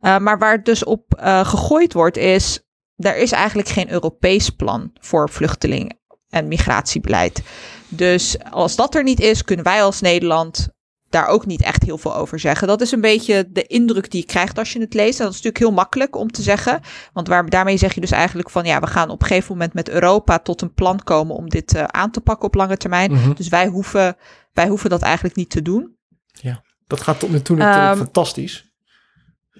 Uh, 0.00 0.18
maar 0.18 0.38
waar 0.38 0.52
het 0.52 0.64
dus 0.64 0.84
op 0.84 1.20
uh, 1.20 1.46
gegooid 1.46 1.92
wordt 1.92 2.16
is, 2.16 2.65
er 2.96 3.16
is 3.16 3.32
eigenlijk 3.32 3.68
geen 3.68 3.90
Europees 3.90 4.50
plan 4.50 4.90
voor 5.00 5.30
vluchtelingen 5.30 5.98
en 6.28 6.48
migratiebeleid. 6.48 7.42
Dus 7.88 8.36
als 8.50 8.76
dat 8.76 8.94
er 8.94 9.02
niet 9.02 9.20
is, 9.20 9.44
kunnen 9.44 9.64
wij 9.64 9.82
als 9.82 10.00
Nederland 10.00 10.68
daar 11.08 11.26
ook 11.26 11.46
niet 11.46 11.62
echt 11.62 11.82
heel 11.82 11.98
veel 11.98 12.16
over 12.16 12.38
zeggen. 12.38 12.68
Dat 12.68 12.80
is 12.80 12.92
een 12.92 13.00
beetje 13.00 13.48
de 13.50 13.62
indruk 13.62 14.10
die 14.10 14.20
je 14.20 14.26
krijgt 14.26 14.58
als 14.58 14.72
je 14.72 14.80
het 14.80 14.94
leest. 14.94 15.18
En 15.18 15.24
dat 15.24 15.34
is 15.34 15.42
natuurlijk 15.42 15.64
heel 15.64 15.72
makkelijk 15.72 16.16
om 16.16 16.30
te 16.30 16.42
zeggen. 16.42 16.80
Want 17.12 17.28
waar, 17.28 17.48
daarmee 17.48 17.76
zeg 17.76 17.94
je 17.94 18.00
dus 18.00 18.10
eigenlijk 18.10 18.50
van 18.50 18.64
ja, 18.64 18.80
we 18.80 18.86
gaan 18.86 19.10
op 19.10 19.20
een 19.20 19.26
gegeven 19.26 19.52
moment 19.52 19.74
met 19.74 19.88
Europa 19.88 20.38
tot 20.38 20.62
een 20.62 20.74
plan 20.74 21.02
komen 21.02 21.36
om 21.36 21.48
dit 21.48 21.74
uh, 21.74 21.84
aan 21.84 22.10
te 22.10 22.20
pakken 22.20 22.46
op 22.46 22.54
lange 22.54 22.76
termijn. 22.76 23.12
Mm 23.12 23.18
-hmm. 23.18 23.34
Dus 23.34 23.48
wij 23.48 23.66
hoeven, 23.66 24.16
wij 24.52 24.68
hoeven 24.68 24.90
dat 24.90 25.02
eigenlijk 25.02 25.36
niet 25.36 25.50
te 25.50 25.62
doen. 25.62 25.96
Ja, 26.32 26.62
dat 26.86 27.00
gaat 27.00 27.18
tot 27.18 27.30
nu 27.30 27.42
toe 27.42 27.56
natuurlijk 27.56 27.92
um, 27.92 28.04
fantastisch. 28.04 28.70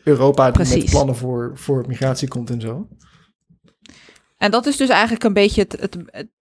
Europa 0.05 0.51
met 0.57 0.85
plannen 0.85 1.17
voor, 1.17 1.51
voor 1.55 1.85
migratie 1.87 2.29
komt 2.29 2.51
en 2.51 2.61
zo. 2.61 2.89
En 4.37 4.51
dat 4.51 4.67
is 4.67 4.77
dus 4.77 4.89
eigenlijk 4.89 5.25
een 5.25 5.33
beetje 5.33 5.61
het, 5.61 5.77
het, 5.81 5.97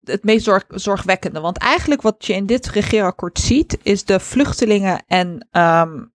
het, 0.03 0.23
meest 0.23 0.43
zorg, 0.43 0.65
zorgwekkende. 0.67 1.39
Want 1.39 1.57
eigenlijk 1.57 2.01
wat 2.01 2.25
je 2.25 2.33
in 2.33 2.45
dit 2.45 2.67
regeerakkoord 2.67 3.39
ziet, 3.39 3.77
is 3.83 4.05
de 4.05 4.19
vluchtelingen 4.19 5.03
en 5.07 5.47
um, 5.51 6.13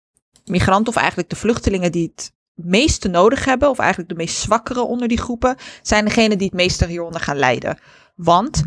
migranten, 0.45 0.89
of 0.89 0.97
eigenlijk 0.97 1.31
de 1.31 1.37
vluchtelingen 1.37 1.93
die 1.93 2.13
het 2.15 2.33
meeste 2.55 3.09
nodig 3.09 3.45
hebben, 3.45 3.71
of 3.71 3.79
eigenlijk 3.79 4.11
de 4.11 4.17
meest 4.17 4.37
zwakkere 4.37 4.81
onder 4.81 5.09
die 5.09 5.21
groepen, 5.21 5.57
zijn 5.83 6.05
degenen 6.05 6.39
die 6.39 6.47
het 6.47 6.57
meeste 6.57 6.87
hieronder 6.87 7.21
gaan 7.21 7.39
lijden. 7.39 7.79
Want 8.15 8.63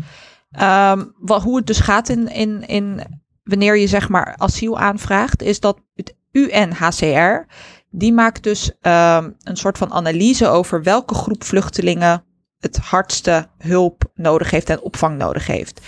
um, 0.60 1.12
wat, 1.18 1.42
hoe 1.42 1.56
het 1.56 1.66
dus 1.66 1.80
gaat 1.80 2.08
in, 2.08 2.28
in, 2.28 2.66
in 2.66 3.02
wanneer 3.42 3.76
je 3.76 3.86
zeg 3.86 4.08
maar 4.08 4.34
asiel 4.36 4.78
aanvraagt, 4.78 5.42
is 5.42 5.60
dat 5.60 5.80
het 5.94 6.14
UNHCR, 6.32 7.46
die 7.90 8.12
maakt 8.12 8.42
dus 8.42 8.70
um, 8.70 9.36
een 9.42 9.56
soort 9.56 9.78
van 9.78 9.92
analyse 9.92 10.48
over 10.48 10.82
welke 10.82 11.14
groep 11.14 11.44
vluchtelingen 11.44 12.24
het 12.58 12.76
hardste 12.76 13.48
hulp 13.58 14.04
nodig 14.14 14.50
heeft 14.50 14.70
en 14.70 14.80
opvang 14.80 15.18
nodig 15.18 15.46
heeft. 15.46 15.80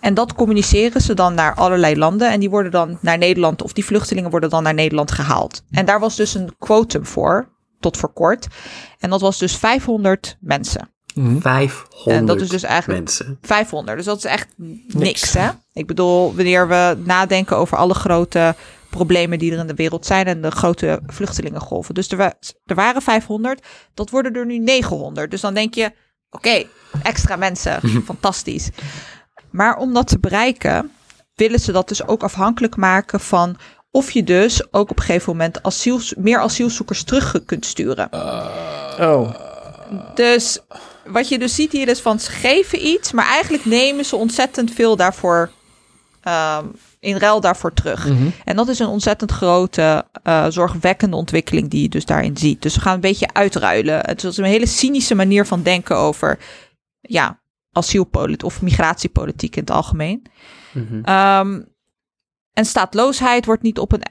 En 0.00 0.14
dat 0.14 0.34
communiceren 0.34 1.00
ze 1.00 1.14
dan 1.14 1.34
naar 1.34 1.54
allerlei 1.54 1.96
landen. 1.96 2.30
En 2.30 2.40
die 2.40 2.50
worden 2.50 2.72
dan 2.72 2.98
naar 3.00 3.18
Nederland, 3.18 3.62
of 3.62 3.72
die 3.72 3.84
vluchtelingen 3.84 4.30
worden 4.30 4.50
dan 4.50 4.62
naar 4.62 4.74
Nederland 4.74 5.10
gehaald. 5.10 5.62
En 5.70 5.86
daar 5.86 6.00
was 6.00 6.16
dus 6.16 6.34
een 6.34 6.54
quotum 6.58 7.06
voor, 7.06 7.48
tot 7.80 7.96
voor 7.96 8.12
kort. 8.12 8.46
En 8.98 9.10
dat 9.10 9.20
was 9.20 9.38
dus 9.38 9.56
500 9.56 10.36
mensen. 10.40 10.90
500 11.40 12.06
en 12.06 12.26
dat 12.26 12.40
is 12.40 12.48
dus 12.48 12.62
eigenlijk 12.62 13.00
mensen. 13.04 13.38
500. 13.42 13.96
Dus 13.96 14.06
dat 14.06 14.16
is 14.16 14.24
echt 14.24 14.48
niks, 14.86 15.32
hè? 15.32 15.48
Ik 15.72 15.86
bedoel, 15.86 16.34
wanneer 16.34 16.68
we 16.68 16.96
nadenken 17.04 17.56
over 17.56 17.76
alle 17.76 17.94
grote 17.94 18.54
problemen 18.96 19.38
die 19.38 19.52
er 19.52 19.58
in 19.58 19.66
de 19.66 19.74
wereld 19.74 20.06
zijn 20.06 20.26
en 20.26 20.40
de 20.40 20.50
grote 20.50 21.00
vluchtelingengolven. 21.06 21.94
Dus 21.94 22.08
er, 22.08 22.16
wa 22.16 22.34
er 22.64 22.74
waren 22.74 23.02
500, 23.02 23.66
dat 23.94 24.10
worden 24.10 24.34
er 24.34 24.46
nu 24.46 24.58
900. 24.58 25.30
Dus 25.30 25.40
dan 25.40 25.54
denk 25.54 25.74
je, 25.74 25.84
oké, 26.30 26.48
okay, 26.48 26.68
extra 27.02 27.36
mensen, 27.36 27.80
fantastisch. 28.10 28.68
Maar 29.50 29.76
om 29.76 29.94
dat 29.94 30.08
te 30.08 30.18
bereiken, 30.18 30.92
willen 31.34 31.60
ze 31.60 31.72
dat 31.72 31.88
dus 31.88 32.06
ook 32.06 32.22
afhankelijk 32.22 32.76
maken 32.76 33.20
van 33.20 33.56
of 33.90 34.10
je 34.10 34.24
dus 34.24 34.72
ook 34.72 34.90
op 34.90 34.98
een 34.98 35.04
gegeven 35.04 35.32
moment 35.32 35.62
asiel, 35.62 36.00
meer 36.16 36.38
asielzoekers 36.38 37.02
terug 37.02 37.44
kunt 37.46 37.66
sturen. 37.66 38.08
Uh, 38.14 38.46
oh. 39.00 39.34
Dus 40.14 40.58
wat 41.06 41.28
je 41.28 41.38
dus 41.38 41.54
ziet 41.54 41.72
hier 41.72 41.88
is 41.88 42.00
van 42.00 42.20
ze 42.20 42.30
geven 42.30 42.86
iets, 42.86 43.12
maar 43.12 43.26
eigenlijk 43.26 43.64
nemen 43.64 44.04
ze 44.04 44.16
ontzettend 44.16 44.72
veel 44.72 44.96
daarvoor 44.96 45.50
um, 46.28 46.72
in 47.00 47.16
ruil 47.16 47.40
daarvoor 47.40 47.72
terug. 47.72 48.08
Mm 48.08 48.16
-hmm. 48.16 48.32
En 48.44 48.56
dat 48.56 48.68
is 48.68 48.78
een 48.78 48.86
ontzettend 48.86 49.30
grote, 49.30 50.04
uh, 50.24 50.46
zorgwekkende 50.48 51.16
ontwikkeling 51.16 51.70
die 51.70 51.82
je 51.82 51.88
dus 51.88 52.04
daarin 52.04 52.36
ziet. 52.36 52.62
Dus 52.62 52.74
we 52.74 52.80
gaan 52.80 52.94
een 52.94 53.00
beetje 53.00 53.32
uitruilen. 53.32 54.00
Het 54.06 54.24
is 54.24 54.36
een 54.36 54.44
hele 54.44 54.66
cynische 54.66 55.14
manier 55.14 55.46
van 55.46 55.62
denken 55.62 55.96
over 55.96 56.38
ja, 57.00 57.40
asielpolitiek 57.72 58.44
of 58.44 58.62
migratiepolitiek 58.62 59.56
in 59.56 59.60
het 59.60 59.70
algemeen. 59.70 60.26
Mm 60.72 60.86
-hmm. 60.88 61.14
um, 61.14 61.74
en 62.52 62.64
staatloosheid 62.64 63.46
wordt 63.46 63.62
niet 63.62 63.78
op 63.78 63.92
een 63.92 64.02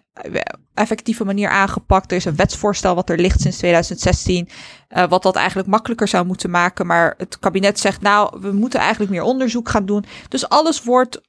effectieve 0.74 1.26
manier 1.26 1.50
aangepakt. 1.50 2.12
Er 2.12 2.18
is 2.18 2.26
een 2.26 2.36
wetsvoorstel 2.36 2.96
wat 2.96 3.10
er 3.10 3.20
ligt 3.20 3.42
sinds 3.42 3.58
2016, 3.58 4.50
uh, 4.90 5.08
wat 5.08 5.24
dat 5.24 5.36
eigenlijk 5.36 5.68
makkelijker 5.68 6.08
zou 6.08 6.26
moeten 6.26 6.50
maken. 6.50 6.86
Maar 6.86 7.14
het 7.18 7.40
kabinet 7.40 7.80
zegt, 7.80 8.02
nou, 8.02 8.40
we 8.42 8.52
moeten 8.52 8.80
eigenlijk 8.80 9.12
meer 9.12 9.22
onderzoek 9.22 9.70
gaan 9.70 9.86
doen. 9.86 10.06
Dus 10.30 10.50
alles 10.50 10.84
wordt 10.84 11.22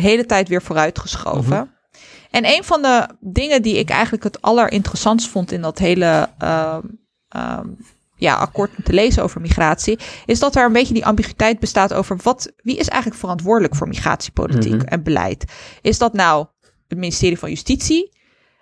hele 0.00 0.26
tijd 0.26 0.48
weer 0.48 0.62
vooruitgeschoven. 0.62 1.56
-hmm. 1.56 1.72
En 2.30 2.46
een 2.46 2.64
van 2.64 2.82
de 2.82 3.08
dingen 3.20 3.62
die 3.62 3.78
ik 3.78 3.90
eigenlijk 3.90 4.24
het 4.24 4.42
allerinteressantst 4.42 5.28
vond 5.28 5.52
in 5.52 5.62
dat 5.62 5.78
hele 5.78 6.28
uh, 6.42 6.76
uh, 7.36 7.60
ja, 8.16 8.34
akkoord 8.34 8.70
te 8.84 8.92
lezen 8.92 9.22
over 9.22 9.40
migratie, 9.40 9.98
is 10.26 10.38
dat 10.38 10.56
er 10.56 10.64
een 10.64 10.72
beetje 10.72 10.94
die 10.94 11.06
ambiguïteit 11.06 11.58
bestaat 11.58 11.92
over 11.92 12.18
wat, 12.22 12.52
wie 12.56 12.76
is 12.76 12.88
eigenlijk 12.88 13.20
verantwoordelijk 13.20 13.74
voor 13.74 13.88
migratiepolitiek 13.88 14.72
-hmm. 14.72 14.88
en 14.88 15.02
beleid. 15.02 15.44
Is 15.80 15.98
dat 15.98 16.12
nou 16.12 16.46
het 16.88 16.98
ministerie 16.98 17.38
van 17.38 17.48
Justitie? 17.48 18.12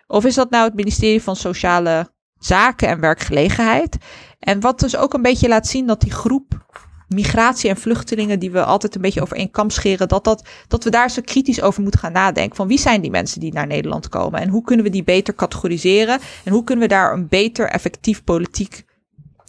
Of 0.06 0.24
is 0.24 0.34
dat 0.34 0.50
nou 0.50 0.64
het 0.64 0.74
ministerie 0.74 1.22
van 1.22 1.36
Sociale 1.36 2.12
Zaken 2.38 2.88
en 2.88 3.00
Werkgelegenheid? 3.00 3.96
En 4.38 4.60
wat 4.60 4.80
dus 4.80 4.96
ook 4.96 5.14
een 5.14 5.22
beetje 5.22 5.48
laat 5.48 5.66
zien 5.66 5.86
dat 5.86 6.00
die 6.00 6.12
groep 6.12 6.66
migratie 7.12 7.70
en 7.70 7.76
vluchtelingen 7.76 8.38
die 8.38 8.50
we 8.50 8.64
altijd 8.64 8.94
een 8.94 9.00
beetje 9.00 9.22
over 9.22 9.36
één 9.36 9.50
kam 9.50 9.70
scheren, 9.70 10.08
dat, 10.08 10.24
dat, 10.24 10.48
dat 10.68 10.84
we 10.84 10.90
daar 10.90 11.10
zo 11.10 11.22
kritisch 11.24 11.62
over 11.62 11.82
moeten 11.82 12.00
gaan 12.00 12.12
nadenken. 12.12 12.56
Van 12.56 12.68
wie 12.68 12.78
zijn 12.78 13.00
die 13.00 13.10
mensen 13.10 13.40
die 13.40 13.52
naar 13.52 13.66
Nederland 13.66 14.08
komen 14.08 14.40
en 14.40 14.48
hoe 14.48 14.64
kunnen 14.64 14.84
we 14.84 14.90
die 14.90 15.04
beter 15.04 15.34
categoriseren 15.34 16.20
en 16.44 16.52
hoe 16.52 16.64
kunnen 16.64 16.88
we 16.88 16.94
daar 16.94 17.12
een 17.12 17.28
beter 17.28 17.68
effectief 17.68 18.24
politiek 18.24 18.84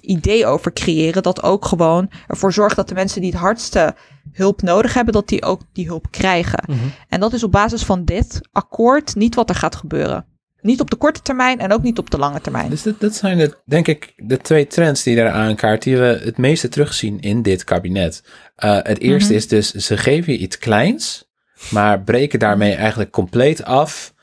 idee 0.01 0.45
over 0.45 0.73
creëren 0.73 1.23
dat 1.23 1.43
ook 1.43 1.65
gewoon 1.65 2.09
ervoor 2.27 2.53
zorgt 2.53 2.75
dat 2.75 2.87
de 2.87 2.93
mensen 2.93 3.21
die 3.21 3.31
het 3.31 3.39
hardste 3.39 3.95
hulp 4.31 4.61
nodig 4.61 4.93
hebben, 4.93 5.13
dat 5.13 5.27
die 5.27 5.43
ook 5.43 5.61
die 5.71 5.85
hulp 5.85 6.07
krijgen. 6.11 6.63
Mm 6.67 6.75
-hmm. 6.77 6.91
En 7.09 7.19
dat 7.19 7.33
is 7.33 7.43
op 7.43 7.51
basis 7.51 7.83
van 7.83 8.05
dit 8.05 8.39
akkoord 8.51 9.15
niet 9.15 9.35
wat 9.35 9.49
er 9.49 9.55
gaat 9.55 9.75
gebeuren. 9.75 10.25
Niet 10.63 10.81
op 10.81 10.89
de 10.89 10.95
korte 10.95 11.21
termijn 11.21 11.59
en 11.59 11.73
ook 11.73 11.81
niet 11.81 11.97
op 11.97 12.09
de 12.09 12.17
lange 12.17 12.41
termijn. 12.41 12.69
Dus 12.69 12.83
dat, 12.83 12.99
dat 12.99 13.15
zijn 13.15 13.37
de, 13.37 13.57
denk 13.65 13.87
ik 13.87 14.13
de 14.15 14.37
twee 14.37 14.67
trends 14.67 15.03
die 15.03 15.15
daar 15.15 15.31
aankaart, 15.31 15.83
die 15.83 15.97
we 15.97 16.21
het 16.23 16.37
meeste 16.37 16.69
terugzien 16.69 17.19
in 17.19 17.41
dit 17.41 17.63
kabinet. 17.63 18.23
Uh, 18.63 18.77
het 18.81 18.99
eerste 18.99 19.33
mm 19.33 19.37
-hmm. 19.37 19.37
is 19.37 19.47
dus, 19.47 19.71
ze 19.71 19.97
geven 19.97 20.33
je 20.33 20.39
iets 20.39 20.57
kleins, 20.57 21.31
maar 21.69 22.01
breken 22.01 22.39
daarmee 22.39 22.73
eigenlijk 22.73 23.11
compleet 23.11 23.63
af 23.63 24.13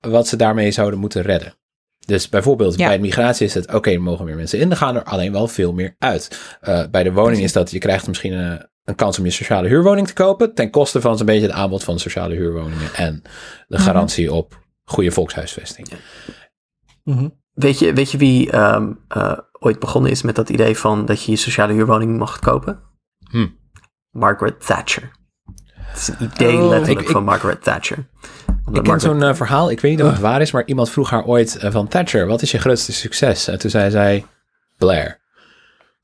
wat 0.00 0.28
ze 0.28 0.36
daarmee 0.36 0.70
zouden 0.70 0.98
moeten 0.98 1.22
redden. 1.22 1.54
Dus 2.06 2.28
bijvoorbeeld 2.28 2.78
ja. 2.78 2.88
bij 2.88 2.98
migratie 2.98 3.46
is 3.46 3.54
het, 3.54 3.66
oké, 3.66 3.76
okay, 3.76 3.94
er 3.94 4.02
mogen 4.02 4.24
meer 4.24 4.36
mensen 4.36 4.58
in, 4.58 4.70
er 4.70 4.76
gaan 4.76 4.96
er 4.96 5.02
alleen 5.02 5.32
wel 5.32 5.48
veel 5.48 5.72
meer 5.72 5.94
uit. 5.98 6.40
Uh, 6.68 6.84
bij 6.90 7.02
de 7.02 7.12
woning 7.12 7.42
is 7.42 7.52
dat, 7.52 7.70
je 7.70 7.78
krijgt 7.78 8.06
misschien 8.06 8.32
een, 8.32 8.68
een 8.84 8.94
kans 8.94 9.18
om 9.18 9.24
je 9.24 9.30
sociale 9.30 9.68
huurwoning 9.68 10.06
te 10.06 10.12
kopen, 10.12 10.54
ten 10.54 10.70
koste 10.70 11.00
van 11.00 11.16
zo'n 11.16 11.26
beetje 11.26 11.46
het 11.46 11.56
aanbod 11.56 11.84
van 11.84 11.98
sociale 11.98 12.34
huurwoningen 12.34 12.94
en 12.94 13.22
de 13.66 13.78
garantie 13.78 14.24
mm 14.24 14.30
-hmm. 14.30 14.38
op 14.38 14.66
goede 14.88 15.10
volkshuisvesting. 15.10 15.88
Mm 17.04 17.16
-hmm. 17.16 17.40
weet, 17.52 17.78
je, 17.78 17.92
weet 17.92 18.10
je 18.10 18.18
wie 18.18 18.56
um, 18.56 18.98
uh, 19.16 19.38
ooit 19.52 19.78
begonnen 19.78 20.10
is 20.10 20.22
met 20.22 20.34
dat 20.34 20.48
idee 20.48 20.78
van 20.78 21.06
dat 21.06 21.22
je 21.22 21.30
je 21.30 21.36
sociale 21.36 21.72
huurwoning 21.72 22.18
mag 22.18 22.38
kopen? 22.38 22.80
Hm. 23.30 23.46
Margaret 24.10 24.66
Thatcher. 24.66 25.10
Het 25.74 25.98
is 25.98 26.08
een 26.08 26.30
idee 26.34 26.56
oh, 26.56 26.68
letterlijk 26.68 27.06
ik, 27.06 27.08
van 27.08 27.20
ik, 27.20 27.26
Margaret 27.26 27.62
Thatcher. 27.62 28.08
Omdat 28.64 28.84
ik 28.84 28.90
ken 28.90 29.00
zo'n 29.00 29.22
uh, 29.22 29.34
verhaal, 29.34 29.70
ik 29.70 29.80
weet 29.80 29.96
niet 29.96 30.02
of 30.02 30.10
het 30.10 30.20
waar 30.20 30.40
is, 30.40 30.52
maar 30.52 30.66
iemand 30.66 30.90
vroeg 30.90 31.10
haar 31.10 31.24
ooit 31.24 31.58
uh, 31.64 31.70
van 31.70 31.88
Thatcher, 31.88 32.26
wat 32.26 32.42
is 32.42 32.50
je 32.50 32.58
grootste 32.58 32.92
succes? 32.92 33.48
En 33.48 33.58
toen 33.58 33.70
zei 33.70 33.90
zij, 33.90 34.26
Blair. 34.76 35.20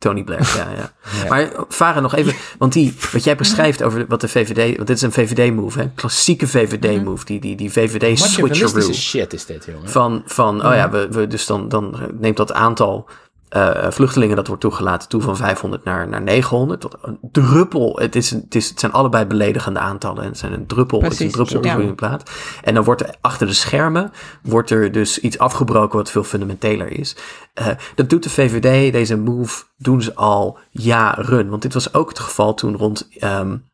Tony 0.04 0.24
Blair, 0.24 0.52
ja, 0.56 0.70
ja. 0.76 0.92
ja. 1.22 1.28
Maar 1.28 1.50
Varen 1.68 2.02
nog 2.02 2.14
even, 2.14 2.34
want 2.58 2.72
die, 2.72 2.94
wat 3.12 3.24
jij 3.24 3.36
beschrijft 3.36 3.82
over 3.82 4.04
wat 4.08 4.20
de 4.20 4.28
VVD, 4.28 4.76
want 4.76 4.88
dit 4.88 4.96
is 4.96 5.02
een 5.02 5.12
VVD-move, 5.12 5.78
hè, 5.78 5.88
klassieke 5.94 6.46
VVD-move, 6.46 7.24
die, 7.24 7.40
die, 7.40 7.56
die 7.56 7.72
VVD-switcheroo. 7.72 8.92
shit 8.92 9.32
is 9.32 9.46
dit, 9.46 9.64
jongen. 9.64 9.88
Van, 9.88 10.22
van 10.26 10.66
oh 10.66 10.74
ja, 10.74 10.90
we, 10.90 11.08
we, 11.10 11.26
dus 11.26 11.46
dan, 11.46 11.68
dan 11.68 11.96
neemt 12.20 12.36
dat 12.36 12.52
aantal 12.52 13.08
uh, 13.56 13.90
vluchtelingen 13.90 14.36
dat 14.36 14.46
wordt 14.46 14.62
toegelaten 14.62 15.08
toe 15.08 15.22
van 15.22 15.36
500 15.36 15.84
naar, 15.84 16.08
naar 16.08 16.22
900. 16.22 16.80
Tot 16.80 16.96
een 17.02 17.18
druppel. 17.32 17.98
Het, 18.00 18.16
is, 18.16 18.30
het, 18.30 18.54
is, 18.54 18.68
het 18.68 18.80
zijn 18.80 18.92
allebei 18.92 19.26
beledigende 19.26 19.78
aantallen. 19.78 20.22
En 20.22 20.28
het 20.28 20.38
zijn 20.38 20.52
een 20.52 20.66
druppel. 20.66 20.98
Precies, 20.98 21.18
het 21.18 21.26
is 21.26 21.52
een 21.52 21.60
druppel 21.60 21.82
op 21.82 21.88
de 21.88 21.94
plaat. 21.94 22.30
En 22.62 22.74
dan 22.74 22.84
wordt 22.84 23.00
er 23.00 23.14
achter 23.20 23.46
de 23.46 23.52
schermen 23.52 24.12
wordt 24.42 24.70
er 24.70 24.92
dus 24.92 25.18
iets 25.18 25.38
afgebroken 25.38 25.98
wat 25.98 26.10
veel 26.10 26.24
fundamenteler 26.24 26.90
is. 26.98 27.16
Uh, 27.60 27.66
dat 27.94 28.10
doet 28.10 28.22
de 28.22 28.30
VVD. 28.30 28.92
Deze 28.92 29.16
move 29.16 29.64
doen 29.76 30.02
ze 30.02 30.14
al 30.14 30.58
jaren. 30.70 31.48
Want 31.48 31.62
dit 31.62 31.74
was 31.74 31.94
ook 31.94 32.08
het 32.08 32.18
geval 32.18 32.54
toen 32.54 32.76
rond. 32.76 33.08
Um, 33.20 33.72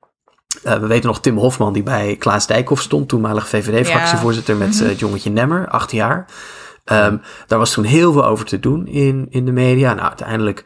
uh, 0.64 0.74
we 0.74 0.87
weten 0.87 1.07
nog 1.07 1.20
Tim 1.20 1.37
Hofman, 1.37 1.72
die 1.72 1.83
bij 1.83 2.16
Klaas 2.16 2.47
Dijkhoff 2.47 2.83
stond, 2.83 3.09
toenmalig 3.09 3.49
VVD-fractievoorzitter 3.49 4.59
ja. 4.59 4.64
met 4.64 4.81
uh, 4.81 4.89
het 4.89 4.99
jongetje 4.99 5.31
Nemmer, 5.31 5.68
acht 5.68 5.93
jaar. 5.93 6.26
Ehm, 6.91 7.16
daar 7.47 7.59
was 7.59 7.72
toen 7.72 7.84
heel 7.84 8.12
veel 8.12 8.24
over 8.24 8.45
te 8.45 8.59
doen 8.59 8.86
in, 8.86 9.26
in 9.30 9.45
de 9.45 9.53
media. 9.53 9.95
Nou, 9.95 10.09
uiteindelijk 10.09 10.64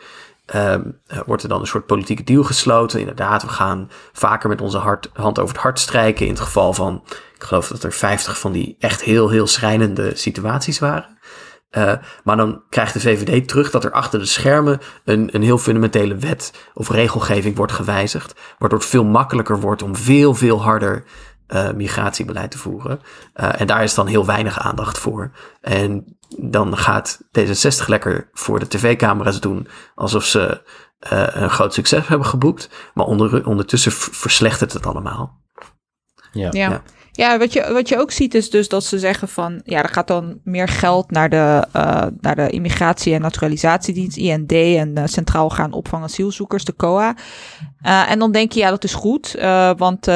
um, 0.54 1.00
wordt 1.26 1.42
er 1.42 1.48
dan 1.48 1.60
een 1.60 1.66
soort 1.66 1.86
politieke 1.86 2.24
deal 2.24 2.42
gesloten. 2.42 3.00
Inderdaad, 3.00 3.42
we 3.42 3.48
gaan 3.48 3.90
vaker 4.12 4.48
met 4.48 4.60
onze 4.60 4.78
hart, 4.78 5.10
hand 5.12 5.38
over 5.38 5.54
het 5.54 5.62
hart 5.62 5.78
strijken. 5.78 6.26
In 6.26 6.32
het 6.32 6.40
geval 6.40 6.72
van, 6.72 7.02
ik 7.34 7.42
geloof 7.42 7.68
dat 7.68 7.82
er 7.82 7.92
50 7.92 8.38
van 8.38 8.52
die 8.52 8.76
echt 8.78 9.02
heel, 9.02 9.28
heel 9.28 9.46
schrijnende 9.46 10.16
situaties 10.16 10.78
waren. 10.78 11.18
Uh, 11.78 11.92
maar 12.24 12.36
dan 12.36 12.62
krijgt 12.68 12.92
de 12.92 13.00
VVD 13.00 13.48
terug 13.48 13.70
dat 13.70 13.84
er 13.84 13.92
achter 13.92 14.18
de 14.18 14.26
schermen 14.26 14.80
een, 15.04 15.28
een 15.32 15.42
heel 15.42 15.58
fundamentele 15.58 16.16
wet 16.16 16.52
of 16.74 16.90
regelgeving 16.90 17.56
wordt 17.56 17.72
gewijzigd. 17.72 18.34
Waardoor 18.58 18.78
het 18.78 18.88
veel 18.88 19.04
makkelijker 19.04 19.60
wordt 19.60 19.82
om 19.82 19.96
veel, 19.96 20.34
veel 20.34 20.62
harder 20.62 21.04
uh, 21.48 21.70
migratiebeleid 21.70 22.50
te 22.50 22.58
voeren. 22.58 23.00
Uh, 23.36 23.60
en 23.60 23.66
daar 23.66 23.82
is 23.82 23.94
dan 23.94 24.06
heel 24.06 24.26
weinig 24.26 24.58
aandacht 24.58 24.98
voor. 24.98 25.30
En 25.60 26.18
dan 26.38 26.76
gaat 26.76 27.20
D66 27.38 27.86
lekker 27.86 28.28
voor 28.32 28.58
de 28.58 28.68
tv-camera's 28.68 29.40
doen 29.40 29.68
alsof 29.94 30.24
ze 30.24 30.62
uh, 31.12 31.26
een 31.30 31.50
groot 31.50 31.74
succes 31.74 32.08
hebben 32.08 32.26
geboekt. 32.26 32.68
Maar 32.94 33.06
onder, 33.06 33.46
ondertussen 33.46 33.92
verslechtert 33.92 34.72
het 34.72 34.86
allemaal. 34.86 35.42
Ja. 36.32 36.48
ja. 36.50 36.82
ja. 37.12 37.38
wat, 37.38 37.52
je, 37.52 37.72
wat 37.72 37.88
je 37.88 37.98
ook 37.98 38.10
ziet 38.10 38.34
is 38.34 38.50
dus 38.50 38.68
dat 38.68 38.84
ze 38.84 38.98
zeggen 38.98 39.28
van... 39.28 39.60
ja, 39.64 39.82
er 39.82 39.88
gaat 39.88 40.08
dan 40.08 40.40
meer 40.44 40.68
geld 40.68 41.10
naar 41.10 41.28
de, 41.28 41.66
uh, 41.76 42.06
naar 42.20 42.34
de 42.34 42.50
Immigratie- 42.50 43.14
en 43.14 43.20
Naturalisatiedienst, 43.20 44.16
IND... 44.16 44.52
en 44.52 44.98
uh, 44.98 45.04
Centraal 45.06 45.50
Gaan 45.50 45.72
Opvang 45.72 46.04
Asielzoekers, 46.04 46.64
de 46.64 46.76
COA. 46.76 47.16
Uh, 47.86 48.10
en 48.10 48.18
dan 48.18 48.32
denk 48.32 48.52
je, 48.52 48.60
ja, 48.60 48.70
dat 48.70 48.84
is 48.84 48.94
goed, 48.94 49.36
want 49.76 50.08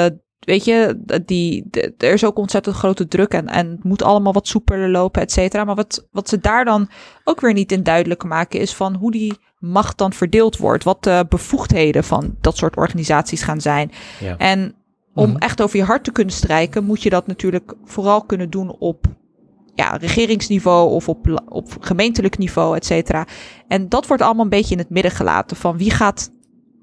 weet 0.48 0.64
je, 0.64 1.02
die, 1.24 1.64
de, 1.70 1.94
er 1.98 2.12
is 2.12 2.24
ook 2.24 2.38
ontzettend 2.38 2.76
grote 2.76 3.08
druk 3.08 3.32
en, 3.32 3.46
en 3.46 3.70
het 3.70 3.84
moet 3.84 4.02
allemaal 4.02 4.32
wat 4.32 4.48
soepeler 4.48 4.88
lopen, 4.88 5.22
et 5.22 5.32
cetera. 5.32 5.64
Maar 5.64 5.74
wat, 5.74 6.08
wat 6.12 6.28
ze 6.28 6.40
daar 6.40 6.64
dan 6.64 6.88
ook 7.24 7.40
weer 7.40 7.52
niet 7.52 7.72
in 7.72 7.82
duidelijk 7.82 8.24
maken 8.24 8.60
is 8.60 8.74
van 8.74 8.94
hoe 8.94 9.10
die 9.10 9.38
macht 9.58 9.98
dan 9.98 10.12
verdeeld 10.12 10.56
wordt. 10.56 10.84
Wat 10.84 11.04
de 11.04 11.26
bevoegdheden 11.28 12.04
van 12.04 12.36
dat 12.40 12.56
soort 12.56 12.76
organisaties 12.76 13.42
gaan 13.42 13.60
zijn. 13.60 13.90
Ja. 14.20 14.36
En 14.36 14.74
om 15.14 15.30
mhm. 15.30 15.38
echt 15.38 15.62
over 15.62 15.76
je 15.76 15.84
hart 15.84 16.04
te 16.04 16.12
kunnen 16.12 16.34
strijken, 16.34 16.84
moet 16.84 17.02
je 17.02 17.10
dat 17.10 17.26
natuurlijk 17.26 17.74
vooral 17.84 18.24
kunnen 18.24 18.50
doen 18.50 18.76
op 18.78 19.06
ja, 19.74 19.96
regeringsniveau 19.96 20.90
of 20.90 21.08
op, 21.08 21.42
op 21.48 21.76
gemeentelijk 21.80 22.38
niveau, 22.38 22.76
et 22.76 22.86
cetera. 22.86 23.26
En 23.68 23.88
dat 23.88 24.06
wordt 24.06 24.22
allemaal 24.22 24.44
een 24.44 24.50
beetje 24.50 24.74
in 24.74 24.80
het 24.80 24.90
midden 24.90 25.12
gelaten 25.12 25.56
van 25.56 25.76
wie 25.76 25.90
gaat 25.90 26.30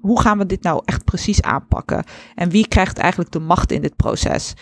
hoe 0.06 0.20
gaan 0.20 0.38
we 0.38 0.46
dit 0.46 0.62
nou 0.62 0.82
echt 0.84 1.04
precies 1.04 1.42
aanpakken? 1.42 2.04
En 2.34 2.50
wie 2.50 2.68
krijgt 2.68 2.98
eigenlijk 2.98 3.32
de 3.32 3.38
macht 3.38 3.72
in 3.72 3.82
dit 3.82 3.96
proces? 3.96 4.54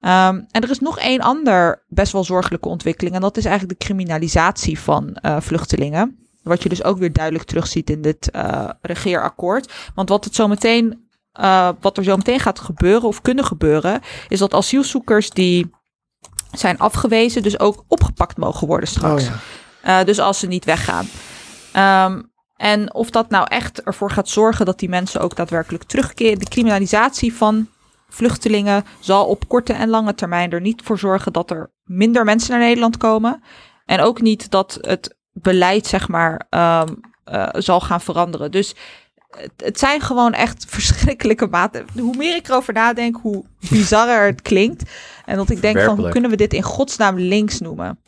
Um, 0.00 0.46
en 0.50 0.62
er 0.62 0.70
is 0.70 0.80
nog 0.80 0.98
één 0.98 1.20
ander 1.20 1.84
best 1.88 2.12
wel 2.12 2.24
zorgelijke 2.24 2.68
ontwikkeling. 2.68 3.14
En 3.14 3.20
dat 3.20 3.36
is 3.36 3.44
eigenlijk 3.44 3.78
de 3.78 3.84
criminalisatie 3.84 4.78
van 4.78 5.18
uh, 5.22 5.36
vluchtelingen. 5.40 6.18
Wat 6.42 6.62
je 6.62 6.68
dus 6.68 6.84
ook 6.84 6.98
weer 6.98 7.12
duidelijk 7.12 7.44
terugziet 7.44 7.90
in 7.90 8.02
dit 8.02 8.30
uh, 8.36 8.68
regeerakkoord. 8.80 9.72
Want 9.94 10.08
wat, 10.08 10.24
het 10.24 10.34
zo 10.34 10.48
meteen, 10.48 11.08
uh, 11.40 11.68
wat 11.80 11.96
er 11.96 12.04
zo 12.04 12.16
meteen 12.16 12.40
gaat 12.40 12.60
gebeuren 12.60 13.08
of 13.08 13.22
kunnen 13.22 13.44
gebeuren, 13.44 14.00
is 14.28 14.38
dat 14.38 14.54
asielzoekers 14.54 15.30
die 15.30 15.70
zijn 16.52 16.78
afgewezen, 16.78 17.42
dus 17.42 17.58
ook 17.58 17.84
opgepakt 17.88 18.36
mogen 18.36 18.66
worden 18.66 18.88
straks. 18.88 19.28
Oh 19.28 19.34
ja. 19.82 20.04
dus 20.04 20.18
als 20.18 20.38
ze 20.38 20.46
niet 20.46 20.64
weggaan. 20.64 21.06
Um, 22.12 22.34
en 22.56 22.94
of 22.94 23.10
dat 23.10 23.30
nou 23.30 23.46
echt 23.48 23.82
ervoor 23.82 24.10
gaat 24.10 24.28
zorgen 24.28 24.66
dat 24.66 24.78
die 24.78 24.88
mensen 24.88 25.20
ook 25.20 25.36
daadwerkelijk 25.36 25.84
terugkeren. 25.84 26.38
De 26.38 26.48
criminalisatie 26.48 27.34
van 27.34 27.68
vluchtelingen 28.08 28.84
zal 29.00 29.26
op 29.26 29.48
korte 29.48 29.72
en 29.72 29.88
lange 29.88 30.14
termijn 30.14 30.50
er 30.50 30.60
niet 30.60 30.82
voor 30.84 30.98
zorgen 30.98 31.32
dat 31.32 31.50
er 31.50 31.70
minder 31.84 32.24
mensen 32.24 32.50
naar 32.50 32.66
Nederland 32.66 32.96
komen. 32.96 33.42
En 33.84 34.00
ook 34.00 34.20
niet 34.20 34.50
dat 34.50 34.78
het 34.80 35.16
beleid, 35.32 35.86
zeg 35.86 36.08
maar, 36.08 36.46
um, 36.50 37.00
uh, 37.32 37.48
zal 37.52 37.80
gaan 37.80 38.00
veranderen. 38.00 38.50
Dus 38.50 38.74
het, 39.30 39.52
het, 39.56 39.78
zijn 39.78 40.00
gewoon 40.00 40.32
echt 40.32 40.64
verschrikkelijke 40.76 41.46
maten. 41.46 41.86
Hoe 41.98 42.16
meer 42.16 42.36
ik 42.36 42.48
erover 42.48 42.72
nadenk, 42.72 43.16
hoe 43.22 43.44
bizarrer 43.70 44.26
het 44.26 44.42
klinkt. 44.42 44.90
En 45.24 45.36
dat 45.36 45.50
ik 45.50 45.60
denk 45.60 45.80
van, 45.80 45.98
hoe 45.98 46.08
kunnen 46.08 46.30
we 46.30 46.36
dit 46.36 46.52
in 46.52 46.62
godsnaam 46.62 47.18
links 47.18 47.60
noemen? 47.60 48.00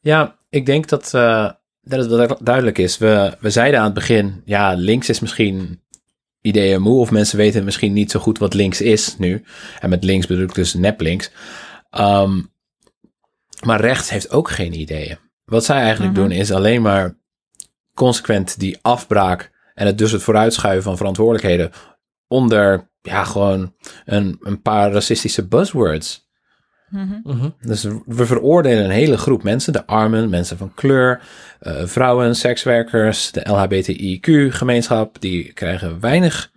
Ja, 0.00 0.36
ik 0.48 0.66
denk 0.66 0.88
dat... 0.88 1.12
Uh 1.14 1.50
dat 1.88 2.10
het 2.10 2.38
duidelijk 2.40 2.78
is. 2.78 2.98
We, 2.98 3.36
we 3.40 3.50
zeiden 3.50 3.78
aan 3.78 3.84
het 3.84 3.94
begin, 3.94 4.42
ja, 4.44 4.74
links 4.74 5.08
is 5.08 5.20
misschien 5.20 5.80
ideeën 6.40 6.82
moe, 6.82 7.00
of 7.00 7.10
mensen 7.10 7.36
weten 7.36 7.64
misschien 7.64 7.92
niet 7.92 8.10
zo 8.10 8.20
goed 8.20 8.38
wat 8.38 8.54
links 8.54 8.80
is 8.80 9.18
nu. 9.18 9.44
En 9.80 9.90
met 9.90 10.04
links 10.04 10.26
bedoel 10.26 10.44
ik 10.44 10.54
dus 10.54 10.74
nep 10.74 11.00
links. 11.00 11.30
Um, 11.98 12.50
maar 13.64 13.80
rechts 13.80 14.10
heeft 14.10 14.30
ook 14.30 14.50
geen 14.50 14.80
ideeën. 14.80 15.18
Wat 15.44 15.64
zij 15.64 15.80
eigenlijk 15.80 16.12
mhm. 16.12 16.22
doen 16.22 16.30
is 16.30 16.52
alleen 16.52 16.82
maar 16.82 17.16
consequent 17.94 18.58
die 18.58 18.78
afbraak 18.82 19.50
en 19.74 19.86
het 19.86 19.98
dus 19.98 20.12
het 20.12 20.22
vooruitschuiven 20.22 20.82
van 20.82 20.96
verantwoordelijkheden 20.96 21.70
onder 22.26 22.90
ja, 23.00 23.24
gewoon 23.24 23.74
een, 24.04 24.38
een 24.40 24.62
paar 24.62 24.92
racistische 24.92 25.46
buzzwords. 25.46 26.27
Mhm. 26.90 27.20
Mhm. 27.22 27.48
Dus 27.60 27.86
we 28.06 28.26
veroordelen 28.26 28.84
een 28.84 28.90
hele 28.90 29.18
groep 29.18 29.42
mensen, 29.42 29.72
de 29.72 29.86
armen, 29.86 30.30
mensen 30.30 30.58
van 30.58 30.74
kleur, 30.74 31.20
uh, 31.62 31.84
vrouwen, 31.84 32.36
sekswerkers, 32.36 33.32
de 33.32 33.48
LHBTIQ-gemeenschap, 33.48 35.20
die 35.20 35.52
krijgen 35.52 36.00
weinig 36.00 36.50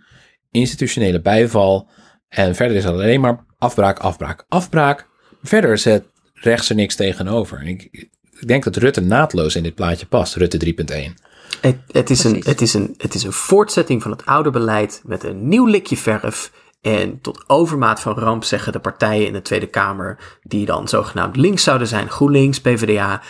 institutionele 0.51 1.21
bijval. 1.21 1.87
En 2.29 2.55
verder 2.55 2.77
is 2.77 2.83
het 2.83 2.93
alleen 2.93 3.21
maar 3.21 3.45
afbraak, 3.57 3.99
afbraak, 3.99 4.45
afbraak. 4.47 5.07
Verder 5.43 5.77
zet 5.77 6.03
rechts 6.33 6.69
er 6.69 6.75
niks 6.75 6.95
tegenover. 6.95 7.67
Ik, 7.67 7.87
ik 7.91 8.47
denk 8.47 8.63
dat 8.63 8.75
Rutte 8.75 9.01
naadloos 9.01 9.55
in 9.55 9.63
dit 9.63 9.75
plaatje 9.75 10.05
past, 10.05 10.35
Rutte 10.35 10.73
3.1. 11.13 11.29
Het, 11.61 11.77
het, 11.91 12.09
is 12.09 12.23
een, 12.23 12.43
het, 12.45 12.61
is 12.61 12.73
een, 12.73 12.93
het 12.97 13.13
is 13.13 13.23
een 13.23 13.31
voortzetting 13.31 14.01
van 14.01 14.11
het 14.11 14.25
oude 14.25 14.49
beleid 14.49 15.01
met 15.05 15.23
een 15.23 15.47
nieuw 15.47 15.65
likje 15.65 15.97
verf 15.97 16.51
en 16.81 17.21
tot 17.21 17.43
overmaat 17.47 17.99
van 17.99 18.13
ramp 18.13 18.43
zeggen 18.43 18.71
de 18.71 18.79
partijen 18.79 19.27
in 19.27 19.33
de 19.33 19.41
Tweede 19.41 19.67
Kamer, 19.67 20.17
die 20.43 20.65
dan 20.65 20.87
zogenaamd 20.87 21.35
links 21.35 21.63
zouden 21.63 21.87
zijn, 21.87 22.09
GroenLinks, 22.09 22.61
PvdA, 22.61 23.21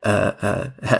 uh, 0.00 0.26
uh, 0.44 0.52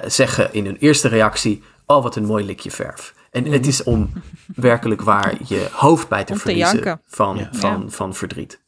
zeggen 0.07 0.53
in 0.53 0.65
hun 0.65 0.77
eerste 0.77 1.09
reactie: 1.09 1.63
Oh, 1.87 2.03
wat 2.03 2.17
een 2.17 2.25
mooi 2.25 2.45
likje 2.45 2.71
verf. 2.71 3.15
En 3.31 3.45
het 3.45 3.67
is 3.67 3.83
om 3.83 4.13
werkelijk 4.55 5.01
waar 5.01 5.35
je 5.47 5.69
hoofd 5.73 6.09
bij 6.09 6.25
te 6.25 6.37
verliezen 6.37 7.01
van, 7.07 7.49
van, 7.53 7.91
van 7.91 8.15
verdriet. 8.15 8.63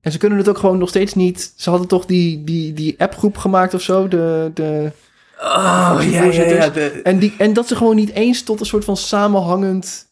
En 0.00 0.12
ze 0.12 0.18
kunnen 0.18 0.38
het 0.38 0.48
ook 0.48 0.58
gewoon 0.58 0.78
nog 0.78 0.88
steeds 0.88 1.14
niet. 1.14 1.52
Ze 1.56 1.70
hadden 1.70 1.88
toch 1.88 2.06
die, 2.06 2.44
die, 2.44 2.72
die 2.72 2.94
appgroep 2.98 3.36
gemaakt 3.36 3.74
of 3.74 3.80
zo, 3.80 4.08
de. 4.08 4.50
de 4.54 4.92
oh, 5.40 5.98
ja, 6.00 6.22
ja, 6.22 6.42
ja, 6.42 6.68
de... 6.68 7.00
en, 7.02 7.18
die, 7.18 7.34
en 7.38 7.52
dat 7.52 7.68
ze 7.68 7.76
gewoon 7.76 7.96
niet 7.96 8.10
eens 8.10 8.42
tot 8.42 8.60
een 8.60 8.66
soort 8.66 8.84
van 8.84 8.96
samenhangend 8.96 10.10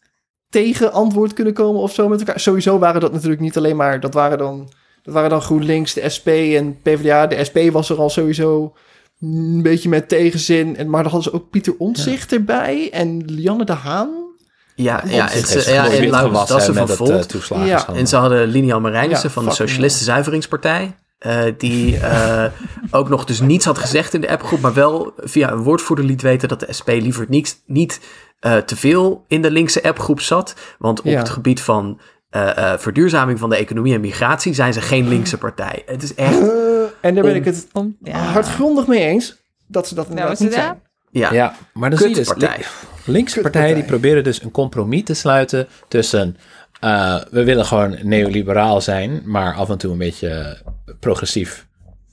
tegen 0.51 0.93
antwoord 0.93 1.33
kunnen 1.33 1.53
komen 1.53 1.81
of 1.81 1.95
zo 1.95 2.09
met 2.09 2.19
elkaar. 2.19 2.41
Sowieso 2.41 2.79
waren 2.79 3.01
dat 3.01 3.13
natuurlijk 3.13 3.41
niet 3.41 3.57
alleen 3.57 3.77
maar, 3.77 4.01
dat 4.01 4.15
waren 4.15 4.39
dan, 4.39 4.73
dat 5.03 5.15
waren 5.15 5.31
dan 5.31 5.43
GroenLinks, 5.43 5.95
de 5.95 6.09
SP 6.17 6.29
en 6.29 6.79
PvdA. 6.83 7.27
De 7.27 7.45
SP 7.49 7.59
was 7.73 7.91
er 7.91 7.99
al 7.99 8.11
sowieso 8.11 8.75
een 9.21 9.63
beetje 9.63 9.89
met 9.89 10.09
tegenzin. 10.09 10.77
En, 10.77 10.91
maar 10.91 11.03
dan 11.03 11.13
hadden 11.13 11.31
ze 11.31 11.37
ook 11.37 11.51
Pieter 11.51 11.75
Ontzicht 11.79 12.33
erbij 12.33 12.91
en 12.93 13.23
Lianne 13.27 13.65
de 13.65 13.73
Haan. 13.73 14.29
Ja, 14.75 15.03
ja, 15.07 15.33
en, 15.33 15.47
ze, 15.47 15.73
ja, 15.73 15.91
en 15.91 16.11
Laurens 16.11 16.49
Dassen 16.49 16.75
van 16.75 16.89
Volt. 16.89 17.35
Uh, 17.35 17.67
ja. 17.67 17.89
En 17.95 18.07
ze 18.07 18.17
hadden 18.17 18.49
Linian 18.49 18.83
Marijnissen 18.83 19.31
van 19.31 19.45
de 19.45 19.51
Socialisten 19.51 20.05
Zuiveringspartij. 20.05 20.95
Uh, 21.27 21.43
die 21.59 21.95
uh, 21.95 22.45
ook 22.91 23.09
nog 23.09 23.25
dus 23.25 23.41
niets 23.41 23.65
had 23.65 23.79
gezegd 23.79 24.15
in 24.15 24.21
de 24.21 24.31
appgroep, 24.31 24.61
maar 24.61 24.75
wel 24.75 25.13
via 25.17 25.51
een 25.51 25.63
woordvoerder 25.63 26.05
liet 26.05 26.23
weten 26.23 26.49
dat 26.49 26.61
de 26.61 26.73
SP 26.79 26.89
liever 26.89 27.27
niets, 27.29 27.61
niet 27.67 28.01
uh, 28.41 28.57
te 28.57 28.77
veel 28.77 29.25
in 29.29 29.43
de 29.43 29.51
linkse 29.51 29.83
appgroep 29.83 30.21
zat. 30.21 30.55
Want 30.79 30.99
op 30.99 31.05
het 31.05 31.29
gebied 31.29 31.61
van 31.61 32.01
verduurzaming 32.79 33.39
van 33.39 33.51
de 33.51 33.57
economie 33.57 33.95
en 33.95 34.01
migratie 34.01 34.55
zijn 34.55 34.73
ze 34.73 34.81
geen 34.81 35.09
linkse 35.09 35.39
partij. 35.39 35.83
Het 35.87 36.03
is 36.03 36.15
echt. 36.15 36.39
en 37.01 37.15
daar 37.15 37.25
ben 37.25 37.35
ik 37.35 37.45
het 37.45 37.69
ja. 38.03 38.19
hardgrondig 38.19 38.87
mee 38.87 39.05
eens 39.05 39.43
dat 39.67 39.89
ze 39.89 39.95
dat 39.95 40.09
inderdaad 40.09 40.39
nou, 40.39 40.45
niet 40.45 40.59
zijn. 40.59 40.81
Ja, 41.11 41.33
ja 41.33 41.55
maar 41.73 41.91
dan 41.91 41.99
zie 41.99 42.09
je 42.09 42.15
dus, 42.15 42.33
linkse 43.05 43.41
partijen 43.41 43.75
die 43.75 43.85
proberen 43.85 44.25
dus 44.25 44.43
een 44.43 44.51
compromis 44.51 45.05
te 45.05 45.15
sluiten 45.15 45.69
tussen 45.89 46.37
uh, 46.81 47.21
we 47.31 47.45
willen 47.45 47.65
gewoon 47.65 47.97
neoliberaal 48.03 48.81
zijn, 48.81 49.23
maar 49.25 49.55
af 49.55 49.71
en 49.71 49.79
toe 49.79 49.93
een 49.93 49.99
beetje 49.99 50.59
progressief 51.01 51.67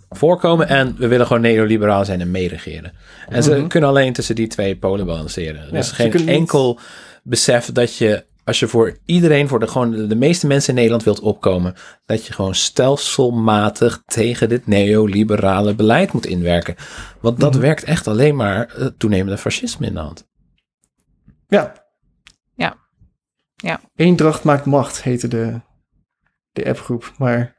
voorkomen. 0.10 0.68
En 0.68 0.96
we 0.98 1.08
willen 1.08 1.28
gewoon 1.28 1.42
neoliberaal 1.42 2.06
zijn 2.06 2.22
en 2.22 2.32
meeregeren. 2.32 2.92
En 3.30 3.44
ze 3.44 3.56
mhm. 3.56 3.68
kunnen 3.68 3.90
alleen 3.90 4.14
tussen 4.14 4.36
die 4.36 4.48
twee 4.48 4.78
polen 4.78 5.06
balanceren. 5.06 5.62
Er 5.72 5.78
is 5.78 5.92
geen 5.92 6.28
enkel 6.28 6.80
besef 7.24 7.72
dat 7.72 7.96
je, 7.96 8.26
als 8.44 8.60
je 8.60 8.68
voor 8.68 8.98
iedereen, 9.06 9.48
voor 9.48 9.60
de, 9.60 9.68
gewoon 9.68 10.08
de 10.08 10.16
meeste 10.16 10.48
mensen 10.48 10.70
in 10.70 10.76
Nederland 10.76 11.04
wilt 11.04 11.20
opkomen, 11.20 11.74
dat 12.06 12.26
je 12.26 12.34
gewoon 12.34 12.56
stelselmatig 12.56 14.02
tegen 14.06 14.50
dit 14.50 14.68
neoliberale 14.68 15.76
beleid 15.76 16.14
moet 16.14 16.26
inwerken. 16.26 16.76
Want 17.20 17.40
dat 17.40 17.52
mhm. 17.52 17.62
werkt 17.62 17.84
echt 17.84 18.08
alleen 18.08 18.36
maar 18.36 18.76
toenemende 18.98 19.38
fascisme 19.38 19.86
in 19.86 19.94
de 19.94 20.00
hand. 20.00 20.28
Ja. 21.48 21.60
Ja. 21.60 21.86
Ja. 23.58 23.82
Eendracht 23.96 24.44
maakt 24.44 24.66
macht, 24.66 25.04
heette 25.04 25.28
de, 25.28 25.62
de 26.52 26.66
appgroep. 26.66 27.14
Maar 27.18 27.58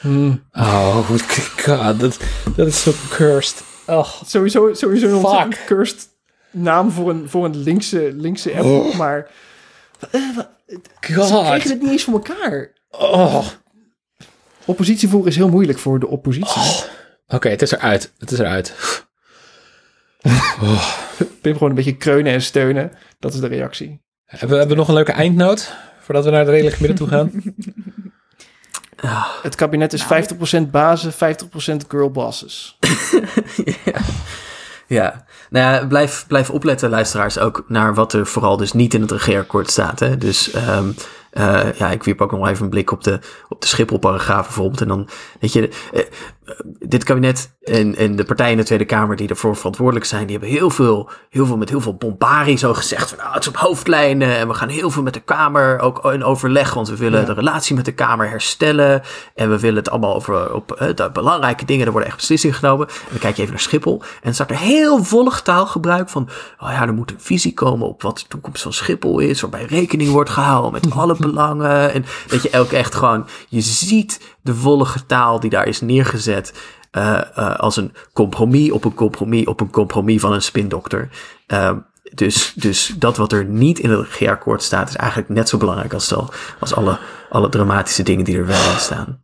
Hmm. 0.00 0.48
Oh, 0.52 1.10
god, 1.56 2.00
dat, 2.00 2.18
dat 2.56 2.66
is 2.66 2.82
zo 2.82 2.92
cursed. 3.10 3.62
Oh, 3.86 4.22
sowieso, 4.24 4.74
sowieso 4.74 5.08
een 5.08 5.14
ontzettend 5.14 5.64
cursed 5.64 6.08
naam 6.50 6.90
voor 6.90 7.10
een, 7.10 7.28
voor 7.28 7.44
een 7.44 7.56
linkse, 7.56 8.12
linkse 8.14 8.54
app. 8.54 8.64
Oh. 8.64 8.94
Maar 8.94 9.30
uh, 10.14 10.38
God. 11.00 11.28
ze 11.28 11.44
kregen 11.44 11.70
het 11.70 11.82
niet 11.82 11.90
eens 11.90 12.04
voor 12.04 12.14
elkaar. 12.14 12.72
Oh. 12.90 13.46
Oppositie 14.64 15.08
voeren 15.08 15.30
is 15.30 15.36
heel 15.36 15.48
moeilijk 15.48 15.78
voor 15.78 16.00
de 16.00 16.06
oppositie. 16.06 16.60
Oh. 16.60 16.82
Oké, 17.26 17.48
het 17.48 17.62
is 17.62 17.72
eruit. 17.72 18.12
Het 18.18 18.30
is 18.30 18.38
eruit. 18.38 18.74
oh. 20.62 20.98
Pim 21.40 21.52
gewoon 21.52 21.68
een 21.68 21.74
beetje 21.74 21.96
kreunen 21.96 22.32
en 22.32 22.42
steunen. 22.42 22.92
Dat 23.18 23.34
is 23.34 23.40
de 23.40 23.46
reactie. 23.46 24.02
Hebben 24.28 24.48
we, 24.48 24.56
hebben 24.56 24.76
we 24.76 24.82
nog 24.82 24.88
een 24.88 24.94
leuke 24.94 25.12
eindnoot? 25.12 25.74
Voordat 26.00 26.24
we 26.24 26.30
naar 26.30 26.44
de 26.44 26.50
redelijke 26.50 26.80
midden 26.80 26.98
toe 26.98 27.08
gaan. 27.08 27.30
Het 29.42 29.54
kabinet 29.54 29.92
is 29.92 30.04
50% 30.04 30.06
bazen, 30.70 31.12
50% 31.12 31.16
girlbosses. 31.88 32.78
ja. 33.84 34.00
ja. 34.86 35.24
Nou 35.50 35.74
ja, 35.74 35.86
blijf, 35.86 36.24
blijf 36.26 36.50
opletten, 36.50 36.90
luisteraars, 36.90 37.38
ook 37.38 37.64
naar 37.68 37.94
wat 37.94 38.12
er 38.12 38.26
vooral 38.26 38.56
dus 38.56 38.72
niet 38.72 38.94
in 38.94 39.00
het 39.00 39.10
regeerakkoord 39.10 39.70
staat. 39.70 40.00
Hè? 40.00 40.18
Dus 40.18 40.54
um, 40.54 40.94
uh, 41.38 41.72
ja, 41.72 41.90
ik 41.90 42.02
wierp 42.02 42.20
ook 42.20 42.32
nog 42.32 42.48
even 42.48 42.64
een 42.64 42.70
blik 42.70 42.92
op 42.92 43.04
de, 43.04 43.20
op 43.48 43.60
de 43.60 43.66
Schiphol-paragraaf 43.66 44.44
bijvoorbeeld. 44.44 44.80
En 44.80 44.88
dan, 44.88 45.08
weet 45.40 45.52
je, 45.52 45.70
uh, 45.92 46.02
dit 46.78 47.04
kabinet 47.04 47.56
en, 47.62 47.96
en 47.96 48.16
de 48.16 48.24
partijen 48.24 48.52
in 48.52 48.58
de 48.58 48.64
Tweede 48.64 48.84
Kamer 48.84 49.16
die 49.16 49.28
ervoor 49.28 49.56
verantwoordelijk 49.56 50.04
zijn, 50.04 50.26
die 50.26 50.38
hebben 50.38 50.56
heel 50.56 50.70
veel, 50.70 51.10
heel 51.30 51.46
veel 51.46 51.56
met 51.56 51.68
heel 51.68 51.80
veel 51.80 51.94
bombarie 51.94 52.56
zo 52.56 52.74
gezegd 52.74 53.08
van 53.08 53.18
nou, 53.18 53.32
het 53.32 53.42
is 53.42 53.48
op 53.48 53.56
hoofdlijnen 53.56 54.36
en 54.36 54.48
we 54.48 54.54
gaan 54.54 54.68
heel 54.68 54.90
veel 54.90 55.02
met 55.02 55.14
de 55.14 55.20
Kamer 55.20 55.80
ook 55.80 56.04
in 56.04 56.24
overleg, 56.24 56.74
want 56.74 56.88
we 56.88 56.96
willen 56.96 57.26
de 57.26 57.32
relatie 57.32 57.76
met 57.76 57.84
de 57.84 57.92
Kamer 57.92 58.28
herstellen 58.28 59.02
en 59.34 59.50
we 59.50 59.58
willen 59.58 59.76
het 59.76 59.90
allemaal 59.90 60.14
over 60.14 60.54
op 60.54 60.78
uh, 60.82 60.88
de 60.94 61.10
belangrijke 61.12 61.64
dingen, 61.64 61.86
er 61.86 61.92
worden 61.92 62.08
echt 62.08 62.18
beslissingen 62.18 62.56
genomen. 62.56 62.88
En 62.88 62.94
dan 63.10 63.18
kijk 63.18 63.36
je 63.36 63.42
even 63.42 63.54
naar 63.54 63.62
Schiphol 63.62 64.02
en 64.02 64.20
dan 64.22 64.34
staat 64.34 64.50
er 64.50 64.56
heel 64.56 65.04
volg 65.04 65.40
taalgebruik 65.40 66.08
van, 66.08 66.28
oh 66.58 66.70
ja, 66.70 66.86
er 66.86 66.94
moet 66.94 67.10
een 67.10 67.20
visie 67.20 67.54
komen 67.54 67.88
op 67.88 68.02
wat 68.02 68.18
de 68.18 68.24
toekomst 68.28 68.62
van 68.62 68.72
Schiphol 68.72 69.18
is, 69.18 69.40
waarbij 69.40 69.64
rekening 69.64 70.10
wordt 70.10 70.30
gehouden 70.30 70.72
met 70.72 70.90
alle 70.90 71.16
belangen 71.30 71.92
en 71.92 72.04
dat 72.28 72.42
je 72.42 72.50
elk 72.50 72.72
echt 72.72 72.94
gewoon, 72.94 73.26
je 73.48 73.60
ziet 73.60 74.20
de 74.42 74.54
vollige 74.54 75.06
taal 75.06 75.40
die 75.40 75.50
daar 75.50 75.66
is 75.66 75.80
neergezet. 75.80 76.52
Uh, 76.92 77.20
uh, 77.38 77.56
als 77.56 77.76
een 77.76 77.92
compromis 78.12 78.70
op 78.70 78.84
een 78.84 78.94
compromis 78.94 79.46
op 79.46 79.60
een 79.60 79.70
compromis 79.70 80.20
van 80.20 80.32
een 80.32 80.42
spindokter. 80.42 81.08
Uh, 81.46 81.76
dus, 82.14 82.52
dus 82.54 82.94
dat 82.98 83.16
wat 83.16 83.32
er 83.32 83.44
niet 83.44 83.78
in 83.78 83.90
het 83.90 84.00
regeerakkoord 84.00 84.62
staat, 84.62 84.88
is 84.88 84.96
eigenlijk 84.96 85.28
net 85.28 85.48
zo 85.48 85.58
belangrijk 85.58 85.92
als, 85.92 86.14
al, 86.14 86.30
als 86.60 86.74
alle, 86.74 86.98
alle 87.30 87.48
dramatische 87.48 88.02
dingen 88.02 88.24
die 88.24 88.36
er 88.36 88.46
wel 88.46 88.70
in 88.72 88.78
staan. 88.78 89.22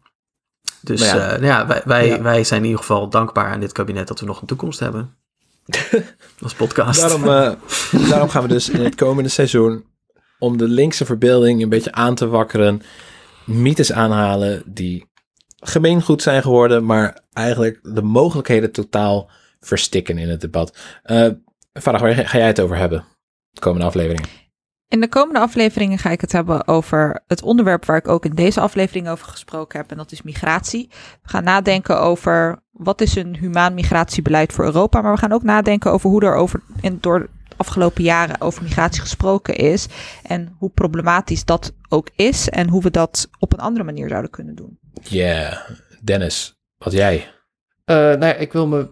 Dus 0.80 1.00
nou 1.00 1.18
ja, 1.18 1.26
nou 1.26 1.44
ja, 1.44 1.66
wij, 1.66 1.82
wij, 1.84 2.06
ja. 2.06 2.22
wij 2.22 2.44
zijn 2.44 2.60
in 2.60 2.66
ieder 2.66 2.80
geval 2.80 3.08
dankbaar 3.08 3.52
aan 3.52 3.60
dit 3.60 3.72
kabinet 3.72 4.08
dat 4.08 4.20
we 4.20 4.26
nog 4.26 4.40
een 4.40 4.46
toekomst 4.46 4.80
hebben. 4.80 5.14
als 6.42 6.54
podcast. 6.54 7.00
Daarom, 7.00 7.22
daarom 8.08 8.28
gaan 8.28 8.42
we 8.42 8.48
dus 8.48 8.68
in 8.68 8.84
het 8.84 8.94
komende 8.94 9.28
seizoen, 9.28 9.84
om 10.44 10.56
de 10.56 10.68
linkse 10.68 11.04
verbeelding 11.04 11.62
een 11.62 11.68
beetje 11.68 11.92
aan 11.92 12.14
te 12.14 12.28
wakkeren, 12.28 12.82
mythes 13.46 13.92
aanhalen 13.92 14.62
die 14.66 15.06
gemeengoed 15.60 16.22
zijn 16.22 16.42
geworden, 16.42 16.84
maar 16.84 17.20
eigenlijk 17.32 17.78
de 17.82 18.02
mogelijkheden 18.02 18.72
totaal 18.72 19.30
verstikken 19.60 20.18
in 20.18 20.28
het 20.28 20.40
debat. 20.40 20.78
Uh, 21.04 21.28
waar 21.72 22.14
ga 22.14 22.38
jij 22.38 22.46
het 22.46 22.60
over 22.60 22.76
hebben? 22.76 23.04
De 23.50 23.60
komende 23.60 23.86
afleveringen. 23.86 24.28
In 24.88 25.00
de 25.00 25.08
komende 25.08 25.40
afleveringen 25.40 25.98
ga 25.98 26.10
ik 26.10 26.20
het 26.20 26.32
hebben 26.32 26.68
over 26.68 27.22
het 27.26 27.42
onderwerp 27.42 27.84
waar 27.84 27.96
ik 27.96 28.08
ook 28.08 28.24
in 28.24 28.34
deze 28.34 28.60
aflevering 28.60 29.08
over 29.08 29.26
gesproken 29.26 29.78
heb, 29.78 29.90
en 29.90 29.96
dat 29.96 30.12
is 30.12 30.22
migratie. 30.22 30.88
We 31.22 31.28
gaan 31.28 31.44
nadenken 31.44 32.00
over 32.00 32.58
wat 32.70 33.00
is 33.00 33.16
een 33.16 33.36
humaan 33.36 33.74
migratiebeleid 33.74 34.52
voor 34.52 34.64
Europa, 34.64 35.00
maar 35.00 35.12
we 35.12 35.18
gaan 35.18 35.32
ook 35.32 35.42
nadenken 35.42 35.92
over 35.92 36.10
hoe 36.10 36.22
er 36.22 36.34
over 36.34 36.60
in, 36.80 36.98
door 37.00 37.28
afgelopen 37.56 38.02
jaren 38.02 38.40
over 38.40 38.62
migratie 38.62 39.00
gesproken 39.00 39.54
is 39.54 39.86
en 40.22 40.54
hoe 40.58 40.70
problematisch 40.70 41.44
dat 41.44 41.72
ook 41.88 42.08
is 42.16 42.48
en 42.48 42.68
hoe 42.68 42.82
we 42.82 42.90
dat 42.90 43.28
op 43.38 43.52
een 43.52 43.60
andere 43.60 43.84
manier 43.84 44.08
zouden 44.08 44.30
kunnen 44.30 44.54
doen. 44.54 44.78
Yeah. 45.02 45.56
Dennis, 46.02 46.54
wat 46.78 46.92
jij? 46.92 47.16
Uh, 47.16 47.96
nou 47.96 48.24
ja, 48.24 48.34
ik 48.34 48.52
wil 48.52 48.66
me. 48.66 48.88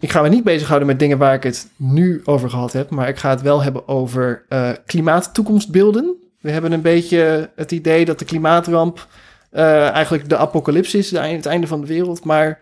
Ik 0.00 0.10
ga 0.10 0.22
me 0.22 0.28
niet 0.28 0.44
bezighouden 0.44 0.88
met 0.88 0.98
dingen 0.98 1.18
waar 1.18 1.34
ik 1.34 1.42
het 1.42 1.68
nu 1.76 2.20
over 2.24 2.50
gehad 2.50 2.72
heb, 2.72 2.90
maar 2.90 3.08
ik 3.08 3.16
ga 3.16 3.30
het 3.30 3.42
wel 3.42 3.62
hebben 3.62 3.88
over 3.88 4.44
uh, 4.48 4.70
klimaattoekomstbeelden. 4.86 6.16
We 6.40 6.50
hebben 6.50 6.72
een 6.72 6.82
beetje 6.82 7.50
het 7.56 7.72
idee 7.72 8.04
dat 8.04 8.18
de 8.18 8.24
klimaatramp 8.24 9.06
uh, 9.52 9.88
eigenlijk 9.88 10.28
de 10.28 10.36
apocalyps 10.36 10.94
is, 10.94 11.10
het 11.10 11.46
einde 11.46 11.66
van 11.66 11.80
de 11.80 11.86
wereld, 11.86 12.24
maar 12.24 12.60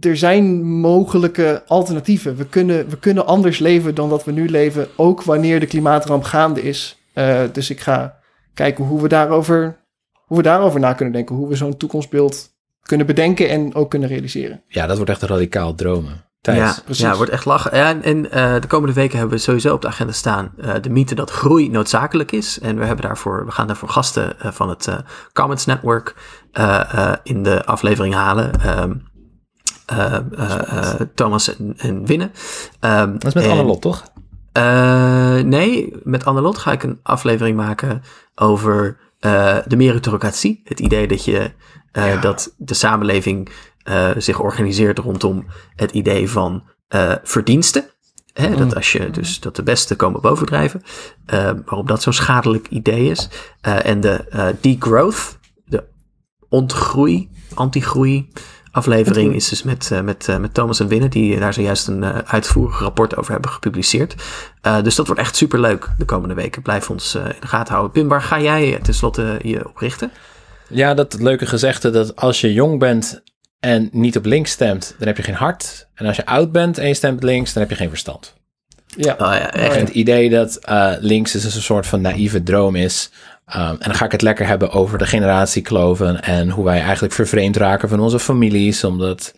er 0.00 0.16
zijn 0.16 0.64
mogelijke 0.64 1.62
alternatieven. 1.66 2.36
We 2.36 2.46
kunnen, 2.46 2.88
we 2.88 2.98
kunnen 2.98 3.26
anders 3.26 3.58
leven 3.58 3.94
dan 3.94 4.08
dat 4.08 4.24
we 4.24 4.32
nu 4.32 4.48
leven, 4.48 4.88
ook 4.96 5.22
wanneer 5.22 5.60
de 5.60 5.66
klimaatramp 5.66 6.24
gaande 6.24 6.62
is. 6.62 7.02
Uh, 7.14 7.40
dus 7.52 7.70
ik 7.70 7.80
ga 7.80 8.18
kijken 8.54 8.84
hoe 8.84 9.02
we 9.02 9.08
daarover 9.08 9.76
hoe 10.28 10.36
we 10.36 10.42
daarover 10.42 10.80
na 10.80 10.92
kunnen 10.92 11.14
denken. 11.14 11.36
Hoe 11.36 11.48
we 11.48 11.56
zo'n 11.56 11.76
toekomstbeeld 11.76 12.50
kunnen 12.82 13.06
bedenken 13.06 13.48
en 13.48 13.74
ook 13.74 13.90
kunnen 13.90 14.08
realiseren. 14.08 14.62
Ja, 14.66 14.86
dat 14.86 14.96
wordt 14.96 15.10
echt 15.10 15.22
een 15.22 15.28
radicaal 15.28 15.74
dromen. 15.74 16.26
Thijs. 16.40 16.58
Ja, 16.58 16.76
precies. 16.84 17.04
Ja, 17.04 17.16
wordt 17.16 17.32
echt 17.32 17.44
lachen. 17.44 17.76
Ja, 17.76 18.02
en 18.02 18.24
uh, 18.24 18.60
de 18.60 18.66
komende 18.66 18.94
weken 18.94 19.18
hebben 19.18 19.36
we 19.36 19.42
sowieso 19.42 19.74
op 19.74 19.82
de 19.82 19.88
agenda 19.88 20.12
staan 20.12 20.52
uh, 20.58 20.74
de 20.80 20.90
mythe 20.90 21.14
dat 21.14 21.30
groei 21.30 21.70
noodzakelijk 21.70 22.32
is. 22.32 22.60
En 22.60 22.78
we, 22.78 22.84
hebben 22.84 23.04
daarvoor, 23.04 23.44
we 23.44 23.50
gaan 23.50 23.66
daarvoor 23.66 23.88
gasten 23.88 24.36
uh, 24.44 24.52
van 24.52 24.68
het 24.68 24.88
Commons 25.32 25.66
Network 25.66 26.14
in 27.22 27.42
de 27.42 27.64
aflevering 27.64 28.14
halen. 28.14 28.78
Um, 28.80 29.07
Thomas 31.14 31.56
en, 31.56 31.74
en 31.76 32.06
Winnen. 32.06 32.32
Um, 32.80 33.12
dat 33.12 33.24
is 33.24 33.34
met 33.34 33.44
en, 33.44 33.50
Annelot, 33.50 33.80
toch? 33.80 34.04
nee, 35.44 35.94
met 36.02 36.24
Annelot 36.24 36.58
ga 36.58 36.72
ik 36.72 36.82
een 36.82 36.98
aflevering 37.02 37.56
maken 37.56 38.02
over 38.34 38.98
uh, 39.20 39.56
de 39.66 39.76
meritocratie. 39.76 40.60
Het 40.64 40.80
idee 40.80 41.08
dat, 41.08 41.24
je, 41.24 41.52
uh, 41.92 42.08
ja. 42.08 42.20
dat 42.20 42.54
de 42.56 42.74
samenleving 42.74 43.48
uh, 43.84 44.10
zich 44.16 44.40
organiseert 44.40 44.98
rondom 44.98 45.46
het 45.74 45.90
idee 45.90 46.30
van 46.30 46.62
verdiensten. 47.22 47.84
Hè, 48.32 48.56
dat 48.56 48.74
als 48.74 48.92
je 48.92 49.10
dus 49.10 49.40
dat 49.40 49.56
de 49.56 49.62
beste 49.62 49.96
komen 49.96 50.20
bovendrijven. 50.20 50.82
waarom 51.64 51.86
dat 51.86 52.02
zo'n 52.02 52.12
schadelijk 52.12 52.68
idee 52.68 53.10
is. 53.10 53.28
en 53.60 54.00
de 54.00 54.24
degrowth, 54.60 55.38
de 55.64 55.84
ontgroei, 56.48 57.30
antigroei 57.54 58.28
aflevering 58.70 59.34
is 59.34 59.48
dus 59.48 59.62
met, 59.62 59.90
uh, 59.92 60.00
met, 60.00 60.26
uh, 60.30 60.36
met 60.36 60.54
Thomas 60.54 60.80
en 60.80 60.88
Winnen, 60.88 61.10
die 61.10 61.38
daar 61.38 61.54
zojuist 61.54 61.86
een 61.86 62.02
uh, 62.02 62.18
uitvoerig 62.24 62.80
rapport 62.80 63.16
over 63.16 63.32
hebben 63.32 63.50
gepubliceerd. 63.50 64.14
dus 64.82 64.94
dat 64.94 65.06
wordt 65.06 65.20
echt 65.20 65.36
super 65.36 65.60
leuk 65.60 65.88
de 65.98 66.04
komende 66.04 66.34
weken. 66.34 66.62
Blijf 66.62 66.90
ons 66.90 67.14
in 67.14 67.22
de 67.40 67.46
gaten 67.46 67.72
houden. 67.72 67.92
Pim, 67.92 68.08
waar 68.08 68.22
ga 68.22 68.40
jij 68.40 68.78
tenslotte 68.82 69.38
je 69.42 69.68
op 69.68 69.76
richten? 69.76 70.10
Ja, 70.68 70.94
dat 70.94 71.16
leuke 71.20 71.46
gezegde 71.46 71.90
dat 71.90 72.16
als 72.16 72.40
je 72.40 72.52
jong 72.52 72.78
bent 72.78 73.22
en 73.60 73.88
niet 73.92 74.16
op 74.16 74.24
links 74.24 74.50
stemt, 74.50 74.94
dan 74.98 75.06
heb 75.06 75.16
je 75.16 75.22
geen 75.22 75.34
hart. 75.34 75.88
En 75.94 76.06
als 76.06 76.16
je 76.16 76.26
oud 76.26 76.52
bent 76.52 76.78
en 76.78 76.88
je 76.88 76.94
stemt 76.94 77.22
links, 77.22 77.52
dan 77.52 77.62
heb 77.62 77.70
je 77.70 77.76
geen 77.76 77.88
verstand. 77.88 78.34
Ja, 78.96 79.12
oh 79.12 79.18
ja 79.18 79.52
echt. 79.52 79.74
het 79.74 79.88
idee 79.88 80.30
dat 80.30 80.58
links 81.00 81.34
is 81.34 81.54
een 81.54 81.62
soort 81.62 81.86
van 81.86 82.00
naïeve 82.00 82.42
droom 82.42 82.76
is. 82.76 83.10
Um, 83.56 83.60
en 83.60 83.78
dan 83.78 83.94
ga 83.94 84.04
ik 84.04 84.12
het 84.12 84.22
lekker 84.22 84.46
hebben 84.46 84.70
over 84.70 84.98
de 84.98 85.06
generatiekloven 85.06 86.22
en 86.22 86.50
hoe 86.50 86.64
wij 86.64 86.80
eigenlijk 86.80 87.14
vervreemd 87.14 87.56
raken 87.56 87.88
van 87.88 88.00
onze 88.00 88.18
families. 88.18 88.84
Omdat, 88.84 89.34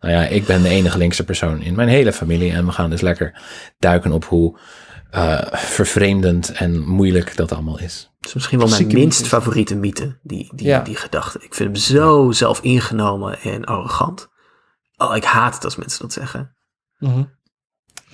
nou 0.00 0.14
ja, 0.14 0.26
ik 0.26 0.46
ben 0.46 0.62
de 0.62 0.68
enige 0.68 0.98
linkse 0.98 1.24
persoon 1.24 1.62
in 1.62 1.74
mijn 1.74 1.88
hele 1.88 2.12
familie. 2.12 2.52
En 2.52 2.66
we 2.66 2.72
gaan 2.72 2.90
dus 2.90 3.00
lekker 3.00 3.42
duiken 3.78 4.12
op 4.12 4.24
hoe 4.24 4.58
uh, 5.14 5.40
vervreemdend 5.52 6.52
en 6.52 6.88
moeilijk 6.88 7.36
dat 7.36 7.52
allemaal 7.52 7.78
is. 7.78 8.10
Het 8.18 8.28
is 8.28 8.34
misschien 8.34 8.58
wel 8.58 8.68
mijn 8.68 8.86
minst 8.86 9.26
favoriete 9.26 9.74
mythe, 9.74 10.18
die, 10.22 10.52
die, 10.54 10.66
ja. 10.66 10.80
die 10.80 10.96
gedachte. 10.96 11.38
Ik 11.42 11.54
vind 11.54 11.68
hem 11.68 11.98
zo 11.98 12.30
zelf 12.30 12.60
ingenomen 12.60 13.40
en 13.40 13.64
arrogant. 13.64 14.28
Oh, 14.96 15.16
ik 15.16 15.24
haat 15.24 15.54
het 15.54 15.64
als 15.64 15.76
mensen 15.76 16.00
dat 16.00 16.12
zeggen. 16.12 16.56
Mm 16.98 17.12
-hmm. 17.12 17.30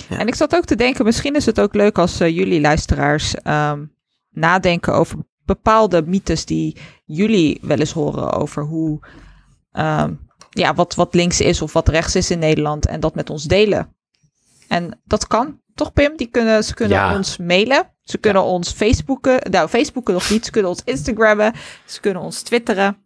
ja. 0.08 0.18
En 0.18 0.26
ik 0.26 0.34
zat 0.34 0.54
ook 0.54 0.64
te 0.64 0.76
denken, 0.76 1.04
misschien 1.04 1.34
is 1.34 1.46
het 1.46 1.60
ook 1.60 1.74
leuk 1.74 1.98
als 1.98 2.20
uh, 2.20 2.28
jullie 2.28 2.60
luisteraars 2.60 3.34
um, 3.46 3.94
nadenken 4.30 4.94
over 4.94 5.18
bepaalde 5.44 6.02
mythes 6.06 6.44
die 6.44 6.76
jullie 7.04 7.58
wel 7.62 7.78
eens 7.78 7.92
horen 7.92 8.32
over 8.32 8.62
hoe, 8.62 9.00
um, 9.72 10.20
ja, 10.50 10.74
wat, 10.74 10.94
wat 10.94 11.14
links 11.14 11.40
is 11.40 11.62
of 11.62 11.72
wat 11.72 11.88
rechts 11.88 12.16
is 12.16 12.30
in 12.30 12.38
Nederland 12.38 12.86
en 12.86 13.00
dat 13.00 13.14
met 13.14 13.30
ons 13.30 13.44
delen. 13.44 13.94
En 14.68 15.00
dat 15.04 15.26
kan, 15.26 15.60
toch 15.74 15.92
Pim? 15.92 16.16
Die 16.16 16.26
kunnen, 16.26 16.64
ze 16.64 16.74
kunnen 16.74 16.98
ja. 16.98 17.16
ons 17.16 17.36
mailen. 17.36 17.92
Ze 18.02 18.18
kunnen 18.18 18.42
ja. 18.42 18.48
ons 18.48 18.72
Facebooken. 18.72 19.50
Nou, 19.50 19.68
Facebooken 19.68 20.14
nog 20.14 20.30
niet. 20.30 20.44
Ze 20.44 20.50
kunnen 20.50 20.70
ons 20.70 20.82
Instagrammen. 20.84 21.52
Ze 21.86 22.00
kunnen 22.00 22.22
ons 22.22 22.42
twitteren. 22.42 23.02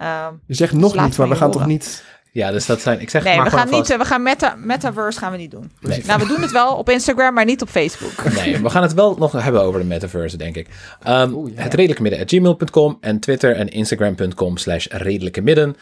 Um, 0.00 0.40
je 0.46 0.54
zegt 0.54 0.72
nog 0.72 0.96
niet, 1.04 1.18
maar 1.18 1.28
we 1.28 1.34
gaan 1.34 1.50
horen. 1.50 1.60
toch 1.60 1.66
niet 1.66 2.04
ja, 2.32 2.50
dus 2.50 2.66
dat 2.66 2.80
zijn. 2.80 3.00
Ik 3.00 3.10
zeg 3.10 3.24
nee, 3.24 3.36
maar 3.36 3.44
we 3.44 3.50
gaan 3.50 3.70
niet. 3.70 3.96
We 3.96 4.04
gaan 4.04 4.22
meta, 4.22 4.54
metaverse 4.58 5.18
gaan 5.18 5.32
we 5.32 5.38
niet 5.38 5.50
doen. 5.50 5.70
Nee. 5.80 6.02
Nou, 6.06 6.20
we 6.20 6.26
doen 6.26 6.40
het 6.40 6.52
wel 6.52 6.74
op 6.74 6.88
Instagram, 6.88 7.34
maar 7.34 7.44
niet 7.44 7.62
op 7.62 7.68
Facebook. 7.68 8.12
Nee, 8.38 8.58
we 8.58 8.70
gaan 8.70 8.82
het 8.82 8.94
wel 8.94 9.16
nog 9.18 9.32
hebben 9.32 9.62
over 9.62 9.80
de 9.80 9.86
metaverse, 9.86 10.36
denk 10.36 10.56
ik. 10.56 10.68
Um, 11.08 11.34
Oeh, 11.34 11.54
ja. 11.54 11.62
Het 11.62 11.74
redelijke 11.74 12.02
midden 12.02 12.20
at 12.20 12.30
gmail.com 12.30 12.98
en 13.00 13.20
Twitter 13.20 13.56
en 13.56 13.68
Instagram.com 13.68 14.56
slash 14.56 14.86
redelijke 14.86 15.40
midden. 15.40 15.76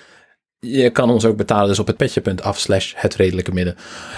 je 0.58 0.90
kan 0.90 1.10
ons 1.10 1.24
ook 1.24 1.36
betalen 1.36 1.68
dus 1.68 1.78
op 1.78 1.86
het 1.86 1.96
petje.af 1.96 2.58
slash 2.58 2.94
het 2.96 3.14
redelijke 3.14 3.52
midden. 3.52 3.76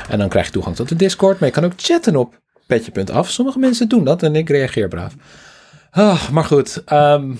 En 0.09 0.18
dan 0.18 0.29
krijg 0.29 0.47
je 0.47 0.53
toegang 0.53 0.76
tot 0.76 0.89
de 0.89 0.97
Discord. 0.97 1.39
Maar 1.39 1.49
je 1.49 1.55
kan 1.55 1.64
ook 1.64 1.72
chatten 1.76 2.16
op 2.16 2.41
petje.af. 2.66 3.31
Sommige 3.31 3.59
mensen 3.59 3.89
doen 3.89 4.05
dat 4.05 4.22
en 4.22 4.37
ik 4.37 4.49
reageer 4.49 4.89
braaf. 4.89 5.14
Ah, 5.91 6.29
maar 6.29 6.45
goed. 6.45 6.83
Um, 6.93 7.39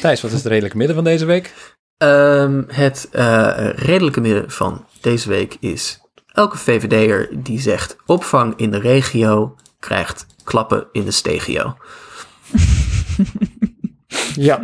Thijs, 0.00 0.20
wat 0.20 0.30
is 0.30 0.36
het 0.36 0.46
redelijke 0.46 0.76
midden 0.76 0.96
van 0.96 1.04
deze 1.04 1.24
week? 1.24 1.71
Um, 2.02 2.64
het 2.68 3.08
uh, 3.12 3.68
redelijke 3.74 4.20
midden 4.20 4.50
van 4.50 4.86
deze 5.00 5.28
week 5.28 5.56
is 5.60 6.00
elke 6.26 6.58
VVD'er 6.58 7.28
die 7.42 7.60
zegt 7.60 7.96
opvang 8.06 8.56
in 8.56 8.70
de 8.70 8.78
regio 8.78 9.56
krijgt 9.78 10.26
klappen 10.44 10.86
in 10.92 11.04
de 11.04 11.10
stegio. 11.10 11.76
ja. 14.34 14.62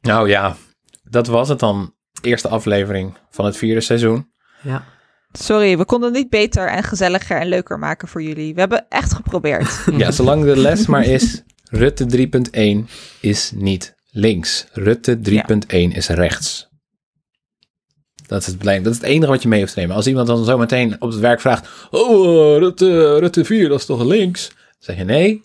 Nou 0.00 0.28
ja, 0.28 0.56
dat 1.02 1.26
was 1.26 1.48
het 1.48 1.58
dan. 1.58 1.94
Eerste 2.20 2.48
aflevering 2.48 3.16
van 3.30 3.44
het 3.44 3.56
vierde 3.56 3.80
seizoen. 3.80 4.30
Ja. 4.62 4.84
Sorry, 5.32 5.78
we 5.78 5.84
konden 5.84 6.08
het 6.08 6.18
niet 6.18 6.30
beter 6.30 6.68
en 6.68 6.82
gezelliger 6.82 7.40
en 7.40 7.48
leuker 7.48 7.78
maken 7.78 8.08
voor 8.08 8.22
jullie. 8.22 8.54
We 8.54 8.60
hebben 8.60 8.86
echt 8.88 9.14
geprobeerd. 9.14 9.84
ja, 9.96 10.10
zolang 10.10 10.44
de 10.44 10.56
les 10.56 10.86
maar 10.86 11.04
is, 11.04 11.42
Rutte 11.70 12.28
3.1 12.86 12.90
is 13.20 13.52
niet 13.54 13.94
links. 14.12 14.66
Rutte 14.72 15.18
3.1 15.28 15.68
is 15.68 16.08
rechts. 16.08 16.68
Dat 18.26 18.40
is, 18.40 18.46
het 18.46 18.62
dat 18.62 18.86
is 18.86 18.96
het 18.96 19.02
enige 19.02 19.30
wat 19.30 19.42
je 19.42 19.48
mee 19.48 19.60
hoeft 19.60 19.72
te 19.72 19.80
nemen. 19.80 19.96
Als 19.96 20.06
iemand 20.06 20.26
dan 20.26 20.44
zo 20.44 20.58
meteen 20.58 20.96
op 20.98 21.10
het 21.10 21.20
werk 21.20 21.40
vraagt: 21.40 21.68
Oh, 21.90 22.58
Rutte, 22.58 23.18
Rutte 23.18 23.44
4, 23.44 23.68
dat 23.68 23.78
is 23.78 23.86
toch 23.86 24.04
links? 24.04 24.48
Dan 24.48 24.56
zeg 24.78 24.96
je 24.96 25.04
nee, 25.04 25.42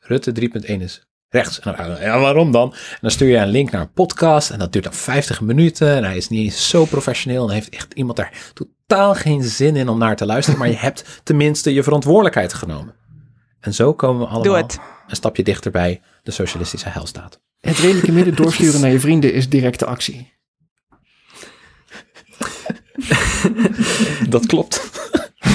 Rutte 0.00 0.32
3.1 0.40 0.66
is 0.66 1.06
rechts. 1.28 1.60
Ja, 1.62 2.20
waarom 2.20 2.52
dan? 2.52 2.72
En 2.72 2.98
dan 3.00 3.10
stuur 3.10 3.28
je 3.28 3.36
een 3.36 3.48
link 3.48 3.70
naar 3.70 3.80
een 3.80 3.92
podcast 3.92 4.50
en 4.50 4.58
dat 4.58 4.72
duurt 4.72 4.84
dan 4.84 4.94
50 4.94 5.40
minuten. 5.40 5.88
En 5.88 6.04
hij 6.04 6.16
is 6.16 6.28
niet 6.28 6.54
zo 6.54 6.84
professioneel 6.84 7.48
en 7.48 7.54
heeft 7.54 7.68
echt 7.68 7.92
iemand 7.94 8.16
daar 8.16 8.52
totaal 8.54 9.14
geen 9.14 9.42
zin 9.42 9.76
in 9.76 9.88
om 9.88 9.98
naar 9.98 10.16
te 10.16 10.26
luisteren. 10.26 10.58
Maar 10.58 10.68
je 10.68 10.76
hebt 10.88 11.20
tenminste 11.22 11.74
je 11.74 11.82
verantwoordelijkheid 11.82 12.54
genomen. 12.54 12.94
En 13.60 13.74
zo 13.74 13.94
komen 13.94 14.20
we 14.20 14.26
allemaal 14.26 14.68
een 15.06 15.16
stapje 15.16 15.42
dichter 15.42 15.70
bij 15.70 16.00
de 16.22 16.30
socialistische 16.30 16.88
heilstaat. 16.88 17.40
Het 17.60 17.78
redelijke 17.78 18.12
midden 18.12 18.36
doorsturen 18.42 18.80
naar 18.80 18.90
je 18.90 19.00
vrienden 19.00 19.32
is 19.32 19.48
directe 19.48 19.86
actie. 19.86 20.36
dat 24.28 24.46
klopt. 24.46 24.90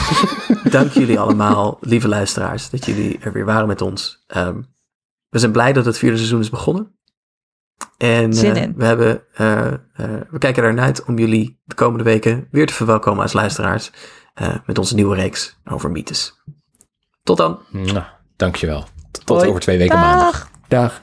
Dank 0.72 0.91
jullie 0.91 1.20
allemaal, 1.20 1.78
lieve 1.82 2.08
luisteraars, 2.08 2.70
dat 2.70 2.86
jullie 2.86 3.20
er 3.20 3.32
weer 3.32 3.45
waren 3.45 3.68
met 3.68 3.82
ons. 3.82 4.24
Ehm, 4.28 4.62
we 5.30 5.39
zijn 5.39 5.51
blij 5.51 5.74
dat 5.74 5.86
het 5.86 5.97
vierde 5.97 6.18
seizoen 6.18 6.39
is 6.39 6.49
begonnen. 6.49 6.97
En 7.97 8.34
uh, 8.36 8.54
we, 8.76 8.86
hebben, 8.86 9.24
uh, 9.38 9.72
uh, 9.97 10.22
we 10.30 10.38
kijken 10.38 10.64
er 10.64 10.74
naar 10.74 10.86
uit 10.86 11.04
om 11.06 11.18
jullie 11.18 11.62
de 11.64 11.76
komende 11.76 12.04
weken 12.04 12.47
weer 12.51 12.66
te 12.66 12.74
verwelkomen 12.74 13.22
als 13.22 13.34
luisteraars 13.34 13.91
met 14.66 14.78
onze 14.78 14.95
nieuwe 14.95 15.16
reeks 15.16 15.60
over 15.64 15.91
mythes. 15.91 16.41
Tot 17.24 17.38
dan. 17.38 17.60
Nou, 17.70 18.04
dankjewel. 18.36 18.88
Tot 19.26 19.45
over 19.45 19.62
twee 19.62 19.78
weken 19.78 19.95
Dag. 19.95 20.06
maandag. 20.06 20.49
Dag. 20.68 21.03